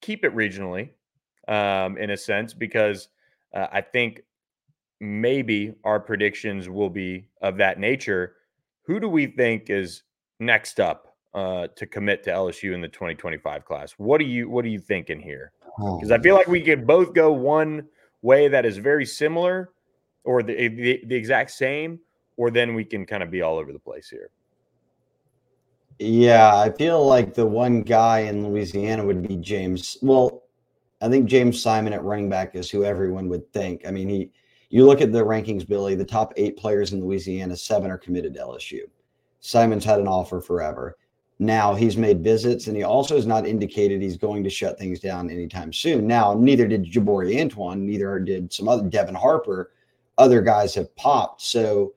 keep 0.00 0.24
it 0.24 0.34
regionally 0.34 0.92
um, 1.46 1.98
in 1.98 2.08
a 2.08 2.16
sense 2.16 2.54
because 2.54 3.10
uh, 3.54 3.66
I 3.70 3.82
think 3.82 4.22
maybe 4.98 5.74
our 5.84 6.00
predictions 6.00 6.70
will 6.70 6.88
be 6.88 7.28
of 7.42 7.58
that 7.58 7.78
nature. 7.78 8.36
Who 8.84 8.98
do 8.98 9.10
we 9.10 9.26
think 9.26 9.68
is 9.68 10.04
next 10.40 10.80
up 10.80 11.07
uh, 11.38 11.68
to 11.76 11.86
commit 11.86 12.22
to 12.24 12.30
LSU 12.30 12.74
in 12.74 12.80
the 12.80 12.88
2025 12.88 13.64
class? 13.64 13.92
What 13.92 14.18
do 14.18 14.24
you 14.24 14.48
what 14.48 14.64
are 14.64 14.68
you 14.68 14.80
thinking 14.80 15.20
here? 15.20 15.52
because 15.76 16.10
I 16.10 16.18
feel 16.18 16.34
like 16.34 16.48
we 16.48 16.60
could 16.60 16.88
both 16.88 17.14
go 17.14 17.30
one 17.32 17.86
way 18.22 18.48
that 18.48 18.66
is 18.66 18.78
very 18.78 19.06
similar 19.06 19.70
or 20.24 20.42
the, 20.42 20.68
the, 20.68 21.00
the 21.06 21.14
exact 21.14 21.52
same, 21.52 22.00
or 22.36 22.50
then 22.50 22.74
we 22.74 22.84
can 22.84 23.06
kind 23.06 23.22
of 23.22 23.30
be 23.30 23.42
all 23.42 23.58
over 23.58 23.72
the 23.72 23.78
place 23.78 24.10
here. 24.10 24.30
Yeah, 26.00 26.56
I 26.56 26.70
feel 26.72 27.06
like 27.06 27.32
the 27.32 27.46
one 27.46 27.82
guy 27.82 28.20
in 28.20 28.44
Louisiana 28.44 29.04
would 29.04 29.26
be 29.26 29.36
James. 29.36 29.96
Well, 30.02 30.42
I 31.00 31.08
think 31.08 31.26
James 31.26 31.62
Simon 31.62 31.92
at 31.92 32.02
running 32.02 32.28
back 32.28 32.56
is 32.56 32.68
who 32.68 32.82
everyone 32.82 33.28
would 33.28 33.52
think. 33.52 33.86
I 33.86 33.92
mean, 33.92 34.08
he 34.08 34.30
you 34.70 34.84
look 34.84 35.00
at 35.00 35.12
the 35.12 35.24
rankings, 35.24 35.66
Billy, 35.66 35.94
the 35.94 36.04
top 36.04 36.32
eight 36.36 36.56
players 36.56 36.92
in 36.92 37.00
Louisiana, 37.00 37.56
seven 37.56 37.90
are 37.90 37.98
committed 37.98 38.34
to 38.34 38.40
LSU. 38.40 38.82
Simon's 39.40 39.84
had 39.84 40.00
an 40.00 40.08
offer 40.08 40.40
forever. 40.40 40.96
Now 41.38 41.74
he's 41.74 41.96
made 41.96 42.24
visits 42.24 42.66
and 42.66 42.76
he 42.76 42.82
also 42.82 43.14
has 43.14 43.26
not 43.26 43.46
indicated 43.46 44.02
he's 44.02 44.16
going 44.16 44.42
to 44.42 44.50
shut 44.50 44.78
things 44.78 44.98
down 44.98 45.30
anytime 45.30 45.72
soon. 45.72 46.06
Now, 46.06 46.34
neither 46.34 46.66
did 46.66 46.84
Jaboree 46.84 47.40
Antoine, 47.40 47.86
neither 47.86 48.18
did 48.18 48.52
some 48.52 48.68
other 48.68 48.88
Devin 48.88 49.14
Harper. 49.14 49.70
Other 50.16 50.42
guys 50.42 50.74
have 50.74 50.94
popped. 50.96 51.42
So 51.42 51.94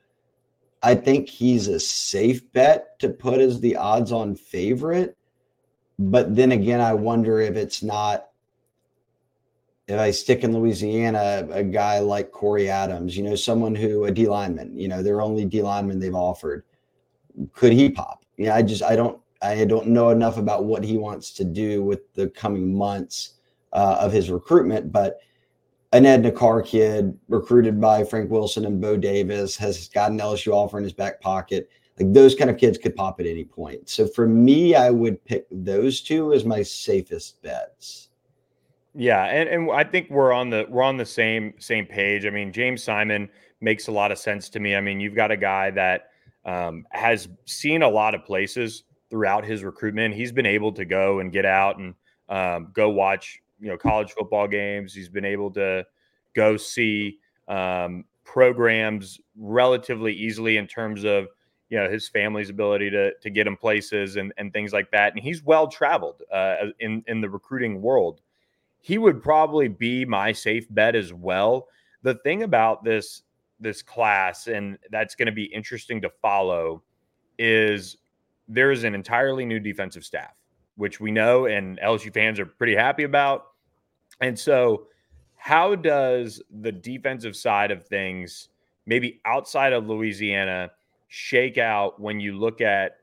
I 0.84 0.94
think 0.94 1.28
he's 1.28 1.68
a 1.68 1.80
safe 1.80 2.52
bet 2.54 3.00
to 3.00 3.10
put 3.10 3.39
as 3.39 3.60
the 3.60 3.76
odds 3.76 4.12
on 4.12 4.36
favorite. 4.36 5.18
But 5.98 6.36
then 6.36 6.52
again, 6.52 6.82
I 6.82 6.94
wonder 6.94 7.39
if 7.39 7.56
it's 7.56 7.82
not 7.82 8.28
if 9.88 10.00
I 10.00 10.12
stick 10.12 10.44
in 10.44 10.54
Louisiana, 10.54 11.48
a 11.52 11.64
guy 11.64 12.00
like 12.00 12.32
Corey 12.32 12.70
Adams, 12.70 13.18
you 13.18 13.24
know, 13.24 13.36
someone 13.36 13.76
who 13.76 14.06
a 14.06 14.12
D 14.12 14.28
lineman, 14.28 14.78
you 14.78 14.88
know, 14.88 15.04
they're 15.04 15.22
only 15.22 15.44
D 15.44 15.62
lineman 15.62 16.00
they've 16.00 16.16
offered. 16.16 16.64
Could 17.54 17.74
he 17.74 17.89
pop? 17.89 18.24
Yeah, 18.38 18.56
I 18.56 18.62
just 18.62 18.84
I 18.84 18.96
don't 18.96 19.21
I 19.42 19.66
don't 19.66 19.88
know 19.88 20.10
enough 20.10 20.38
about 20.38 20.66
what 20.66 20.84
he 20.84 20.98
wants 20.98 21.32
to 21.34 21.44
do 21.44 21.84
with 21.84 22.14
the 22.14 22.30
coming 22.30 22.76
months 22.76 23.36
uh, 23.74 23.98
of 24.00 24.12
his 24.12 24.30
recruitment, 24.30 24.92
but 24.92 25.20
an 25.94 26.06
Edna 26.06 26.32
Karr 26.32 26.62
kid 26.62 27.18
recruited 27.28 27.82
by 27.82 28.04
Frank 28.04 28.30
Wilson 28.30 28.66
and 28.66 28.80
Bo 28.80 28.98
Davis 28.98 29.58
has 29.58 29.89
got 29.89 30.12
an 30.12 30.20
LSU 30.20 30.54
offer 30.54 30.78
in 30.78 30.84
his 30.84 30.94
back 30.94 31.20
pocket. 31.20 31.70
Like 32.00 32.14
those 32.14 32.36
kind 32.36 32.50
of 32.50 32.58
kids 32.58 32.78
could 32.78 32.96
pop 32.96 33.20
at 33.20 33.26
any 33.26 33.44
point. 33.44 33.89
So 33.89 34.08
for 34.08 34.28
me, 34.28 34.76
I 34.76 34.89
would 34.89 35.24
pick 35.26 35.46
those 35.52 36.02
two 36.02 36.34
as 36.34 36.46
my 36.46 36.64
safest 36.64 37.42
bets. 37.42 38.10
Yeah, 38.94 39.26
and, 39.26 39.50
and 39.50 39.72
I 39.72 39.84
think 39.84 40.10
we're 40.10 40.34
on 40.34 40.50
the 40.50 40.66
we're 40.70 40.84
on 40.84 40.98
the 40.98 41.06
same 41.06 41.54
same 41.60 41.86
page. 41.86 42.26
I 42.26 42.30
mean, 42.30 42.52
James 42.52 42.84
Simon 42.84 43.30
makes 43.62 43.88
a 43.88 43.92
lot 43.92 44.12
of 44.12 44.18
sense 44.18 44.50
to 44.50 44.60
me. 44.60 44.76
I 44.76 44.82
mean, 44.82 45.00
you've 45.00 45.16
got 45.16 45.32
a 45.32 45.38
guy 45.38 45.72
that 45.72 46.10
um, 46.46 46.86
has 46.92 47.30
seen 47.46 47.84
a 47.84 47.89
lot 47.89 48.16
of 48.16 48.26
places 48.26 48.84
throughout 49.12 49.45
his 49.45 49.64
recruitment. 49.64 50.16
He's 50.16 50.32
been 50.32 50.47
able 50.47 50.72
to 50.72 50.86
go 50.86 51.20
and 51.20 51.32
get 51.32 51.45
out 51.45 51.78
and 51.78 51.93
um, 52.30 52.70
go 52.74 52.89
watch 52.89 53.39
you 53.59 53.68
know 53.68 53.78
college 53.78 54.12
football 54.14 54.47
games. 54.47 54.95
He's 54.95 55.09
been 55.09 55.26
able 55.26 55.51
to 55.51 55.86
go 56.34 56.57
see 56.57 57.20
um, 57.47 58.05
programs 58.24 59.20
relatively 59.38 60.14
easily 60.14 60.57
in 60.57 60.66
terms 60.66 61.03
of 61.03 61.28
you 61.70 61.78
know 61.78 61.89
his 61.89 62.09
family's 62.09 62.49
ability 62.49 62.89
to 62.89 63.14
to 63.22 63.30
get 63.30 63.45
him 63.45 63.55
places 63.55 64.16
and 64.16 64.34
and 64.38 64.51
things 64.51 64.74
like 64.74 64.89
that. 64.91 65.14
And 65.14 65.22
he's 65.22 65.43
well 65.43 65.68
traveled 65.68 66.24
uh, 66.34 66.55
in 66.80 67.03
in 67.07 67.22
the 67.22 67.30
recruiting 67.30 67.82
world. 67.82 68.22
He 68.80 68.97
would 68.97 69.22
probably 69.22 69.68
be 69.68 70.05
my 70.05 70.32
safe 70.32 70.66
bet 70.72 70.95
as 70.95 71.14
well. 71.14 71.68
The 72.01 72.16
thing 72.16 72.41
about 72.41 72.84
this 72.84 73.22
this 73.59 73.84
class, 73.84 74.47
and 74.47 74.80
that's 74.89 75.14
going 75.14 75.28
to 75.28 75.32
be 75.32 75.43
interesting 75.43 76.01
to 76.01 76.09
follow, 76.09 76.82
is 77.38 77.97
there 78.52 78.72
is 78.72 78.84
an 78.84 78.93
entirely 78.93 79.45
new 79.45 79.60
defensive 79.60 80.04
staff, 80.04 80.34
which 80.76 80.99
we 80.99 81.10
know 81.12 81.45
and 81.45 81.80
LSU 81.80 82.14
fans 82.14 82.39
are 82.39 82.45
pretty 82.45 82.76
happy 82.76 83.04
about. 83.04 83.45
And 84.20 84.38
so, 84.38 84.88
how 85.36 85.74
does 85.74 86.41
the 86.62 86.72
defensive 86.72 87.36
side 87.36 87.72
of 87.72 87.88
things, 87.88 88.49
maybe 88.86 89.20
outside 89.26 89.74
of 89.74 89.88
Louisiana, 89.88 90.72
shake 91.08 91.58
out 91.58 91.99
when 91.99 92.20
you 92.20 92.38
look 92.38 92.62
at, 92.62 92.97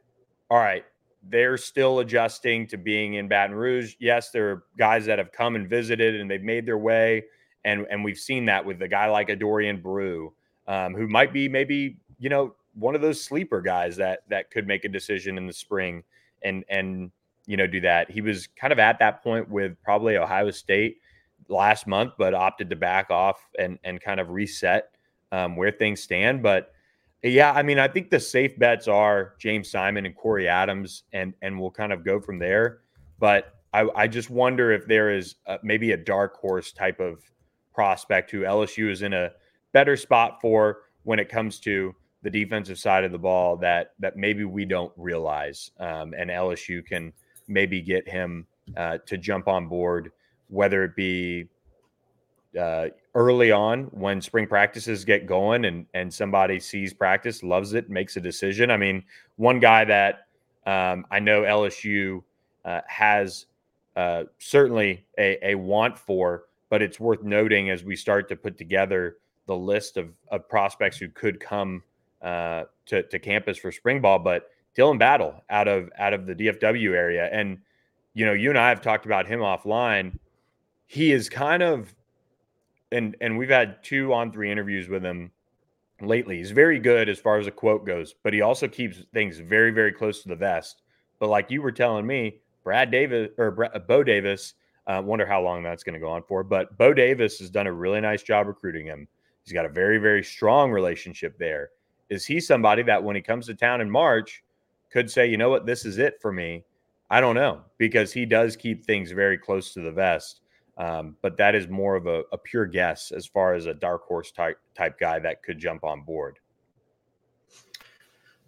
all 0.51 0.59
right, 0.59 0.85
they're 1.23 1.57
still 1.57 1.99
adjusting 1.99 2.67
to 2.69 2.77
being 2.77 3.15
in 3.15 3.27
Baton 3.27 3.57
Rouge. 3.57 3.95
Yes, 3.99 4.31
there 4.31 4.51
are 4.51 4.65
guys 4.77 5.07
that 5.07 5.19
have 5.19 5.33
come 5.33 5.57
and 5.57 5.69
visited 5.69 6.21
and 6.21 6.31
they've 6.31 6.43
made 6.43 6.65
their 6.65 6.79
way. 6.79 7.25
And, 7.65 7.87
and 7.91 8.05
we've 8.05 8.19
seen 8.19 8.47
that 8.47 8.65
with 8.65 8.81
a 8.83 8.89
guy 8.89 9.09
like 9.09 9.31
a 9.31 9.37
Dorian 9.37 9.81
Brew, 9.81 10.33
um, 10.69 10.95
who 10.95 11.09
might 11.09 11.33
be 11.33 11.49
maybe, 11.49 11.99
you 12.19 12.29
know, 12.29 12.55
one 12.75 12.95
of 12.95 13.01
those 13.01 13.23
sleeper 13.23 13.61
guys 13.61 13.97
that 13.97 14.21
that 14.29 14.51
could 14.51 14.67
make 14.67 14.85
a 14.85 14.89
decision 14.89 15.39
in 15.39 15.47
the 15.47 15.53
spring 15.53 16.03
and 16.43 16.65
and 16.69 17.11
you 17.47 17.57
know 17.57 17.67
do 17.67 17.81
that. 17.81 18.11
He 18.11 18.21
was 18.21 18.47
kind 18.47 18.73
of 18.73 18.79
at 18.79 18.99
that 18.99 19.23
point 19.23 19.49
with 19.49 19.81
probably 19.83 20.17
Ohio 20.17 20.51
State 20.51 20.99
last 21.49 21.87
month, 21.87 22.13
but 22.19 22.35
opted 22.35 22.71
to 22.71 22.77
back 22.77 23.11
off 23.11 23.49
and 23.59 23.79
and 23.85 24.01
kind 24.01 24.21
of 24.21 24.31
reset 24.31 24.91
um, 25.33 25.57
where 25.57 25.71
things 25.71 26.01
stand. 26.01 26.43
But 26.43 26.73
yeah, 27.23 27.53
I 27.53 27.63
mean, 27.63 27.79
I 27.79 27.89
think 27.89 28.11
the 28.11 28.21
safe 28.21 28.57
bets 28.59 28.87
are 28.87 29.35
James 29.39 29.71
Simon 29.71 30.07
and 30.07 30.15
Corey 30.15 30.49
Adams, 30.49 31.05
and 31.13 31.35
and 31.43 31.61
we'll 31.61 31.71
kind 31.71 31.93
of 31.93 32.05
go 32.05 32.21
from 32.21 32.39
there. 32.39 32.81
But 33.19 33.55
I, 33.73 33.89
I 33.95 34.09
just 34.09 34.31
wonder 34.31 34.71
if 34.73 34.87
there 34.87 35.11
is 35.11 35.37
a, 35.47 35.59
maybe 35.63 35.93
a 35.93 35.97
dark 35.97 36.37
horse 36.37 36.73
type 36.73 37.01
of 37.01 37.23
prospect 37.75 38.31
who 38.31 38.41
LSU 38.41 38.91
is 38.91 39.03
in 39.03 39.13
a 39.13 39.31
better 39.73 39.97
spot 39.97 40.41
for 40.41 40.83
when 41.03 41.19
it 41.19 41.29
comes 41.29 41.59
to 41.61 41.95
the 42.31 42.45
defensive 42.45 42.79
side 42.79 43.05
of 43.05 43.13
the 43.13 43.19
ball 43.19 43.57
that 43.57 43.93
that 43.99 44.17
maybe 44.17 44.45
we 44.45 44.65
don't 44.65 44.93
realize, 44.97 45.71
um, 45.81 46.15
and 46.17 46.31
LSU 46.31 46.85
can 46.85 47.13
maybe 47.47 47.81
get 47.81 48.07
him 48.07 48.47
uh, 48.77 48.99
to 49.07 49.17
jump 49.17 49.49
on 49.49 49.67
board, 49.67 50.13
whether 50.49 50.85
it 50.85 50.95
be 50.95 51.49
uh, 52.59 52.89
early 53.15 53.51
on 53.51 53.85
when 53.85 54.21
spring 54.21 54.47
practices 54.47 55.05
get 55.05 55.27
going 55.27 55.65
and 55.65 55.87
and 55.95 56.13
somebody 56.13 56.61
sees 56.61 56.93
practice, 56.93 57.43
loves 57.43 57.73
it, 57.73 57.89
makes 57.89 58.17
a 58.17 58.21
decision. 58.21 58.71
I 58.71 58.77
mean, 58.77 59.03
one 59.37 59.59
guy 59.59 59.85
that 59.87 60.27
um, 60.67 61.07
I 61.11 61.21
know 61.21 61.43
LSU 61.43 62.23
uh, 62.67 62.83
has 62.89 63.47
uh, 63.97 64.25
certainly 64.39 65.07
a, 65.19 65.53
a 65.53 65.55
want 65.55 65.97
for, 65.97 66.45
but 66.69 66.83
it's 66.83 67.01
worth 67.01 67.23
noting 67.23 67.71
as 67.71 67.85
we 67.85 67.97
start 67.97 68.29
to 68.29 68.37
put 68.37 68.59
together 68.59 69.17
the 69.47 69.57
list 69.57 69.97
of, 69.97 70.11
of 70.31 70.47
prospects 70.47 70.99
who 70.99 71.09
could 71.09 71.41
come 71.41 71.83
uh, 72.23 72.65
to, 72.87 73.03
to 73.05 73.19
campus 73.19 73.59
for 73.59 73.73
spring 73.73 74.01
ball. 74.01 74.19
But 74.19 74.49
Dylan 74.77 74.99
Battle 74.99 75.43
out 75.51 75.69
of 75.69 75.91
out 75.99 76.13
of 76.13 76.27
the 76.27 76.35
DFW 76.35 76.95
area, 76.95 77.29
and 77.33 77.59
you 78.15 78.27
know, 78.27 78.33
you 78.33 78.51
and 78.51 78.59
I 78.59 78.69
have 78.69 78.81
talked 78.81 79.07
about 79.07 79.27
him 79.27 79.41
offline. 79.41 80.19
He 80.87 81.13
is 81.13 81.29
kind 81.29 81.63
of 81.63 81.95
and 82.93 83.17
and 83.21 83.39
we've 83.39 83.49
had 83.49 83.83
two 83.83 84.13
on 84.13 84.33
three 84.33 84.51
interviews 84.51 84.89
with 84.89 85.05
him 85.05 85.31
lately. 86.01 86.39
He's 86.39 86.51
very 86.51 86.79
good 86.79 87.09
as 87.09 87.19
far 87.19 87.39
as 87.39 87.47
a 87.47 87.51
quote 87.51 87.87
goes, 87.87 88.15
but 88.23 88.33
he 88.33 88.41
also 88.41 88.69
keeps 88.69 89.05
things 89.13 89.39
very 89.39 89.71
very 89.71 89.93
close 89.93 90.23
to 90.23 90.29
the 90.29 90.37
vest. 90.37 90.83
But 91.19 91.29
like 91.29 91.51
you 91.51 91.63
were 91.63 91.73
telling 91.73 92.07
me, 92.07 92.41
Brad 92.65 92.91
Davis 92.91 93.31
or 93.39 93.51
Brad, 93.51 93.73
uh, 93.75 93.81
Bo 93.81 94.05
Davis, 94.05 94.55
uh, 94.87 95.03
wonder 95.05 95.27
how 95.27 95.43
long 95.43 95.63
that's 95.63 95.83
going 95.83 95.95
to 95.95 96.01
go 96.01 96.11
on 96.11 96.23
for. 96.23 96.43
But 96.43 96.77
Bo 96.79 96.95
Davis 96.95 97.39
has 97.41 97.51
done 97.51 97.67
a 97.67 97.73
really 97.73 98.01
nice 98.01 98.23
job 98.23 98.47
recruiting 98.47 98.87
him. 98.87 99.09
He's 99.45 99.53
got 99.53 99.67
a 99.67 99.71
very 99.71 99.99
very 99.99 100.23
strong 100.23 100.71
relationship 100.71 101.39
there. 101.39 101.71
Is 102.11 102.27
he 102.27 102.41
somebody 102.41 102.83
that 102.85 103.03
when 103.03 103.17
he 103.17 103.23
comes 103.23 103.47
to 103.47 103.55
town 103.55 103.81
in 103.81 103.91
March 103.91 104.43
could 104.91 105.11
say, 105.11 105.27
you 105.27 105.37
know 105.37 105.51
what, 105.51 105.67
this 105.67 105.85
is 105.85 105.99
it 105.99 106.21
for 106.21 106.33
me? 106.33 106.65
I 107.11 107.21
don't 107.21 107.35
know 107.35 107.63
because 107.79 108.13
he 108.13 108.27
does 108.27 108.57
keep 108.57 108.85
things 108.85 109.11
very 109.13 109.39
close 109.39 109.73
to 109.75 109.81
the 109.81 109.93
vest. 109.93 110.41
Um, 110.77 111.17
but 111.23 111.37
that 111.39 111.55
is 111.55 111.69
more 111.69 111.97
of 111.97 112.07
a, 112.07 112.23
a, 112.31 112.39
pure 112.39 112.65
guess 112.65 113.11
as 113.11 113.27
far 113.27 113.55
as 113.55 113.67
a 113.67 113.75
dark 113.75 114.05
horse 114.05 114.31
type 114.31 114.61
type 114.77 114.97
guy 115.01 115.19
that 115.19 115.43
could 115.43 115.59
jump 115.59 115.83
on 115.83 116.03
board. 116.03 116.39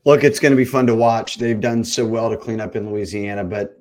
Look, 0.05 0.23
it's 0.23 0.39
going 0.39 0.53
to 0.53 0.57
be 0.57 0.65
fun 0.65 0.87
to 0.87 0.95
watch. 0.95 1.39
They've 1.39 1.61
done 1.61 1.83
so 1.83 2.07
well 2.07 2.31
to 2.31 2.37
clean 2.37 2.61
up 2.61 2.77
in 2.77 2.89
Louisiana, 2.89 3.43
but 3.43 3.77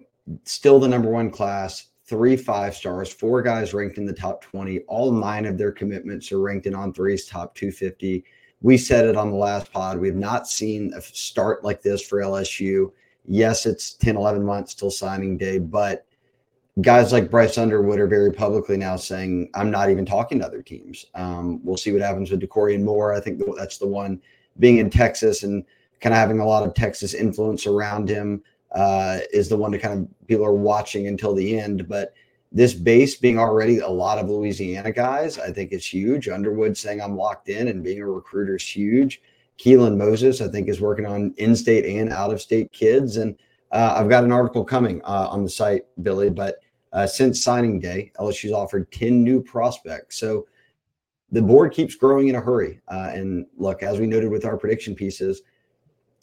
still 0.45 0.79
the 0.79 0.87
number 0.87 1.09
one 1.09 1.29
class, 1.29 1.89
three 2.05 2.35
five 2.35 2.75
stars, 2.75 3.13
four 3.13 3.43
guys 3.43 3.75
ranked 3.75 3.99
in 3.99 4.05
the 4.05 4.13
top 4.13 4.41
20. 4.41 4.79
All 4.87 5.11
nine 5.11 5.45
of 5.45 5.59
their 5.59 5.71
commitments 5.71 6.31
are 6.31 6.39
ranked 6.39 6.65
in 6.65 6.73
On3's 6.73 7.27
top 7.27 7.53
250. 7.53 8.25
We 8.61 8.77
said 8.77 9.05
it 9.05 9.15
on 9.15 9.31
the 9.31 9.37
last 9.37 9.71
pod. 9.71 9.99
We 9.99 10.07
have 10.07 10.17
not 10.17 10.47
seen 10.47 10.93
a 10.93 11.01
start 11.01 11.63
like 11.63 11.81
this 11.81 12.01
for 12.01 12.19
LSU. 12.19 12.91
Yes, 13.25 13.65
it's 13.65 13.93
10, 13.93 14.17
11 14.17 14.43
months 14.43 14.73
till 14.73 14.91
signing 14.91 15.37
day, 15.37 15.59
but 15.59 16.05
guys 16.81 17.11
like 17.11 17.31
Bryce 17.31 17.57
Underwood 17.57 17.99
are 17.99 18.07
very 18.07 18.31
publicly 18.31 18.77
now 18.77 18.95
saying, 18.95 19.49
I'm 19.53 19.71
not 19.71 19.89
even 19.89 20.05
talking 20.05 20.39
to 20.39 20.45
other 20.45 20.61
teams. 20.61 21.05
Um, 21.15 21.63
we'll 21.63 21.77
see 21.77 21.91
what 21.91 22.01
happens 22.01 22.31
with 22.31 22.41
Dakorien 22.41 22.83
Moore. 22.83 23.13
I 23.13 23.19
think 23.19 23.41
that's 23.57 23.77
the 23.77 23.87
one 23.87 24.21
being 24.59 24.77
in 24.77 24.89
Texas 24.89 25.43
and 25.43 25.63
kind 26.01 26.13
of 26.13 26.19
having 26.19 26.39
a 26.39 26.47
lot 26.47 26.63
of 26.63 26.73
Texas 26.73 27.13
influence 27.13 27.65
around 27.65 28.09
him 28.09 28.43
uh, 28.73 29.19
is 29.33 29.49
the 29.49 29.57
one 29.57 29.71
to 29.71 29.79
kind 29.79 29.99
of 29.99 30.27
people 30.27 30.45
are 30.45 30.53
watching 30.53 31.07
until 31.07 31.33
the 31.33 31.59
end. 31.59 31.87
But 31.87 32.13
this 32.51 32.73
base 32.73 33.15
being 33.15 33.37
already 33.37 33.79
a 33.79 33.87
lot 33.87 34.17
of 34.17 34.29
Louisiana 34.29 34.91
guys, 34.91 35.37
I 35.37 35.51
think 35.51 35.71
is 35.71 35.85
huge. 35.85 36.27
Underwood 36.27 36.75
saying 36.75 37.01
I'm 37.01 37.15
locked 37.15 37.49
in 37.49 37.67
and 37.67 37.83
being 37.83 38.01
a 38.01 38.07
recruiter 38.07 38.55
is 38.55 38.67
huge. 38.67 39.21
Keelan 39.59 39.97
Moses, 39.97 40.41
I 40.41 40.47
think, 40.47 40.67
is 40.67 40.81
working 40.81 41.05
on 41.05 41.33
in-state 41.37 41.85
and 41.85 42.11
out-of-state 42.11 42.71
kids, 42.71 43.17
and 43.17 43.35
uh, 43.71 43.95
I've 43.97 44.09
got 44.09 44.23
an 44.23 44.31
article 44.31 44.63
coming 44.63 45.01
uh, 45.03 45.27
on 45.29 45.43
the 45.43 45.49
site, 45.49 45.83
Billy. 46.01 46.29
But 46.29 46.59
uh, 46.93 47.05
since 47.05 47.43
signing 47.43 47.79
day, 47.79 48.11
LSU's 48.19 48.53
offered 48.53 48.91
10 48.91 49.23
new 49.23 49.41
prospects. 49.43 50.17
So 50.17 50.47
the 51.31 51.41
board 51.41 51.73
keeps 51.73 51.95
growing 51.95 52.29
in 52.29 52.35
a 52.35 52.41
hurry. 52.41 52.81
Uh, 52.87 53.11
and 53.13 53.45
look, 53.57 53.83
as 53.83 53.99
we 53.99 54.07
noted 54.07 54.31
with 54.31 54.45
our 54.45 54.57
prediction 54.57 54.95
pieces, 54.95 55.41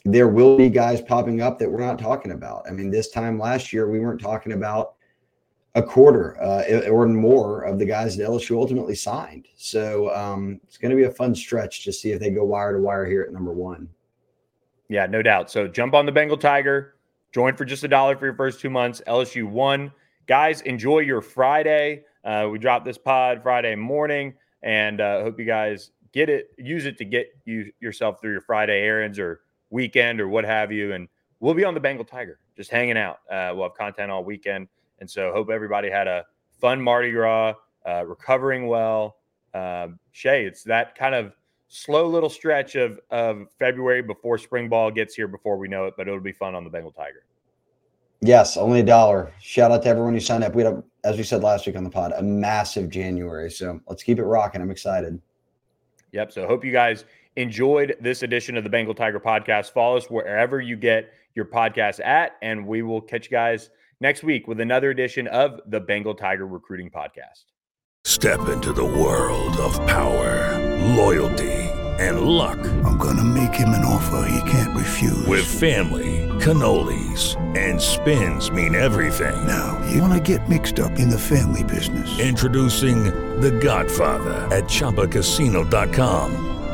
there 0.05 0.29
will 0.29 0.57
be 0.57 0.69
guys 0.69 1.01
popping 1.01 1.41
up 1.41 1.59
that 1.59 1.71
we're 1.71 1.81
not 1.81 1.99
talking 1.99 2.33
about. 2.33 2.65
I 2.69 2.73
mean, 2.73 2.91
this 2.91 3.11
time 3.11 3.39
last 3.39 3.73
year, 3.73 3.89
we 3.89 4.01
weren't 4.01 4.21
talking 4.21 4.53
about 4.53 4.96
a 5.77 5.83
quarter 5.83 6.43
uh, 6.43 6.89
or 6.89 7.07
more 7.07 7.63
of 7.63 7.79
the 7.79 7.85
guys 7.85 8.17
that 8.17 8.27
LSU 8.27 8.57
ultimately 8.57 8.95
signed. 8.95 9.47
So 9.57 10.13
um, 10.15 10.59
it's 10.65 10.79
going 10.79 10.91
to 10.91 10.97
be 10.97 11.05
a 11.05 11.11
fun 11.11 11.35
stretch 11.35 11.85
to 11.85 11.93
see 11.93 12.13
if 12.13 12.19
they 12.19 12.31
go 12.31 12.45
wire 12.45 12.73
to 12.73 12.81
wire 12.81 13.05
here 13.05 13.23
at 13.23 13.33
number 13.33 13.53
one. 13.53 13.87
Yeah, 14.89 15.05
no 15.05 15.21
doubt. 15.21 15.51
So 15.51 15.69
jump 15.69 15.93
on 15.93 16.07
the 16.07 16.13
Bengal 16.13 16.39
Tiger, 16.39 16.95
join 17.31 17.57
for 17.57 17.67
just 17.67 17.85
a 17.85 17.89
dollar 17.89 18.17
for 18.17 18.25
your 18.25 18.35
first 18.35 18.59
two 18.59 18.71
months. 18.71 19.03
LSU 19.07 19.45
one 19.49 19.93
guys, 20.27 20.63
enjoy 20.63 21.01
your 21.01 21.21
Friday. 21.21 22.05
Uh, 22.25 22.49
we 22.51 22.59
dropped 22.59 22.87
this 22.87 22.97
pod 22.99 23.43
Friday 23.43 23.75
morning, 23.75 24.33
and 24.63 25.03
uh, 25.03 25.23
hope 25.23 25.39
you 25.39 25.45
guys 25.45 25.91
get 26.13 26.31
it, 26.31 26.53
use 26.57 26.87
it 26.87 26.97
to 26.99 27.05
get 27.05 27.29
you 27.45 27.71
yourself 27.81 28.19
through 28.21 28.33
your 28.33 28.41
Friday 28.41 28.81
errands 28.81 29.19
or 29.19 29.41
weekend 29.69 30.23
or 30.23 30.29
what 30.29 30.45
have 30.45 30.73
you. 30.73 30.95
And 30.95 31.09
we'll 31.41 31.55
be 31.55 31.65
on 31.65 31.75
the 31.75 31.81
Bengal 31.81 32.07
Tiger, 32.07 32.39
just 32.57 32.71
hanging 32.71 32.97
out. 32.97 33.19
Uh, 33.31 33.53
we'll 33.55 33.65
have 33.65 33.75
content 33.75 34.11
all 34.11 34.25
weekend, 34.25 34.69
and 35.01 35.11
so 35.11 35.33
hope 35.33 35.51
everybody 35.51 35.91
had 35.91 36.07
a 36.07 36.25
fun 36.61 36.81
Mardi 36.81 37.13
Gras, 37.13 37.55
uh, 37.87 38.05
recovering 38.07 38.67
well. 38.67 39.17
Um, 39.55 39.99
Shea, 40.13 40.45
it's 40.45 40.63
that 40.65 40.95
kind 40.95 41.15
of 41.15 41.33
slow 41.69 42.07
little 42.07 42.31
stretch 42.31 42.75
of 42.75 43.01
of 43.11 43.47
February 43.59 44.03
before 44.03 44.39
spring 44.39 44.69
ball 44.69 44.91
gets 44.91 45.15
here 45.15 45.29
before 45.29 45.57
we 45.57 45.69
know 45.69 45.87
it, 45.87 45.95
but 45.97 46.09
it'll 46.09 46.21
be 46.21 46.33
fun 46.33 46.55
on 46.55 46.65
the 46.65 46.71
Bengal 46.71 46.93
Tiger. 46.93 47.25
Yes, 48.21 48.57
only 48.57 48.81
a 48.81 48.83
dollar. 48.83 49.33
Shout 49.41 49.71
out 49.71 49.83
to 49.83 49.89
everyone 49.89 50.15
who 50.15 50.21
signed 50.21 50.43
up. 50.43 50.55
We 50.55 50.63
had, 50.63 50.73
a, 50.73 50.83
as 51.05 51.19
we 51.19 51.23
said 51.23 51.43
last 51.43 51.67
week 51.67 51.77
on 51.77 51.85
the 51.85 51.91
pod, 51.91 52.13
a 52.17 52.23
massive 52.23 52.89
January. 52.89 53.51
So 53.51 53.79
let's 53.89 54.03
keep 54.03 54.19
it 54.19 54.25
rocking. 54.25 54.63
I'm 54.63 54.71
excited. 54.71 55.21
Yep. 56.13 56.33
So 56.33 56.47
hope 56.47 56.65
you 56.65 56.73
guys 56.73 57.05
enjoyed 57.37 57.97
this 58.01 58.23
edition 58.23 58.57
of 58.57 58.65
the 58.65 58.71
Bengal 58.71 58.95
Tiger 58.95 59.21
podcast. 59.21 59.73
Follow 59.73 59.99
us 59.99 60.07
wherever 60.07 60.61
you 60.61 60.77
get 60.77 61.13
your 61.35 61.45
podcast 61.45 62.01
at, 62.05 62.37
and 62.41 62.67
we 62.67 62.81
will 62.81 63.03
catch 63.03 63.27
you 63.27 63.33
guys 63.33 63.69
next 64.01 64.23
week 64.23 64.47
with 64.47 64.61
another 64.61 64.91
edition 64.91 65.27
of 65.29 65.61
the 65.67 65.81
Bengal 65.81 66.15
Tiger 66.15 66.47
Recruiting 66.47 66.91
Podcast. 66.91 67.45
Step 68.05 68.49
into 68.49 68.73
the 68.73 68.85
world 68.85 69.57
of 69.57 69.75
power, 69.87 70.57
loyalty, 70.95 71.53
and 71.99 72.21
luck. 72.21 72.59
I'm 72.85 72.99
going 72.99 73.17
to 73.17 73.25
make 73.25 73.55
him 73.55 73.71
an 73.71 73.85
offer 73.85 74.29
he 74.29 74.51
can't 74.51 74.77
refuse. 74.77 75.27
With 75.27 75.45
family, 75.45 76.29
cannolis, 76.41 77.37
and 77.57 77.81
spins 77.81 78.51
mean 78.51 78.75
everything. 78.75 79.47
Now, 79.47 79.85
you 79.91 80.03
want 80.03 80.15
to 80.15 80.37
get 80.37 80.49
mixed 80.49 80.79
up 80.79 80.99
in 80.99 81.09
the 81.09 81.19
family 81.19 81.65
business. 81.65 82.19
Introducing 82.21 83.05
The 83.41 83.51
Godfather 83.51 84.35
at 84.55 84.65
ChumbaCasino.com. 84.65 86.56